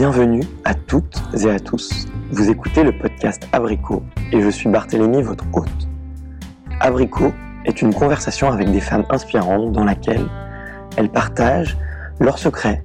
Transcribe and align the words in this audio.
Bienvenue 0.00 0.44
à 0.64 0.72
toutes 0.72 1.22
et 1.44 1.50
à 1.50 1.60
tous. 1.60 2.06
Vous 2.30 2.48
écoutez 2.48 2.84
le 2.84 2.92
podcast 2.96 3.46
Abricot 3.52 4.02
et 4.32 4.40
je 4.40 4.48
suis 4.48 4.70
Barthélémy, 4.70 5.20
votre 5.20 5.44
hôte. 5.52 5.88
Abricot 6.80 7.34
est 7.66 7.82
une 7.82 7.92
conversation 7.92 8.50
avec 8.50 8.70
des 8.72 8.80
femmes 8.80 9.04
inspirantes 9.10 9.72
dans 9.72 9.84
laquelle 9.84 10.24
elles 10.96 11.10
partagent 11.10 11.76
leurs 12.18 12.38
secrets 12.38 12.82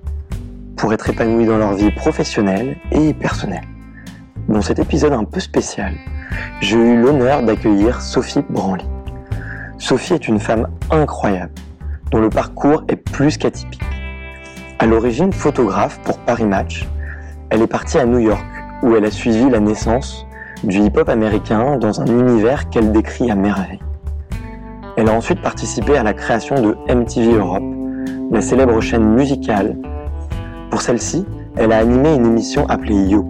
pour 0.76 0.92
être 0.92 1.10
épanouies 1.10 1.46
dans 1.46 1.58
leur 1.58 1.76
vie 1.76 1.90
professionnelle 1.90 2.76
et 2.92 3.14
personnelle. 3.14 3.64
Dans 4.50 4.62
cet 4.62 4.80
épisode 4.80 5.14
un 5.14 5.24
peu 5.24 5.40
spécial, 5.40 5.94
j'ai 6.60 6.76
eu 6.76 7.02
l'honneur 7.02 7.44
d'accueillir 7.44 8.02
Sophie 8.02 8.44
Branly. 8.50 8.84
Sophie 9.78 10.16
est 10.16 10.28
une 10.28 10.42
femme 10.42 10.68
incroyable, 10.92 11.54
dont 12.12 12.20
le 12.20 12.30
parcours 12.30 12.84
est 12.90 12.98
plus 12.98 13.38
qu'atypique. 13.38 13.80
À 14.80 14.86
l'origine 14.86 15.32
photographe 15.32 16.02
pour 16.02 16.18
Paris 16.18 16.44
Match, 16.44 16.86
elle 17.50 17.62
est 17.62 17.68
partie 17.68 17.98
à 17.98 18.06
New 18.06 18.20
York, 18.20 18.46
où 18.84 18.96
elle 18.96 19.06
a 19.06 19.12
suivi 19.12 19.50
la 19.50 19.60
naissance 19.60 20.26
du 20.64 20.80
hip-hop 20.80 21.10
américain 21.10 21.78
dans 21.78 22.02
un 22.02 22.06
univers 22.06 22.70
qu'elle 22.70 22.92
décrit 22.92 23.30
à 23.30 23.36
merveille. 23.36 23.80
Elle 24.98 25.10
a 25.10 25.14
ensuite 25.14 25.42
participé 25.42 25.98
à 25.98 26.04
la 26.04 26.14
création 26.14 26.56
de 26.62 26.76
MTV 26.94 27.34
Europe, 27.34 27.64
la 28.32 28.42
célèbre 28.42 28.80
chaîne 28.82 29.06
musicale. 29.14 29.78
Pour 30.70 30.82
celle-ci, 30.82 31.26
elle 31.58 31.72
a 31.72 31.78
animé 31.78 32.16
une 32.16 32.26
émission 32.26 32.66
appelée 32.68 32.96
Yo, 33.08 33.30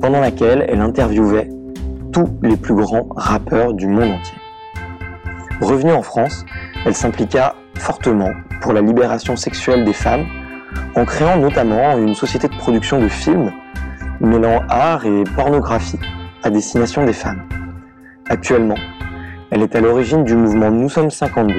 pendant 0.00 0.20
laquelle 0.20 0.66
elle 0.68 0.80
interviewait 0.80 1.48
tous 2.12 2.28
les 2.42 2.56
plus 2.56 2.74
grands 2.74 3.06
rappeurs 3.16 3.74
du 3.74 3.86
monde 3.86 4.10
entier. 4.10 4.38
Revenue 5.60 5.92
en 5.92 6.02
France, 6.02 6.44
elle 6.84 6.94
s'impliqua 6.94 7.54
fortement 7.76 8.30
pour 8.60 8.72
la 8.72 8.80
libération 8.80 9.36
sexuelle 9.36 9.84
des 9.84 9.92
femmes 9.92 10.26
en 10.94 11.04
créant 11.04 11.38
notamment 11.38 11.96
une 11.98 12.14
société 12.14 12.48
de 12.48 12.56
production 12.56 13.00
de 13.00 13.08
films 13.08 13.52
mêlant 14.20 14.62
art 14.68 15.04
et 15.06 15.24
pornographie 15.36 15.98
à 16.42 16.50
destination 16.50 17.04
des 17.04 17.12
femmes. 17.12 17.42
Actuellement, 18.28 18.78
elle 19.50 19.62
est 19.62 19.74
à 19.74 19.80
l'origine 19.80 20.24
du 20.24 20.34
mouvement 20.34 20.70
Nous 20.70 20.88
sommes 20.88 21.10
52, 21.10 21.54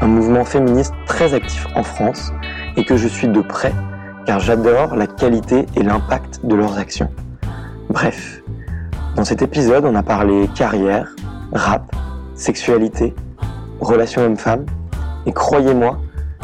un 0.00 0.06
mouvement 0.06 0.44
féministe 0.44 0.94
très 1.06 1.34
actif 1.34 1.66
en 1.74 1.82
France 1.82 2.32
et 2.76 2.84
que 2.84 2.96
je 2.96 3.08
suis 3.08 3.28
de 3.28 3.40
près 3.40 3.72
car 4.26 4.40
j'adore 4.40 4.96
la 4.96 5.06
qualité 5.06 5.66
et 5.76 5.82
l'impact 5.82 6.44
de 6.44 6.54
leurs 6.54 6.78
actions. 6.78 7.10
Bref, 7.88 8.42
dans 9.14 9.24
cet 9.24 9.40
épisode, 9.40 9.84
on 9.84 9.94
a 9.94 10.02
parlé 10.02 10.48
carrière, 10.54 11.14
rap, 11.52 11.94
sexualité, 12.34 13.14
relations 13.80 14.22
hommes-femmes 14.22 14.66
et 15.24 15.32
croyez-moi, 15.32 15.98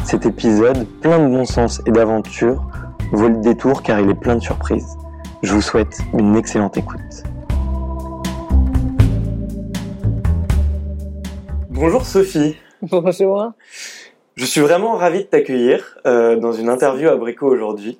cet 0.05 0.25
épisode, 0.25 0.87
plein 1.01 1.19
de 1.19 1.33
bon 1.33 1.45
sens 1.45 1.81
et 1.85 1.91
d'aventure, 1.91 2.65
vaut 3.11 3.29
le 3.29 3.37
détour 3.37 3.83
car 3.83 3.99
il 3.99 4.09
est 4.09 4.19
plein 4.19 4.35
de 4.35 4.41
surprises. 4.41 4.97
Je 5.41 5.53
vous 5.53 5.61
souhaite 5.61 5.99
une 6.17 6.35
excellente 6.35 6.77
écoute. 6.77 6.99
Bonjour 11.69 12.05
Sophie. 12.05 12.55
Bonjour. 12.81 13.51
Je 14.35 14.45
suis 14.45 14.61
vraiment 14.61 14.93
ravi 14.93 15.19
de 15.19 15.23
t'accueillir 15.23 15.97
euh, 16.05 16.37
dans 16.37 16.53
une 16.53 16.69
interview 16.69 17.09
à 17.09 17.15
Brico 17.15 17.47
aujourd'hui. 17.47 17.99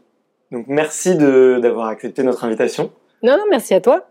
Donc 0.52 0.66
merci 0.68 1.16
d'avoir 1.16 1.88
accepté 1.88 2.24
notre 2.24 2.44
invitation. 2.44 2.92
Non, 3.24 3.38
non, 3.38 3.44
merci 3.50 3.74
à 3.74 3.82
toi. 3.82 4.08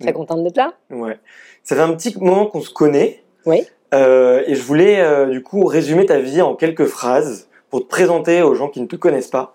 Très 0.00 0.12
contente 0.12 0.42
d'être 0.44 0.56
là. 0.56 0.72
Ouais. 0.90 1.18
Ça 1.62 1.76
fait 1.76 1.82
un 1.82 1.92
petit 1.94 2.16
moment 2.18 2.46
qu'on 2.46 2.60
se 2.60 2.70
connaît. 2.70 3.22
Oui. 3.44 3.62
Euh, 3.92 4.42
et 4.46 4.54
je 4.54 4.62
voulais 4.62 5.00
euh, 5.00 5.26
du 5.26 5.42
coup 5.42 5.64
résumer 5.64 6.06
ta 6.06 6.18
vie 6.18 6.42
en 6.42 6.54
quelques 6.54 6.86
phrases 6.86 7.48
pour 7.70 7.82
te 7.82 7.88
présenter 7.88 8.42
aux 8.42 8.54
gens 8.54 8.68
qui 8.68 8.80
ne 8.80 8.86
te 8.86 8.96
connaissent 8.96 9.28
pas. 9.28 9.54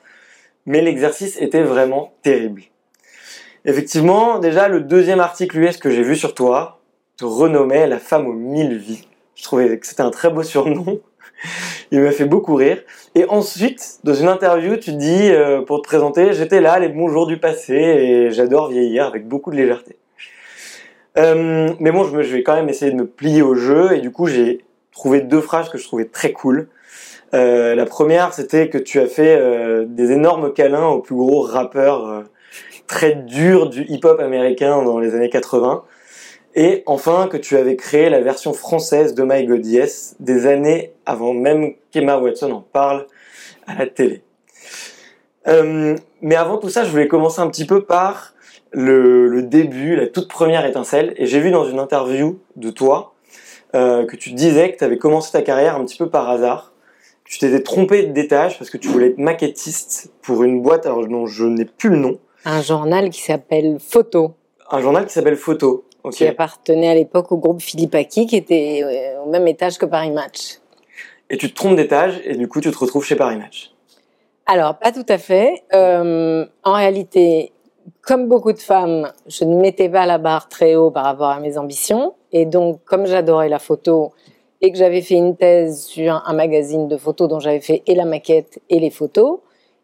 Mais 0.65 0.81
l'exercice 0.81 1.39
était 1.41 1.63
vraiment 1.63 2.13
terrible. 2.23 2.63
Effectivement, 3.65 4.39
déjà 4.39 4.67
le 4.67 4.81
deuxième 4.81 5.19
article 5.19 5.57
US 5.59 5.77
que 5.77 5.89
j'ai 5.89 6.03
vu 6.03 6.15
sur 6.15 6.33
toi 6.33 6.81
te 7.17 7.25
renommait 7.25 7.87
la 7.87 7.99
femme 7.99 8.27
aux 8.27 8.33
mille 8.33 8.77
vies. 8.77 9.07
Je 9.35 9.43
trouvais 9.43 9.77
que 9.77 9.87
c'était 9.87 10.01
un 10.01 10.11
très 10.11 10.29
beau 10.29 10.43
surnom. 10.43 10.99
Il 11.91 12.01
m'a 12.01 12.11
fait 12.11 12.25
beaucoup 12.25 12.55
rire. 12.55 12.81
Et 13.13 13.25
ensuite, 13.25 13.99
dans 14.03 14.13
une 14.13 14.27
interview, 14.27 14.77
tu 14.77 14.93
dis, 14.93 15.29
euh, 15.31 15.61
pour 15.61 15.81
te 15.81 15.87
présenter, 15.87 16.33
j'étais 16.33 16.61
là, 16.61 16.79
les 16.79 16.89
bons 16.89 17.09
jours 17.09 17.27
du 17.27 17.37
passé, 17.37 17.73
et 17.73 18.31
j'adore 18.31 18.69
vieillir 18.69 19.05
avec 19.05 19.27
beaucoup 19.27 19.51
de 19.51 19.57
légèreté. 19.57 19.97
Euh, 21.17 21.69
mais 21.79 21.91
bon, 21.91 22.03
je, 22.03 22.17
vais 22.17 22.43
quand 22.43 22.55
même 22.55 22.69
essayer 22.69 22.91
de 22.91 22.97
me 22.97 23.07
plier 23.07 23.41
au 23.41 23.55
jeu 23.55 23.93
et 23.93 24.01
du 24.01 24.11
coup 24.11 24.27
j'ai 24.27 24.65
trouvé 24.91 25.21
deux 25.21 25.41
phrases 25.41 25.69
que 25.69 25.77
je 25.77 25.85
trouvais 25.85 26.05
très 26.05 26.31
cool. 26.31 26.67
Euh, 27.33 27.75
la 27.75 27.85
première, 27.85 28.33
c'était 28.33 28.69
que 28.69 28.77
tu 28.77 28.99
as 28.99 29.07
fait 29.07 29.37
euh, 29.37 29.85
des 29.87 30.11
énormes 30.11 30.53
câlins 30.53 30.87
aux 30.87 30.99
plus 30.99 31.15
gros 31.15 31.41
rappeurs 31.41 32.23
très 32.87 33.15
durs 33.15 33.69
du 33.69 33.83
hip-hop 33.89 34.19
américain 34.19 34.83
dans 34.83 34.99
les 34.99 35.15
années 35.15 35.29
80. 35.29 35.83
Et 36.57 36.83
enfin, 36.85 37.27
que 37.29 37.35
tu 37.35 37.57
avais 37.57 37.75
créé 37.75 38.09
la 38.09 38.21
version 38.21 38.53
française 38.53 39.13
de 39.13 39.23
My 39.23 39.45
God 39.45 39.65
Yes 39.65 40.15
des 40.19 40.47
années 40.47 40.93
avant 41.05 41.33
même 41.33 41.73
qu'Emma 41.91 42.17
Watson 42.17 42.51
en 42.51 42.61
parle 42.61 43.07
à 43.67 43.75
la 43.75 43.87
télé. 43.87 44.21
mais 45.45 46.35
avant 46.35 46.57
tout 46.57 46.69
ça, 46.69 46.85
je 46.85 46.91
voulais 46.91 47.07
commencer 47.07 47.41
un 47.41 47.49
petit 47.49 47.65
peu 47.65 47.83
par 47.83 48.34
le, 48.75 49.41
début, 49.41 49.95
la 49.95 50.07
toute 50.07 50.27
première 50.27 50.65
étincelle. 50.65 51.13
Et 51.17 51.25
j'ai 51.25 51.39
vu 51.39 51.51
dans 51.51 51.65
une 51.65 51.79
interview 51.79 52.39
de 52.55 52.69
toi 52.69 53.13
euh, 53.73 54.05
que 54.05 54.15
tu 54.15 54.31
disais 54.31 54.71
que 54.71 54.77
tu 54.77 54.83
avais 54.83 54.97
commencé 54.97 55.31
ta 55.31 55.41
carrière 55.41 55.75
un 55.75 55.85
petit 55.85 55.97
peu 55.97 56.09
par 56.09 56.29
hasard. 56.29 56.73
Tu 57.23 57.39
t'étais 57.39 57.61
trompé 57.61 58.03
d'étage 58.03 58.57
parce 58.59 58.69
que 58.69 58.77
tu 58.77 58.87
voulais 58.87 59.07
être 59.07 59.17
maquettiste 59.17 60.11
pour 60.21 60.43
une 60.43 60.61
boîte 60.61 60.85
alors, 60.85 61.07
dont 61.07 61.25
je 61.25 61.45
n'ai 61.45 61.65
plus 61.65 61.89
le 61.89 61.97
nom. 61.97 62.19
Un 62.43 62.61
journal 62.61 63.09
qui 63.09 63.21
s'appelle 63.21 63.77
Photo. 63.79 64.35
Un 64.69 64.81
journal 64.81 65.05
qui 65.07 65.13
s'appelle 65.13 65.37
Photo. 65.37 65.85
Qui 66.11 66.27
appartenait 66.27 66.89
à 66.89 66.93
l'époque 66.93 67.31
au 67.31 67.37
groupe 67.37 67.61
Philippe 67.61 67.95
Aki, 67.95 68.27
qui 68.27 68.35
était 68.35 68.81
euh, 68.83 69.23
au 69.23 69.29
même 69.29 69.47
étage 69.47 69.79
que 69.79 69.87
Paris 69.87 70.11
Match. 70.11 70.59
Et 71.31 71.37
tu 71.37 71.49
te 71.49 71.55
trompes 71.55 71.75
d'étage 71.75 72.21
et 72.23 72.35
du 72.35 72.47
coup 72.47 72.61
tu 72.61 72.69
te 72.69 72.77
retrouves 72.77 73.03
chez 73.03 73.15
Paris 73.15 73.37
Match. 73.37 73.71
Alors, 74.45 74.77
pas 74.77 74.91
tout 74.91 75.05
à 75.09 75.17
fait. 75.17 75.63
Euh, 75.73 76.45
en 76.63 76.73
réalité, 76.73 77.51
comme 78.05 78.27
beaucoup 78.27 78.53
de 78.53 78.59
femmes, 78.59 79.11
je 79.27 79.43
ne 79.45 79.55
mettais 79.55 79.89
pas 79.89 80.05
la 80.05 80.19
barre 80.19 80.47
très 80.47 80.75
haut 80.75 80.91
par 80.91 81.03
rapport 81.03 81.29
à 81.29 81.39
mes 81.39 81.57
ambitions. 81.57 82.13
Et 82.31 82.45
donc, 82.45 82.81
comme 82.85 83.07
j'adorais 83.07 83.49
la 83.49 83.57
photo 83.57 84.11
et 84.61 84.71
que 84.71 84.77
j'avais 84.77 85.01
fait 85.01 85.15
une 85.15 85.35
thèse 85.35 85.85
sur 85.85 86.21
un 86.25 86.33
magazine 86.33 86.87
de 86.87 86.97
photos 86.97 87.27
dont 87.27 87.39
j'avais 87.39 87.61
fait 87.61 87.81
et 87.87 87.95
la 87.95 88.05
maquette 88.05 88.61
et 88.69 88.79
les 88.79 88.91
photos, 88.91 89.39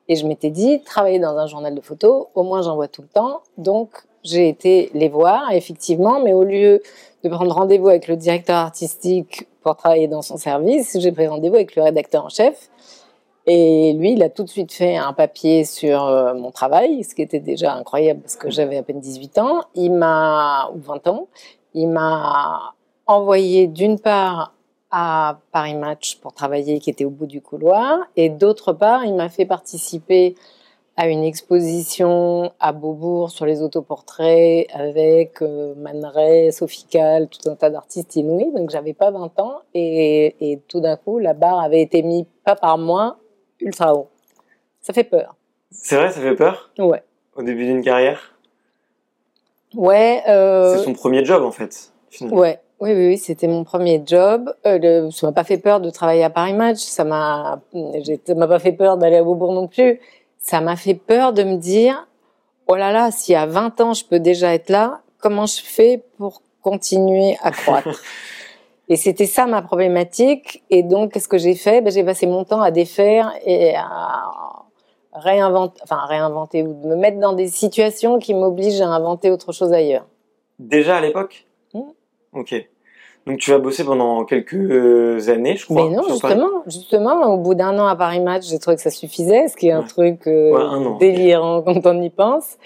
et 0.08 0.16
je 0.16 0.28
m'étais 0.28 0.52
dit, 0.52 0.82
travailler 0.84 1.18
dans 1.18 1.36
un 1.38 1.48
journal 1.48 1.74
de 1.74 1.82
photos, 1.82 2.28
au 2.36 2.44
moins 2.44 2.62
j'en 2.62 2.76
vois 2.76 2.88
tout 2.88 3.02
le 3.02 3.08
temps. 3.08 3.42
Donc, 3.58 3.90
j'ai 4.24 4.48
été 4.48 4.92
les 4.94 5.09
voir, 5.09 5.52
effectivement, 5.52 6.20
mais 6.20 6.34
au 6.34 6.44
lieu 6.44 6.84
de 7.24 7.30
prendre 7.30 7.53
rendez-vous 7.53 7.90
avec 7.90 8.08
le 8.08 8.18
directeur 8.18 8.58
artistique 8.58 9.48
pour 9.64 9.76
travailler 9.76 10.08
dans 10.08 10.22
son 10.22 10.38
service, 10.38 10.96
j'ai 11.00 11.12
pris 11.12 11.28
rendez-vous 11.28 11.56
avec 11.56 11.76
le 11.76 11.82
rédacteur 11.82 12.26
en 12.26 12.30
chef 12.30 12.70
et 13.53 13.91
lui, 13.91 14.13
il 14.13 14.23
a 14.23 14.29
tout 14.29 14.45
de 14.45 14.50
suite 14.50 14.72
fait 14.72 14.95
un 14.95 15.12
papier 15.12 15.66
sur 15.66 16.06
euh, 16.06 16.34
mon 16.34 16.51
travail, 16.51 17.03
ce 17.03 17.13
qui 17.13 17.22
était 17.22 17.41
déjà 17.41 17.73
incroyable 17.73 18.22
parce 18.22 18.38
que 18.38 18.50
j'avais 18.50 18.78
à 18.78 18.84
peine 18.84 19.01
18 19.01 19.39
ans. 19.39 19.63
Il 19.75 19.91
m'a, 19.91 20.72
ou 20.73 20.79
20 20.79 21.07
ans, 21.07 21.28
il 21.73 21.90
m'a 21.90 22.73
envoyé 23.07 23.67
d'une 23.67 24.00
part 24.00 24.53
à 24.90 25.40
Paris 25.51 25.75
Match 25.75 26.17
pour 26.22 26.31
travailler, 26.31 26.79
qui 26.79 26.90
était 26.90 27.03
au 27.03 27.09
bout 27.09 27.25
du 27.25 27.41
couloir, 27.41 28.00
et 28.16 28.29
d'autre 28.29 28.72
part, 28.72 29.03
il 29.03 29.16
m'a 29.16 29.28
fait 29.28 29.45
participer 29.45 30.35
à 30.95 31.09
une 31.09 31.25
exposition 31.25 32.53
à 32.61 32.72
Beaubourg 32.72 33.31
sur 33.31 33.45
les 33.45 33.61
autoportraits 33.61 34.67
avec 34.73 35.41
euh, 35.41 35.73
Man 35.75 36.06
Ray, 36.06 36.53
Sophie 36.53 36.85
tout 36.90 37.50
un 37.50 37.56
tas 37.56 37.69
d'artistes 37.69 38.16
inouïs. 38.16 38.53
Donc 38.53 38.69
j'avais 38.69 38.94
pas 38.94 39.11
20 39.11 39.40
ans 39.41 39.59
et 39.73 40.61
tout 40.70 40.79
d'un 40.79 40.96
coup, 40.96 41.20
la 41.20 41.34
barre 41.34 41.59
avait 41.59 41.81
été 41.81 42.02
mise 42.02 42.26
pas 42.46 42.55
par 42.55 42.78
moi, 42.78 43.17
ultra 43.61 43.93
haut. 43.93 44.09
Ça 44.81 44.93
fait 44.93 45.03
peur. 45.03 45.35
C'est 45.72 45.96
vrai, 45.96 46.11
ça 46.11 46.22
fait 46.22 46.35
peur? 46.35 46.72
Ouais. 46.78 47.03
Au 47.35 47.43
début 47.43 47.66
d'une 47.66 47.84
carrière? 47.84 48.35
Ouais. 49.75 50.22
Euh... 50.28 50.78
C'est 50.78 50.84
son 50.84 50.93
premier 50.93 51.23
job 51.23 51.43
en 51.43 51.52
fait. 51.52 51.91
Ouais. 52.22 52.59
Oui, 52.79 52.93
oui, 52.93 53.08
oui 53.08 53.17
c'était 53.17 53.47
mon 53.47 53.63
premier 53.63 54.02
job. 54.05 54.53
Euh, 54.66 55.11
ça 55.11 55.28
m'a 55.28 55.34
pas 55.34 55.43
fait 55.43 55.59
peur 55.59 55.79
de 55.79 55.90
travailler 55.91 56.23
à 56.23 56.29
Paris 56.29 56.53
Match. 56.53 56.79
Ça 56.79 57.03
m'a, 57.03 57.61
ça 58.25 58.35
m'a 58.35 58.47
pas 58.47 58.59
fait 58.59 58.72
peur 58.72 58.97
d'aller 58.97 59.17
à 59.17 59.23
Beaubourg 59.23 59.53
non 59.53 59.67
plus. 59.67 59.99
Ça 60.40 60.61
m'a 60.61 60.75
fait 60.75 60.96
peur 60.96 61.31
de 61.31 61.43
me 61.43 61.57
dire, 61.57 62.07
oh 62.67 62.75
là 62.75 62.91
là, 62.91 63.11
si 63.11 63.35
à 63.35 63.46
20 63.46 63.79
ans 63.81 63.93
je 63.93 64.03
peux 64.03 64.19
déjà 64.19 64.53
être 64.53 64.69
là, 64.69 65.02
comment 65.19 65.46
je 65.46 65.61
fais 65.61 66.03
pour 66.17 66.41
continuer 66.64 67.37
à 67.43 67.52
croître? 67.52 68.02
Et 68.91 68.97
c'était 68.97 69.26
ça 69.26 69.46
ma 69.46 69.61
problématique. 69.61 70.64
Et 70.70 70.84
donc, 70.84 71.14
qu'est-ce 71.14 71.29
que 71.29 71.38
j'ai 71.38 71.55
fait? 71.55 71.79
Ben, 71.79 71.93
J'ai 71.93 72.03
passé 72.03 72.28
mon 72.28 72.43
temps 72.43 72.61
à 72.61 72.72
défaire 72.72 73.32
et 73.46 73.73
à 73.73 74.66
réinventer, 75.14 75.79
enfin 75.82 76.05
réinventer 76.08 76.61
ou 76.61 76.76
me 76.85 76.97
mettre 76.97 77.17
dans 77.17 77.32
des 77.32 77.47
situations 77.47 78.20
qui 78.20 78.34
m'obligent 78.34 78.82
à 78.82 78.90
inventer 78.90 79.32
autre 79.32 79.53
chose 79.53 79.72
ailleurs. 79.72 80.05
Déjà 80.59 80.97
à 80.97 81.02
l'époque? 81.02 81.47
Mmh. 81.73 81.79
Ok. 82.34 82.67
Donc 83.28 83.38
tu 83.38 83.52
vas 83.52 83.59
bosser 83.59 83.85
pendant 83.85 84.26
quelques 84.26 85.29
années, 85.29 85.55
je 85.55 85.66
crois. 85.67 85.88
Mais 85.88 85.96
non, 85.96 86.03
justement, 86.09 86.64
justement, 86.67 87.34
au 87.34 87.38
bout 87.38 87.55
d'un 87.55 87.79
an 87.79 87.88
à 87.88 87.96
Paris 87.96 88.20
Match, 88.20 88.43
j'ai 88.49 88.59
trouvé 88.59 88.76
que 88.76 88.82
ça 88.82 88.90
suffisait, 88.90 89.47
ce 89.47 89.55
qui 89.55 89.70
est 89.70 89.72
un 89.72 89.84
truc 89.84 90.28
euh, 90.28 90.97
délirant 90.99 91.61
quand 91.61 91.85
on 91.85 92.02
y 92.02 92.09
pense. 92.09 92.58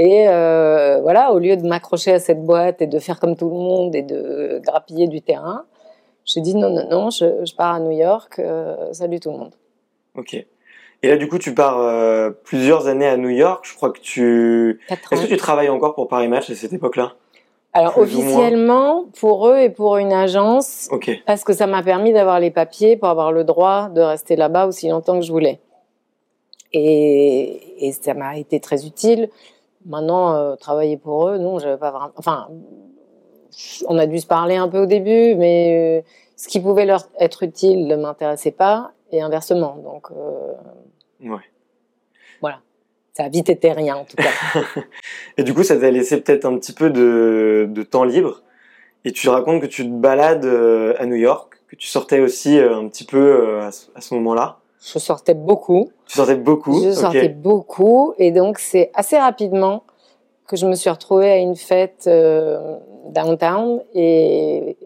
Et 0.00 0.26
euh, 0.28 0.98
voilà, 1.02 1.30
au 1.30 1.38
lieu 1.38 1.58
de 1.58 1.68
m'accrocher 1.68 2.12
à 2.12 2.18
cette 2.18 2.42
boîte 2.42 2.80
et 2.80 2.86
de 2.86 2.98
faire 2.98 3.20
comme 3.20 3.36
tout 3.36 3.50
le 3.50 3.54
monde 3.54 3.94
et 3.94 4.00
de 4.00 4.58
grappiller 4.64 5.08
du 5.08 5.20
terrain, 5.20 5.66
j'ai 6.24 6.40
dit 6.40 6.54
non, 6.54 6.70
non, 6.70 6.88
non, 6.88 7.10
je, 7.10 7.54
pars 7.54 7.74
à 7.74 7.80
New 7.80 7.90
York, 7.90 8.38
euh, 8.38 8.94
salut 8.94 9.20
tout 9.20 9.30
le 9.30 9.36
monde. 9.36 9.54
Ok. 10.16 10.32
Et 11.02 11.08
là, 11.08 11.18
du 11.18 11.28
coup, 11.28 11.38
tu 11.38 11.54
pars 11.54 12.32
plusieurs 12.44 12.86
années 12.86 13.06
à 13.06 13.18
New 13.18 13.28
York. 13.28 13.66
Je 13.68 13.74
crois 13.74 13.90
que 13.90 14.00
tu. 14.00 14.80
Est-ce 14.88 15.22
que 15.22 15.28
tu 15.28 15.36
travailles 15.36 15.68
encore 15.68 15.94
pour 15.94 16.08
Paris 16.08 16.28
Match 16.28 16.48
à 16.48 16.54
cette 16.54 16.72
époque-là? 16.72 17.12
Alors 17.72 17.98
officiellement 17.98 19.04
pour 19.20 19.48
eux 19.48 19.58
et 19.58 19.70
pour 19.70 19.98
une 19.98 20.12
agence, 20.12 20.88
parce 21.26 21.44
que 21.44 21.52
ça 21.52 21.66
m'a 21.66 21.82
permis 21.82 22.12
d'avoir 22.12 22.40
les 22.40 22.50
papiers 22.50 22.96
pour 22.96 23.08
avoir 23.08 23.32
le 23.32 23.44
droit 23.44 23.88
de 23.90 24.00
rester 24.00 24.34
là-bas 24.34 24.66
aussi 24.66 24.88
longtemps 24.88 25.18
que 25.20 25.24
je 25.24 25.30
voulais. 25.30 25.60
Et, 26.72 27.86
et 27.86 27.92
ça 27.92 28.14
m'a 28.14 28.38
été 28.38 28.60
très 28.60 28.86
utile. 28.86 29.28
Maintenant, 29.86 30.34
euh, 30.34 30.56
travailler 30.56 30.98
pour 30.98 31.28
eux, 31.28 31.38
non, 31.38 31.58
j'avais 31.58 31.78
pas 31.78 31.90
vraiment. 31.90 32.12
Enfin, 32.16 32.48
on 33.88 33.98
a 33.98 34.06
dû 34.06 34.18
se 34.18 34.26
parler 34.26 34.56
un 34.56 34.68
peu 34.68 34.80
au 34.80 34.86
début, 34.86 35.34
mais 35.36 36.02
euh, 36.02 36.06
ce 36.36 36.48
qui 36.48 36.60
pouvait 36.60 36.84
leur 36.84 37.04
être 37.18 37.42
utile 37.42 37.86
ne 37.86 37.96
m'intéressait 37.96 38.50
pas, 38.50 38.92
et 39.10 39.22
inversement. 39.22 39.76
Donc, 39.82 40.08
euh, 40.10 40.52
ouais. 41.30 41.44
voilà. 42.40 42.60
Ça 43.14 43.24
a 43.24 43.28
vite 43.28 43.48
été 43.48 43.72
rien, 43.72 43.96
en 43.96 44.04
tout 44.04 44.16
cas. 44.16 44.60
et 45.36 45.42
du 45.42 45.54
coup, 45.54 45.62
ça 45.62 45.76
t'a 45.76 45.90
laissé 45.90 46.20
peut-être 46.20 46.44
un 46.44 46.56
petit 46.58 46.72
peu 46.72 46.90
de, 46.90 47.66
de, 47.68 47.82
temps 47.82 48.04
libre. 48.04 48.42
Et 49.04 49.12
tu 49.12 49.28
racontes 49.28 49.62
que 49.62 49.66
tu 49.66 49.84
te 49.84 49.92
balades 49.92 50.44
à 50.44 51.06
New 51.06 51.16
York, 51.16 51.60
que 51.68 51.74
tu 51.74 51.88
sortais 51.88 52.20
aussi 52.20 52.58
un 52.58 52.86
petit 52.88 53.04
peu 53.04 53.60
à 53.62 53.70
ce, 53.72 54.14
moment-là. 54.14 54.59
Je 54.80 54.98
sortais 54.98 55.34
beaucoup. 55.34 55.90
Tu 56.06 56.16
sortais 56.16 56.36
beaucoup 56.36 56.82
Je 56.82 56.90
sortais 56.90 57.28
beaucoup. 57.28 58.14
Et 58.18 58.30
donc, 58.30 58.58
c'est 58.58 58.90
assez 58.94 59.18
rapidement 59.18 59.84
que 60.46 60.56
je 60.56 60.66
me 60.66 60.74
suis 60.74 60.90
retrouvée 60.90 61.30
à 61.30 61.36
une 61.36 61.56
fête 61.56 62.08
downtown 63.06 63.82
et, 63.94 64.76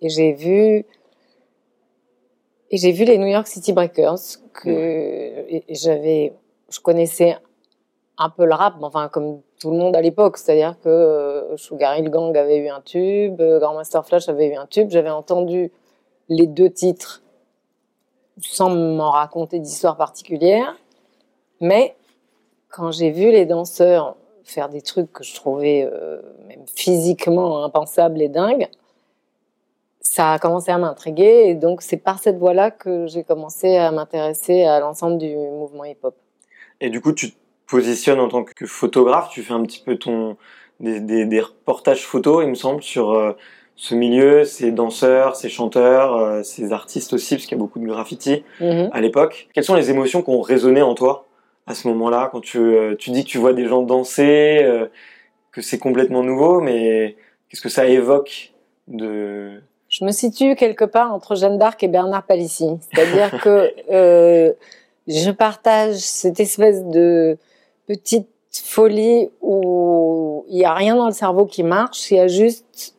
et 0.00 0.08
j'ai 0.08 0.32
vu 0.32 0.84
et 2.72 2.78
j'ai 2.78 2.90
vu 2.90 3.04
les 3.04 3.18
New 3.18 3.26
York 3.26 3.46
City 3.46 3.72
Breakers 3.72 4.38
que 4.54 5.62
j'avais 5.68 6.32
je 6.70 6.80
connaissais 6.80 7.36
un 8.18 8.30
peu 8.30 8.46
le 8.46 8.54
rap, 8.54 8.74
enfin 8.82 9.08
comme 9.08 9.40
tout 9.60 9.70
le 9.70 9.76
monde 9.76 9.94
à 9.94 10.00
l'époque, 10.00 10.38
c'est-à-dire 10.38 10.76
que 10.82 10.88
euh, 10.88 11.56
Sugar 11.56 11.96
Hill 11.98 12.10
Gang 12.10 12.36
avait 12.36 12.58
eu 12.58 12.68
un 12.68 12.80
tube, 12.80 13.40
euh, 13.40 13.58
Grandmaster 13.58 14.04
Flash 14.04 14.28
avait 14.28 14.48
eu 14.48 14.54
un 14.54 14.66
tube, 14.66 14.90
j'avais 14.90 15.10
entendu 15.10 15.70
les 16.28 16.46
deux 16.46 16.70
titres 16.70 17.22
sans 18.40 18.70
m'en 18.70 19.10
raconter 19.10 19.58
d'histoire 19.58 19.96
particulière, 19.96 20.76
mais 21.60 21.94
quand 22.68 22.90
j'ai 22.90 23.10
vu 23.10 23.30
les 23.30 23.46
danseurs 23.46 24.16
faire 24.44 24.68
des 24.68 24.82
trucs 24.82 25.12
que 25.12 25.22
je 25.22 25.34
trouvais 25.34 25.88
euh, 25.90 26.20
même 26.48 26.64
physiquement 26.74 27.64
impensables 27.64 28.20
et 28.20 28.28
dingues, 28.28 28.68
ça 30.00 30.32
a 30.32 30.38
commencé 30.38 30.70
à 30.70 30.78
m'intriguer 30.78 31.48
et 31.48 31.54
donc 31.54 31.80
c'est 31.80 31.96
par 31.96 32.18
cette 32.18 32.38
voie-là 32.38 32.70
que 32.70 33.06
j'ai 33.06 33.22
commencé 33.22 33.76
à 33.76 33.90
m'intéresser 33.92 34.64
à 34.64 34.80
l'ensemble 34.80 35.18
du 35.18 35.34
mouvement 35.36 35.84
hip-hop. 35.84 36.16
Et 36.80 36.90
du 36.90 37.00
coup, 37.00 37.12
tu 37.12 37.32
positionnes 37.68 38.18
en 38.18 38.28
tant 38.28 38.42
que 38.42 38.66
photographe, 38.66 39.30
tu 39.30 39.42
fais 39.42 39.54
un 39.54 39.62
petit 39.62 39.80
peu 39.80 39.96
ton 39.96 40.36
des, 40.80 41.26
des, 41.26 41.40
reportages 41.40 42.04
photos, 42.04 42.42
il 42.42 42.50
me 42.50 42.54
semble, 42.54 42.82
sur 42.82 43.12
euh, 43.12 43.32
ce 43.82 43.96
milieu, 43.96 44.44
ces 44.44 44.70
danseurs, 44.70 45.34
ces 45.34 45.48
chanteurs, 45.48 46.16
euh, 46.16 46.44
ces 46.44 46.72
artistes 46.72 47.14
aussi, 47.14 47.34
parce 47.34 47.46
qu'il 47.46 47.58
y 47.58 47.60
a 47.60 47.64
beaucoup 47.64 47.80
de 47.80 47.84
graffiti 47.84 48.44
mhm. 48.60 48.88
à 48.92 49.00
l'époque. 49.00 49.48
Quelles 49.52 49.64
sont 49.64 49.74
les 49.74 49.90
émotions 49.90 50.22
qui 50.22 50.30
ont 50.30 50.40
résonné 50.40 50.82
en 50.82 50.94
toi 50.94 51.26
à 51.66 51.74
ce 51.74 51.88
moment-là, 51.88 52.28
quand 52.30 52.40
tu, 52.40 52.58
euh, 52.58 52.94
tu 52.96 53.10
dis 53.10 53.24
que 53.24 53.28
tu 53.28 53.38
vois 53.38 53.52
des 53.52 53.66
gens 53.66 53.82
danser, 53.82 54.64
que 55.50 55.60
c'est 55.60 55.78
complètement 55.78 56.22
nouveau, 56.22 56.60
mais 56.60 57.16
qu'est-ce 57.48 57.60
que 57.60 57.68
ça 57.68 57.86
évoque 57.86 58.52
de... 58.86 59.60
Je 59.88 60.04
me 60.04 60.12
situe 60.12 60.54
quelque 60.54 60.84
part 60.84 61.12
entre 61.12 61.34
Jeanne 61.34 61.58
d'Arc 61.58 61.82
et 61.82 61.88
Bernard 61.88 62.22
Palissy. 62.22 62.68
C'est-à-dire 62.94 63.40
que 63.42 64.54
je 65.08 65.30
partage 65.32 65.96
cette 65.96 66.38
espèce 66.38 66.84
de 66.84 67.36
petite 67.88 68.28
folie 68.52 69.28
où 69.40 70.44
il 70.48 70.58
n'y 70.58 70.64
a 70.64 70.74
rien 70.74 70.94
dans 70.94 71.06
le 71.06 71.12
cerveau 71.12 71.46
qui 71.46 71.64
marche, 71.64 72.12
il 72.12 72.16
y 72.18 72.20
a 72.20 72.28
juste 72.28 72.94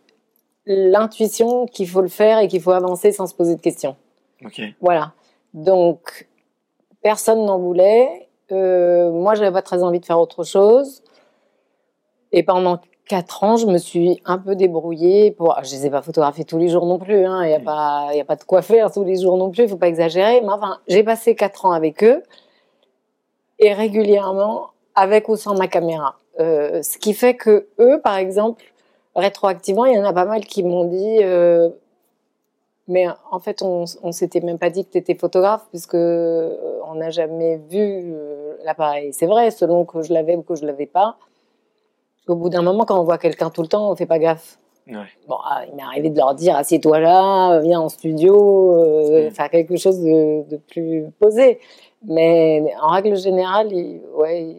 l'intuition 0.66 1.66
qu'il 1.66 1.88
faut 1.88 2.02
le 2.02 2.08
faire 2.08 2.40
et 2.40 2.48
qu'il 2.48 2.62
faut 2.62 2.72
avancer 2.72 3.12
sans 3.12 3.28
se 3.28 3.36
poser 3.36 3.56
de 3.56 3.62
questions. 3.62 3.96
Voilà. 4.82 5.14
Donc, 5.54 6.28
personne 7.02 7.46
n'en 7.46 7.60
voulait. 7.60 8.30
Euh, 8.52 9.12
moi, 9.12 9.36
j'avais 9.36 9.52
pas 9.52 9.62
très 9.62 9.84
envie 9.84 10.00
de 10.00 10.06
faire 10.06 10.20
autre 10.20 10.44
chose. 10.44 11.04
Et 12.32 12.44
pendant 12.44 12.80
quatre 13.08 13.44
ans, 13.44 13.58
je 13.58 13.68
me 13.68 13.78
suis 13.78 14.22
un 14.26 14.38
peu 14.38 14.56
débrouillée 14.56 15.32
pour. 15.32 15.58
Je 15.64 15.72
les 15.72 15.86
ai 15.86 15.90
pas 15.90 16.02
photographiés 16.02 16.46
tous 16.46 16.58
les 16.58 16.70
jours 16.70 16.86
non 16.86 16.98
plus. 16.98 17.26
Hein. 17.26 17.44
Il 17.44 17.50
n'y 17.50 17.56
a 17.56 17.60
pas, 17.60 18.10
il 18.14 18.20
a 18.20 18.26
pas 18.26 18.36
de 18.36 18.44
quoi 18.44 18.62
faire 18.62 18.92
tous 18.92 19.04
les 19.04 19.22
jours 19.22 19.38
non 19.38 19.52
plus. 19.52 19.64
Il 19.64 19.70
faut 19.70 19.78
pas 19.78 19.88
exagérer. 19.88 20.42
Mais 20.42 20.52
enfin, 20.52 20.80
j'ai 20.88 21.04
passé 21.04 21.36
quatre 21.36 21.66
ans 21.66 21.72
avec 21.72 22.04
eux 22.04 22.24
et 23.60 23.74
régulièrement 23.74 24.68
avec 24.96 25.30
ou 25.30 25.36
sans 25.36 25.56
ma 25.56 25.68
caméra. 25.68 26.18
Euh, 26.40 26.82
ce 26.82 26.98
qui 26.98 27.14
fait 27.14 27.36
que 27.36 27.68
eux, 27.80 28.02
par 28.04 28.18
exemple, 28.18 28.64
rétroactivement, 29.16 29.86
il 29.86 29.96
y 29.96 30.00
en 30.00 30.06
a 30.06 30.14
pas 30.14 30.26
mal 30.26 30.46
qui 30.46 30.64
m'ont 30.64 30.86
dit, 30.86 31.18
euh, 31.22 31.70
mais 32.88 33.08
en 33.32 33.40
fait, 33.40 33.62
on, 33.62 33.86
on 34.02 34.12
s'était 34.12 34.42
même 34.42 34.58
pas 34.58 34.70
dit 34.70 34.86
que 34.86 34.92
tu 34.92 34.98
étais 34.98 35.16
photographe 35.16 35.66
puisque 35.70 35.96
euh, 35.96 36.80
on 36.86 36.96
n'a 36.96 37.10
jamais 37.12 37.58
vu 37.70 37.80
euh, 37.80 38.56
l'appareil. 38.66 39.14
C'est 39.14 39.26
vrai, 39.26 39.52
selon 39.52 39.86
que 39.86 40.02
je 40.02 40.14
l'avais 40.14 40.36
ou 40.36 40.42
que 40.42 40.56
je 40.56 40.66
l'avais 40.66 40.86
pas. 40.86 41.18
Au 42.28 42.36
bout 42.36 42.50
d'un 42.50 42.62
moment, 42.62 42.86
quand 42.86 43.00
on 43.00 43.04
voit 43.04 43.18
quelqu'un 43.18 43.50
tout 43.50 43.62
le 43.62 43.68
temps, 43.68 43.90
on 43.90 43.96
fait 43.96 44.06
pas 44.06 44.20
gaffe. 44.20 44.58
Ouais. 44.88 44.96
Bon, 45.30 45.38
ah, 45.46 45.64
il 45.68 45.76
m'est 45.76 45.84
arrivé 45.84 46.10
de 46.10 46.18
leur 46.18 46.36
dire 46.36 46.58
assieds-toi 46.58 47.00
là, 47.00 47.60
viens 47.62 47.80
en 47.80 47.90
studio, 47.90 48.82
euh, 48.82 49.28
mm. 49.28 49.32
faire 49.32 49.50
quelque 49.50 49.78
chose 49.78 50.02
de, 50.02 50.44
de, 50.50 50.58
plus 50.58 51.06
posé. 51.20 51.60
Mais 52.06 52.66
en 52.82 52.90
règle 52.90 53.16
générale, 53.16 53.70
ouais, 54.16 54.58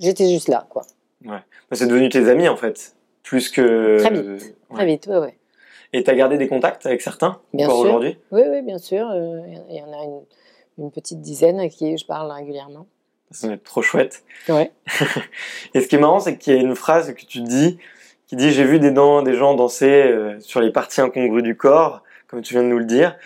j'étais 0.00 0.28
juste 0.30 0.48
là, 0.48 0.66
quoi. 0.70 0.82
Ouais. 1.26 1.40
Bah, 1.70 1.76
c'est 1.76 1.86
devenu 1.86 2.08
tes 2.08 2.26
amis, 2.30 2.48
en 2.48 2.56
fait, 2.56 2.94
plus 3.22 3.48
que. 3.50 3.98
Très 3.98 4.10
vite. 4.10 4.54
Très 4.72 4.86
vite, 4.86 5.06
ouais, 5.06 5.18
ouais. 5.18 5.34
Et 5.92 6.02
tu 6.02 6.10
as 6.10 6.14
gardé 6.14 6.38
des 6.38 6.48
contacts 6.48 6.86
avec 6.86 7.02
certains 7.02 7.40
bien 7.52 7.66
encore 7.66 7.80
aujourd'hui? 7.80 8.18
Oui, 8.30 8.42
oui, 8.48 8.62
bien 8.62 8.78
sûr. 8.78 9.08
Euh, 9.10 9.40
il 9.68 9.76
y 9.76 9.82
en 9.82 9.92
a 9.92 10.04
une, 10.04 10.22
une, 10.78 10.90
petite 10.90 11.20
dizaine 11.20 11.60
à 11.60 11.68
qui 11.68 11.98
je 11.98 12.06
parle 12.06 12.30
régulièrement. 12.30 12.86
Ça 13.30 13.48
va 13.48 13.54
être 13.54 13.64
trop 13.64 13.82
chouette. 13.82 14.24
Ouais. 14.48 14.70
Et 15.74 15.80
ce 15.80 15.88
qui 15.88 15.96
est 15.96 15.98
marrant, 15.98 16.20
c'est 16.20 16.38
qu'il 16.38 16.54
y 16.54 16.56
a 16.58 16.60
une 16.60 16.74
phrase 16.74 17.12
que 17.12 17.24
tu 17.26 17.40
dis 17.40 17.78
qui 18.32 18.36
dit 18.36 18.50
J'ai 18.50 18.64
vu 18.64 18.78
des, 18.78 18.90
des 18.90 19.34
gens 19.34 19.54
danser 19.54 19.90
euh, 19.90 20.40
sur 20.40 20.62
les 20.62 20.72
parties 20.72 21.02
incongrues 21.02 21.42
du 21.42 21.54
corps, 21.54 22.02
comme 22.28 22.40
tu 22.40 22.54
viens 22.54 22.62
de 22.62 22.68
nous 22.68 22.78
le 22.78 22.86
dire. 22.86 23.16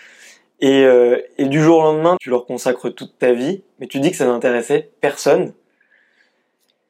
Et, 0.59 0.83
euh, 0.83 1.21
et 1.37 1.45
du 1.45 1.61
jour 1.61 1.79
au 1.79 1.83
lendemain, 1.83 2.17
tu 2.19 2.29
leur 2.29 2.45
consacres 2.45 2.93
toute 2.93 3.17
ta 3.17 3.31
vie, 3.31 3.63
mais 3.79 3.87
tu 3.87 4.01
dis 4.01 4.11
que 4.11 4.17
ça 4.17 4.25
n'intéressait 4.25 4.89
personne. 4.99 5.53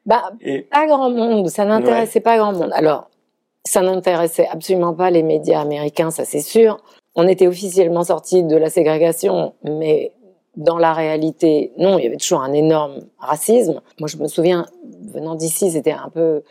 Bah, 0.08 0.32
pas 0.72 0.88
grand 0.88 1.10
monde. 1.10 1.50
Ça 1.50 1.66
n'intéressait 1.66 2.22
pas 2.22 2.38
grand 2.38 2.54
monde. 2.54 2.72
Alors, 2.74 3.10
ça 3.66 3.82
n'intéressait 3.82 4.48
absolument 4.48 4.94
pas 4.94 5.12
les 5.12 5.22
médias 5.22 5.60
américains, 5.60 6.10
ça 6.10 6.24
c'est 6.24 6.42
sûr. 6.42 6.78
On 7.16 7.28
était 7.28 7.48
officiellement 7.48 8.06
sortis 8.06 8.44
de 8.44 8.56
la 8.56 8.70
ségrégation, 8.70 9.54
mais 9.64 10.14
dans 10.56 10.78
la 10.78 10.94
réalité, 10.94 11.74
non, 11.78 11.98
il 11.98 12.06
y 12.06 12.08
avait 12.08 12.18
toujours 12.18 12.42
un 12.42 12.54
énorme 12.54 13.02
racisme. 13.20 13.82
Moi, 14.00 14.08
je 14.08 14.18
me 14.18 14.28
souviens, 14.28 14.66
venant 15.14 15.36
d'ici, 15.36 15.72
c'était 15.72 15.92
un 15.92 16.10
peu 16.10 16.42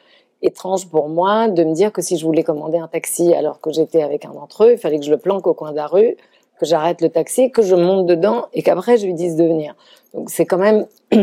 étrange 0.42 0.88
pour 0.88 1.08
moi 1.08 1.48
de 1.48 1.64
me 1.64 1.72
dire 1.72 1.92
que 1.92 2.02
si 2.02 2.18
je 2.18 2.26
voulais 2.26 2.42
commander 2.42 2.78
un 2.78 2.88
taxi 2.88 3.32
alors 3.32 3.60
que 3.60 3.72
j'étais 3.72 4.02
avec 4.02 4.26
un 4.26 4.32
d'entre 4.32 4.64
eux, 4.64 4.72
il 4.72 4.78
fallait 4.78 4.98
que 4.98 5.04
je 5.04 5.10
le 5.10 5.16
planque 5.16 5.46
au 5.46 5.54
coin 5.54 5.70
de 5.70 5.76
la 5.76 5.86
rue, 5.86 6.16
que 6.60 6.66
j'arrête 6.66 7.00
le 7.00 7.08
taxi, 7.08 7.50
que 7.50 7.62
je 7.62 7.74
monte 7.74 8.06
dedans 8.06 8.46
et 8.52 8.62
qu'après 8.62 8.98
je 8.98 9.06
lui 9.06 9.14
dise 9.14 9.36
de 9.36 9.44
venir. 9.44 9.74
Donc 10.14 10.30
c'est 10.30 10.44
quand 10.44 10.58
même 10.58 10.86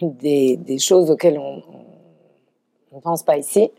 des, 0.00 0.56
des 0.56 0.78
choses 0.78 1.10
auxquelles 1.10 1.38
on 1.38 1.62
ne 2.94 3.00
pense 3.00 3.22
pas 3.22 3.36
ici. 3.36 3.70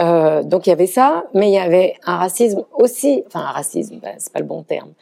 Euh, 0.00 0.42
donc 0.42 0.66
il 0.66 0.70
y 0.70 0.72
avait 0.72 0.88
ça, 0.88 1.24
mais 1.34 1.48
il 1.48 1.54
y 1.54 1.58
avait 1.58 1.94
un 2.04 2.16
racisme 2.16 2.64
aussi, 2.72 3.22
enfin 3.26 3.40
un 3.40 3.52
racisme, 3.52 4.00
ben, 4.02 4.14
c'est 4.18 4.32
pas 4.32 4.40
le 4.40 4.44
bon 4.46 4.64
terme, 4.64 4.92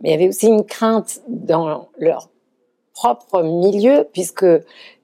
mais 0.00 0.10
il 0.10 0.12
y 0.12 0.14
avait 0.14 0.28
aussi 0.28 0.46
une 0.46 0.64
crainte 0.64 1.22
dans 1.26 1.88
leur 1.96 2.28
propre 2.92 3.42
milieu, 3.42 4.06
puisque 4.12 4.44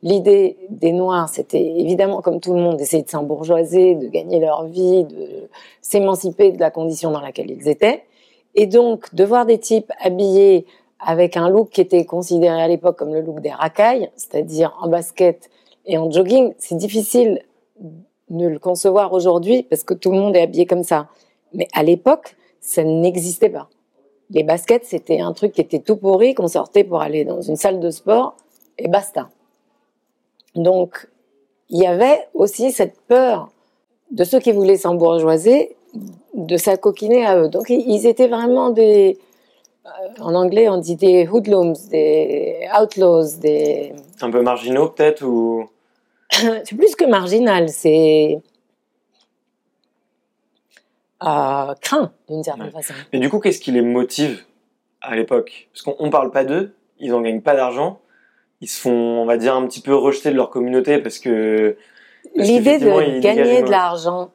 l'idée 0.03 0.59
des 0.69 0.93
Noirs, 0.93 1.31
c'était 1.31 1.65
évidemment, 1.65 2.21
comme 2.21 2.41
tout 2.41 2.53
le 2.53 2.61
monde, 2.61 2.77
d'essayer 2.77 3.03
de 3.03 3.09
s'embourgeoiser, 3.09 3.95
de 3.95 4.09
gagner 4.09 4.39
leur 4.39 4.67
vie, 4.67 5.05
de 5.05 5.49
s'émanciper 5.81 6.53
de 6.53 6.61
la 6.61 6.71
condition 6.71 7.11
dans 7.11 7.23
laquelle 7.23 7.51
ils 7.51 7.69
étaient, 7.69 8.05
et 8.55 8.67
donc 8.67 9.15
de 9.15 9.25
voir 9.25 9.47
des 9.47 9.59
types 9.59 9.91
habillés 10.01 10.67
avec 11.01 11.37
un 11.37 11.49
look 11.49 11.71
qui 11.71 11.81
était 11.81 12.05
considéré 12.05 12.61
à 12.61 12.69
l'époque 12.69 12.99
comme 12.99 13.15
le 13.15 13.21
look 13.21 13.41
des 13.41 13.51
racailles, 13.51 14.11
c'est-à-dire 14.17 14.77
en 14.81 14.89
basket 14.89 15.51
et 15.87 15.99
en 15.99 16.11
jogging. 16.11 16.55
C'est 16.59 16.77
difficile 16.77 17.43
de 18.31 18.47
le 18.47 18.59
concevoir 18.59 19.13
aujourd'hui 19.13 19.63
parce 19.63 19.85
que 19.85 19.95
tout 19.95 20.11
le 20.11 20.19
monde 20.19 20.37
est 20.37 20.43
habillé 20.43 20.67
comme 20.67 20.83
ça. 20.83 21.09
Mais 21.55 21.69
à 21.73 21.83
l'époque, 21.83 22.37
ça 22.61 22.85
n'existait 22.85 23.49
pas. 23.49 23.69
Les 24.31 24.43
baskets, 24.43 24.85
c'était 24.85 25.21
un 25.21 25.33
truc 25.33 25.53
qui 25.53 25.61
était 25.61 25.79
tout 25.79 25.97
pourri, 25.97 26.35
qu'on 26.35 26.49
sortait 26.49 26.85
pour 26.85 27.01
aller 27.01 27.25
dans 27.25 27.41
une 27.41 27.57
salle 27.57 27.81
de 27.81 27.91
sport, 27.91 28.37
et 28.77 28.89
basta. 28.89 29.31
Donc, 30.55 31.09
il 31.71 31.81
y 31.81 31.87
avait 31.87 32.29
aussi 32.35 32.71
cette 32.73 33.01
peur 33.09 33.51
de 34.11 34.25
ceux 34.25 34.39
qui 34.39 34.53
voulaient 34.53 34.77
s'embourgeoiser, 34.77 35.77
de 36.35 36.57
s'acoquiner 36.59 37.25
à 37.25 37.39
eux. 37.41 37.49
Donc, 37.49 37.71
ils 37.71 38.07
étaient 38.07 38.29
vraiment 38.29 38.69
des, 38.69 39.19
en 40.21 40.35
anglais, 40.35 40.69
on 40.69 40.79
dit 40.79 40.97
des 40.97 41.27
hoodlums, 41.27 41.75
des 41.91 42.69
outlaws, 42.81 43.39
des... 43.41 43.93
Un 44.21 44.31
peu 44.31 44.43
marginaux 44.43 44.89
peut-être 44.89 45.23
ou... 45.23 45.69
c'est 46.31 46.77
plus 46.77 46.95
que 46.95 47.05
marginal, 47.05 47.69
c'est 47.69 48.41
euh, 51.23 51.75
craint 51.81 52.13
d'une 52.29 52.45
certaine 52.45 52.71
façon. 52.71 52.95
Mais 53.13 53.19
du 53.19 53.29
coup, 53.29 53.41
qu'est-ce 53.41 53.61
qui 53.61 53.73
les 53.73 53.83
motive 53.83 54.45
à 55.01 55.17
l'époque? 55.17 55.69
Parce 55.73 55.83
qu'on 55.83 56.07
ne 56.07 56.11
parle 56.11 56.31
pas 56.31 56.45
d'eux, 56.45 56.75
ils 56.99 57.11
n'en 57.11 57.21
gagnent 57.21 57.43
pas 57.43 57.57
d'argent, 57.57 58.01
ils 58.61 58.69
se 58.69 58.81
font, 58.81 58.91
on 58.91 59.25
va 59.25 59.37
dire, 59.37 59.55
un 59.55 59.67
petit 59.67 59.81
peu 59.81 59.95
rejeter 59.95 60.31
de 60.31 60.37
leur 60.37 60.51
communauté 60.51 60.99
parce 60.99 61.19
que... 61.19 61.77
L'idée 62.35 62.79
de 62.79 63.21
gagner 63.21 63.63
de 63.63 63.71
l'argent 63.71 64.31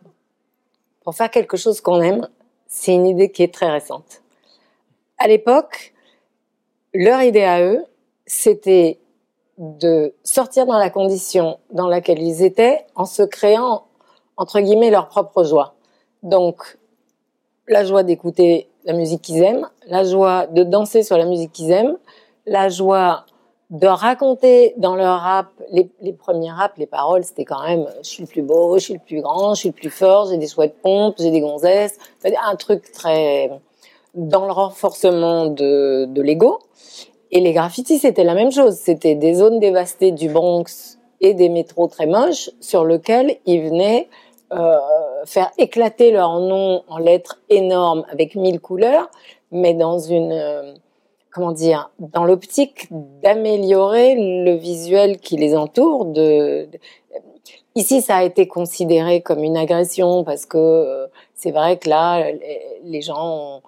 pour 1.04 1.16
faire 1.16 1.30
quelque 1.30 1.58
chose 1.58 1.80
qu'on 1.80 2.02
aime, 2.02 2.28
c'est 2.68 2.94
une 2.94 3.06
idée 3.06 3.32
qui 3.32 3.44
est 3.44 3.54
très 3.54 3.70
récente. 3.70 4.23
À 5.18 5.28
l'époque, 5.28 5.94
leur 6.94 7.22
idée 7.22 7.44
à 7.44 7.64
eux, 7.64 7.86
c'était 8.26 9.00
de 9.58 10.14
sortir 10.24 10.66
dans 10.66 10.78
la 10.78 10.90
condition 10.90 11.60
dans 11.72 11.88
laquelle 11.88 12.22
ils 12.22 12.44
étaient 12.44 12.86
en 12.96 13.06
se 13.06 13.24
créant, 13.24 13.86
entre 14.38 14.60
guillemets, 14.60 14.90
leur 14.90 15.08
propre 15.08 15.44
joie. 15.44 15.76
Donc, 16.24 16.78
la 17.68 17.84
joie 17.86 18.04
d'écouter 18.04 18.70
la 18.86 18.94
musique 18.94 19.22
qu'ils 19.22 19.42
aiment, 19.44 19.70
la 19.88 20.04
joie 20.04 20.48
de 20.48 20.64
danser 20.64 21.04
sur 21.04 21.18
la 21.18 21.26
musique 21.26 21.52
qu'ils 21.52 21.72
aiment, 21.72 21.98
la 22.46 22.70
joie 22.70 23.26
de 23.70 23.88
raconter 23.88 24.74
dans 24.78 24.96
leur 24.96 25.22
rap, 25.22 25.48
les, 25.72 26.14
premiers 26.14 26.52
raps, 26.52 26.78
les 26.78 26.86
paroles, 26.86 27.24
c'était 27.24 27.46
quand 27.46 27.64
même 27.64 27.88
je 28.04 28.10
suis 28.10 28.24
le 28.24 28.28
plus 28.28 28.42
beau, 28.42 28.78
je 28.78 28.84
suis 28.84 28.94
le 28.94 29.00
plus 29.00 29.22
grand, 29.22 29.56
je 29.56 29.62
suis 29.62 29.70
le 29.70 29.74
plus 29.74 29.90
fort, 29.90 30.28
j'ai 30.28 30.38
des 30.38 30.46
de 30.46 30.74
pompe, 30.82 31.16
j'ai 31.18 31.32
des 31.32 31.42
gonzesses, 31.42 31.98
un 32.24 32.56
truc 32.56 32.92
très 32.92 33.50
dans 34.14 34.46
le 34.46 34.52
renforcement 34.52 35.48
de, 35.48 36.06
de 36.06 36.22
l'ego. 36.22 36.60
Et 37.32 37.40
les 37.40 37.54
graffitis, 37.54 37.98
c'était 37.98 38.24
la 38.24 38.36
même 38.36 38.52
chose. 38.52 38.76
C'était 38.76 39.16
des 39.16 39.34
zones 39.36 39.60
dévastées 39.60 40.12
du 40.12 40.30
Bronx 40.30 41.00
et 41.20 41.34
des 41.34 41.50
métros 41.50 41.88
très 41.88 42.06
moches 42.06 42.52
sur 42.60 42.86
lesquels 42.86 43.38
ils 43.46 43.62
venaient 43.62 44.08
euh, 44.54 44.76
faire 45.26 45.52
éclater 45.58 46.12
leur 46.12 46.40
nom 46.40 46.84
en 46.88 47.00
lettres 47.00 47.42
énormes 47.50 48.06
avec 48.12 48.36
mille 48.36 48.60
couleurs, 48.60 49.10
mais 49.52 49.74
dans 49.74 49.98
une 49.98 50.32
euh, 50.32 50.74
comment 51.32 51.54
dire, 51.54 51.90
dans 51.98 52.26
l'optique 52.26 52.88
d'améliorer 52.92 54.16
le 54.44 54.54
visuel 54.54 55.18
qui 55.18 55.38
les 55.38 55.56
entoure. 55.56 56.06
De, 56.06 56.68
ici, 57.74 58.02
ça 58.02 58.18
a 58.18 58.24
été 58.24 58.48
considéré 58.48 59.22
comme 59.22 59.44
une 59.44 59.58
agression 59.58 60.24
parce 60.24 60.46
que 60.46 60.58
euh, 60.58 61.08
c'est 61.34 61.52
vrai 61.52 61.78
que 61.78 61.90
là, 61.90 62.24
les 62.84 63.02
gens 63.02 63.18
ont 63.18 63.62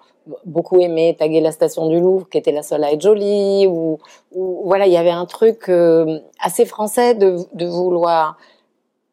beaucoup 0.44 0.80
aimé 0.80 1.16
taguer 1.18 1.40
la 1.40 1.52
station 1.52 1.88
du 1.88 2.00
Louvre, 2.00 2.28
qui 2.28 2.38
était 2.38 2.52
la 2.52 2.62
seule 2.62 2.84
à 2.84 2.92
être 2.92 3.00
jolie, 3.00 3.66
ou, 3.66 3.98
voilà, 4.32 4.86
il 4.86 4.92
y 4.92 4.96
avait 4.96 5.10
un 5.10 5.26
truc 5.26 5.68
euh, 5.68 6.18
assez 6.40 6.66
français 6.66 7.14
de, 7.14 7.36
de, 7.54 7.66
vouloir 7.66 8.36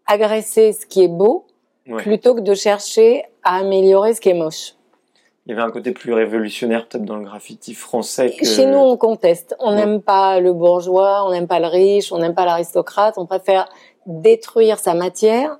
agresser 0.05 0.73
ce 0.73 0.85
qui 0.85 1.03
est 1.03 1.07
beau, 1.07 1.45
plutôt 1.97 2.35
que 2.35 2.41
de 2.41 2.53
chercher 2.53 3.23
à 3.43 3.57
améliorer 3.57 4.13
ce 4.13 4.21
qui 4.21 4.29
est 4.29 4.33
moche. 4.33 4.75
Il 5.45 5.49
y 5.49 5.53
avait 5.53 5.61
un 5.61 5.71
côté 5.71 5.91
plus 5.91 6.13
révolutionnaire 6.13 6.87
peut-être 6.87 7.03
dans 7.03 7.17
le 7.17 7.25
graffiti 7.25 7.73
français. 7.73 8.33
Que... 8.39 8.45
Chez 8.45 8.65
nous, 8.65 8.77
on 8.77 8.95
conteste. 8.95 9.55
On 9.59 9.75
n'aime 9.75 10.01
pas 10.01 10.39
le 10.39 10.53
bourgeois, 10.53 11.25
on 11.25 11.31
n'aime 11.31 11.47
pas 11.47 11.59
le 11.59 11.67
riche, 11.67 12.13
on 12.13 12.19
n'aime 12.19 12.33
pas 12.33 12.45
l'aristocrate. 12.45 13.15
On 13.17 13.25
préfère 13.25 13.67
détruire 14.05 14.79
sa 14.79 14.93
matière 14.93 15.59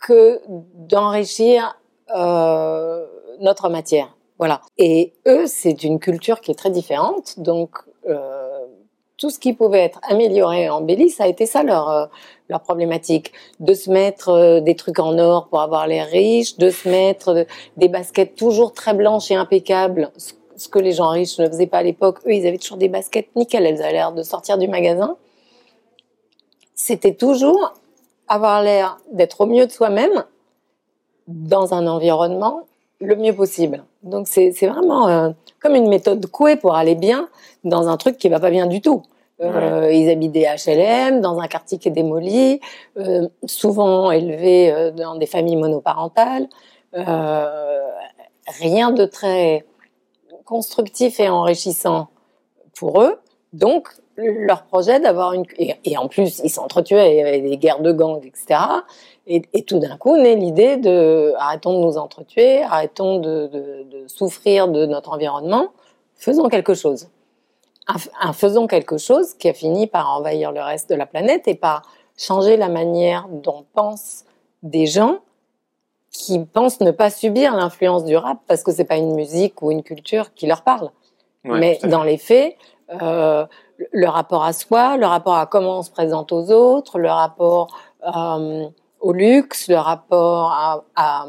que 0.00 0.40
d'enrichir 0.48 1.78
euh, 2.14 3.06
notre 3.40 3.68
matière. 3.68 4.16
Voilà. 4.42 4.60
Et 4.76 5.12
eux, 5.28 5.46
c'est 5.46 5.84
une 5.84 6.00
culture 6.00 6.40
qui 6.40 6.50
est 6.50 6.56
très 6.56 6.72
différente. 6.72 7.38
Donc, 7.38 7.78
euh, 8.08 8.66
tout 9.16 9.30
ce 9.30 9.38
qui 9.38 9.52
pouvait 9.52 9.84
être 9.84 10.00
amélioré, 10.02 10.68
embelli, 10.68 11.10
ça 11.10 11.22
a 11.22 11.26
été 11.28 11.46
ça 11.46 11.62
leur, 11.62 11.88
euh, 11.88 12.06
leur 12.48 12.60
problématique. 12.60 13.30
De 13.60 13.72
se 13.72 13.88
mettre 13.88 14.30
euh, 14.30 14.60
des 14.60 14.74
trucs 14.74 14.98
en 14.98 15.16
or 15.16 15.46
pour 15.46 15.60
avoir 15.60 15.86
l'air 15.86 16.08
riche, 16.08 16.58
de 16.58 16.70
se 16.70 16.88
mettre 16.88 17.46
des 17.76 17.86
baskets 17.86 18.34
toujours 18.34 18.72
très 18.72 18.94
blanches 18.94 19.30
et 19.30 19.36
impeccables, 19.36 20.10
ce 20.16 20.68
que 20.68 20.80
les 20.80 20.90
gens 20.90 21.10
riches 21.10 21.38
ne 21.38 21.46
faisaient 21.46 21.68
pas 21.68 21.78
à 21.78 21.84
l'époque. 21.84 22.18
Eux, 22.26 22.32
ils 22.32 22.44
avaient 22.44 22.58
toujours 22.58 22.78
des 22.78 22.88
baskets 22.88 23.28
nickel, 23.36 23.64
elles 23.64 23.80
avaient 23.80 23.92
l'air 23.92 24.10
de 24.10 24.24
sortir 24.24 24.58
du 24.58 24.66
magasin. 24.66 25.16
C'était 26.74 27.14
toujours 27.14 27.74
avoir 28.26 28.60
l'air 28.60 28.98
d'être 29.12 29.42
au 29.42 29.46
mieux 29.46 29.66
de 29.66 29.70
soi-même 29.70 30.24
dans 31.28 31.74
un 31.74 31.86
environnement 31.86 32.64
le 33.02 33.16
mieux 33.16 33.34
possible. 33.34 33.84
Donc 34.02 34.28
c'est 34.28 34.50
vraiment 34.66 35.08
euh, 35.08 35.30
comme 35.60 35.74
une 35.74 35.88
méthode 35.88 36.24
couée 36.26 36.56
pour 36.56 36.74
aller 36.74 36.94
bien 36.94 37.28
dans 37.64 37.88
un 37.88 37.96
truc 37.96 38.16
qui 38.16 38.28
va 38.28 38.40
pas 38.40 38.50
bien 38.50 38.66
du 38.66 38.80
tout. 38.80 39.02
Euh, 39.40 39.90
Ils 39.92 40.08
habitent 40.08 40.32
des 40.32 40.46
HLM 40.46 41.20
dans 41.20 41.40
un 41.40 41.48
quartier 41.48 41.78
qui 41.78 41.88
est 41.88 41.92
démoli, 41.92 42.60
euh, 42.96 43.28
souvent 43.44 44.10
élevés 44.10 44.72
euh, 44.72 44.90
dans 44.92 45.16
des 45.16 45.26
familles 45.26 45.56
monoparentales. 45.56 46.48
Rien 48.60 48.90
de 48.90 49.04
très 49.04 49.64
constructif 50.44 51.20
et 51.20 51.28
enrichissant 51.28 52.08
pour 52.76 53.02
eux. 53.02 53.20
Donc 53.52 53.88
leur 54.16 54.64
projet 54.64 55.00
d'avoir 55.00 55.32
une 55.32 55.44
et, 55.58 55.96
en 55.96 56.08
plus 56.08 56.40
ils 56.44 56.50
s'entretuaient, 56.50 57.14
il 57.14 57.18
y 57.18 57.22
avait 57.22 57.40
des 57.40 57.56
guerres 57.56 57.80
de 57.80 57.92
gangs, 57.92 58.24
etc. 58.24 58.60
Et, 59.26 59.42
et 59.52 59.62
tout 59.62 59.78
d'un 59.78 59.96
coup 59.96 60.16
naît 60.16 60.34
l'idée 60.34 60.76
de 60.76 61.32
arrêtons 61.38 61.78
de 61.78 61.84
nous 61.84 61.96
entretuer, 61.96 62.62
arrêtons 62.62 63.18
de, 63.18 63.46
de, 63.46 63.86
de, 63.88 64.08
souffrir 64.08 64.68
de 64.68 64.84
notre 64.84 65.10
environnement, 65.10 65.68
faisons 66.16 66.48
quelque 66.48 66.74
chose. 66.74 67.08
Un, 68.20 68.32
faisons 68.32 68.66
quelque 68.66 68.96
chose 68.96 69.34
qui 69.34 69.48
a 69.48 69.54
fini 69.54 69.86
par 69.86 70.16
envahir 70.16 70.52
le 70.52 70.60
reste 70.60 70.88
de 70.90 70.94
la 70.94 71.06
planète 71.06 71.46
et 71.48 71.54
par 71.54 71.82
changer 72.16 72.56
la 72.56 72.68
manière 72.68 73.28
dont 73.28 73.64
pensent 73.74 74.24
des 74.62 74.86
gens 74.86 75.18
qui 76.10 76.38
pensent 76.38 76.80
ne 76.80 76.90
pas 76.90 77.10
subir 77.10 77.56
l'influence 77.56 78.04
du 78.04 78.16
rap 78.16 78.38
parce 78.46 78.62
que 78.62 78.70
c'est 78.70 78.84
pas 78.84 78.96
une 78.96 79.14
musique 79.14 79.62
ou 79.62 79.70
une 79.70 79.82
culture 79.82 80.32
qui 80.34 80.46
leur 80.46 80.62
parle. 80.62 80.90
Mais 81.44 81.80
dans 81.84 82.04
les 82.04 82.18
faits, 82.18 82.56
euh, 83.02 83.44
le 83.90 84.06
rapport 84.06 84.44
à 84.44 84.52
soi, 84.52 84.96
le 84.96 85.06
rapport 85.06 85.34
à 85.34 85.46
comment 85.46 85.78
on 85.78 85.82
se 85.82 85.90
présente 85.90 86.30
aux 86.30 86.52
autres, 86.52 87.00
le 87.00 87.10
rapport 87.10 87.76
euh, 88.06 88.66
au 89.02 89.12
luxe, 89.12 89.68
le 89.68 89.76
rapport 89.76 90.52
à, 90.94 91.26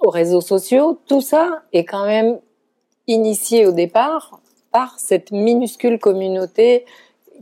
aux 0.00 0.10
réseaux 0.10 0.40
sociaux, 0.40 0.98
tout 1.06 1.20
ça 1.20 1.62
est 1.72 1.84
quand 1.84 2.06
même 2.06 2.40
initié 3.06 3.66
au 3.66 3.72
départ 3.72 4.40
par 4.72 4.98
cette 4.98 5.30
minuscule 5.30 5.98
communauté 5.98 6.84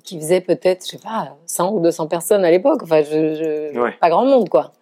qui 0.04 0.18
faisait 0.18 0.40
peut-être, 0.40 0.84
je 0.84 0.92
sais 0.92 0.98
pas, 0.98 1.36
100 1.46 1.72
ou 1.72 1.80
200 1.80 2.06
personnes 2.06 2.44
à 2.44 2.50
l'époque. 2.50 2.82
Enfin, 2.82 3.02
je, 3.02 3.96
pas 3.98 4.10
grand 4.10 4.24
monde, 4.24 4.48
quoi. 4.48 4.72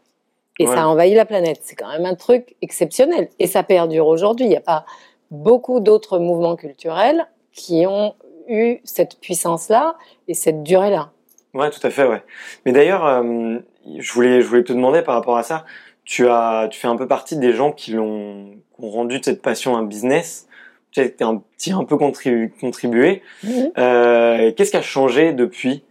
Et 0.59 0.67
ça 0.67 0.83
a 0.83 0.87
envahi 0.87 1.15
la 1.15 1.25
planète. 1.25 1.61
C'est 1.63 1.75
quand 1.75 1.89
même 1.89 2.07
un 2.07 2.15
truc 2.15 2.55
exceptionnel. 2.63 3.29
Et 3.39 3.47
ça 3.47 3.63
perdure 3.63 4.07
aujourd'hui. 4.07 4.47
Il 4.47 4.51
n'y 4.51 4.57
a 4.57 4.61
pas 4.61 4.85
beaucoup 5.31 5.81
d'autres 5.81 6.19
mouvements 6.19 6.57
culturels 6.57 7.27
qui 7.53 7.87
ont 7.87 8.15
eu 8.49 8.79
cette 8.85 9.19
puissance-là 9.21 9.97
et 10.29 10.35
cette 10.35 10.63
durée-là. 10.63 11.11
Ouais, 11.55 11.71
tout 11.71 11.85
à 11.87 11.91
fait, 11.91 12.07
ouais. 12.07 12.23
Mais 12.67 12.73
d'ailleurs, 12.73 13.07
euh, 13.07 13.59
je 13.99 14.13
voulais, 14.13 14.43
je 14.43 14.47
voulais 14.47 14.65
te 14.65 14.73
demander 14.73 15.03
par 15.03 15.15
rapport 15.15 15.37
à 15.37 15.43
ça. 15.43 15.65
Tu 16.05 16.29
as, 16.29 16.69
tu 16.71 16.79
fais 16.79 16.89
un 16.89 16.97
peu 16.97 17.07
partie 17.07 17.37
des 17.37 17.53
gens 17.53 17.73
qui 17.73 17.93
l'ont, 17.93 18.51
qui 18.77 18.85
ont 18.85 18.91
rendu 18.91 19.21
cette 19.23 19.41
passion 19.41 19.77
un 19.77 19.85
business. 19.85 20.49
Tu 20.91 21.01
as 21.01 21.27
un 21.27 21.37
petit 21.37 21.73
un 21.73 21.85
peu 21.85 21.97
contribué. 21.97 23.23
Mhm. 23.43 23.73
Euh, 23.79 24.53
Qu'est-ce 24.53 24.71
qui 24.71 24.77
a 24.77 24.83
changé 24.83 25.33
depuis? 25.33 25.83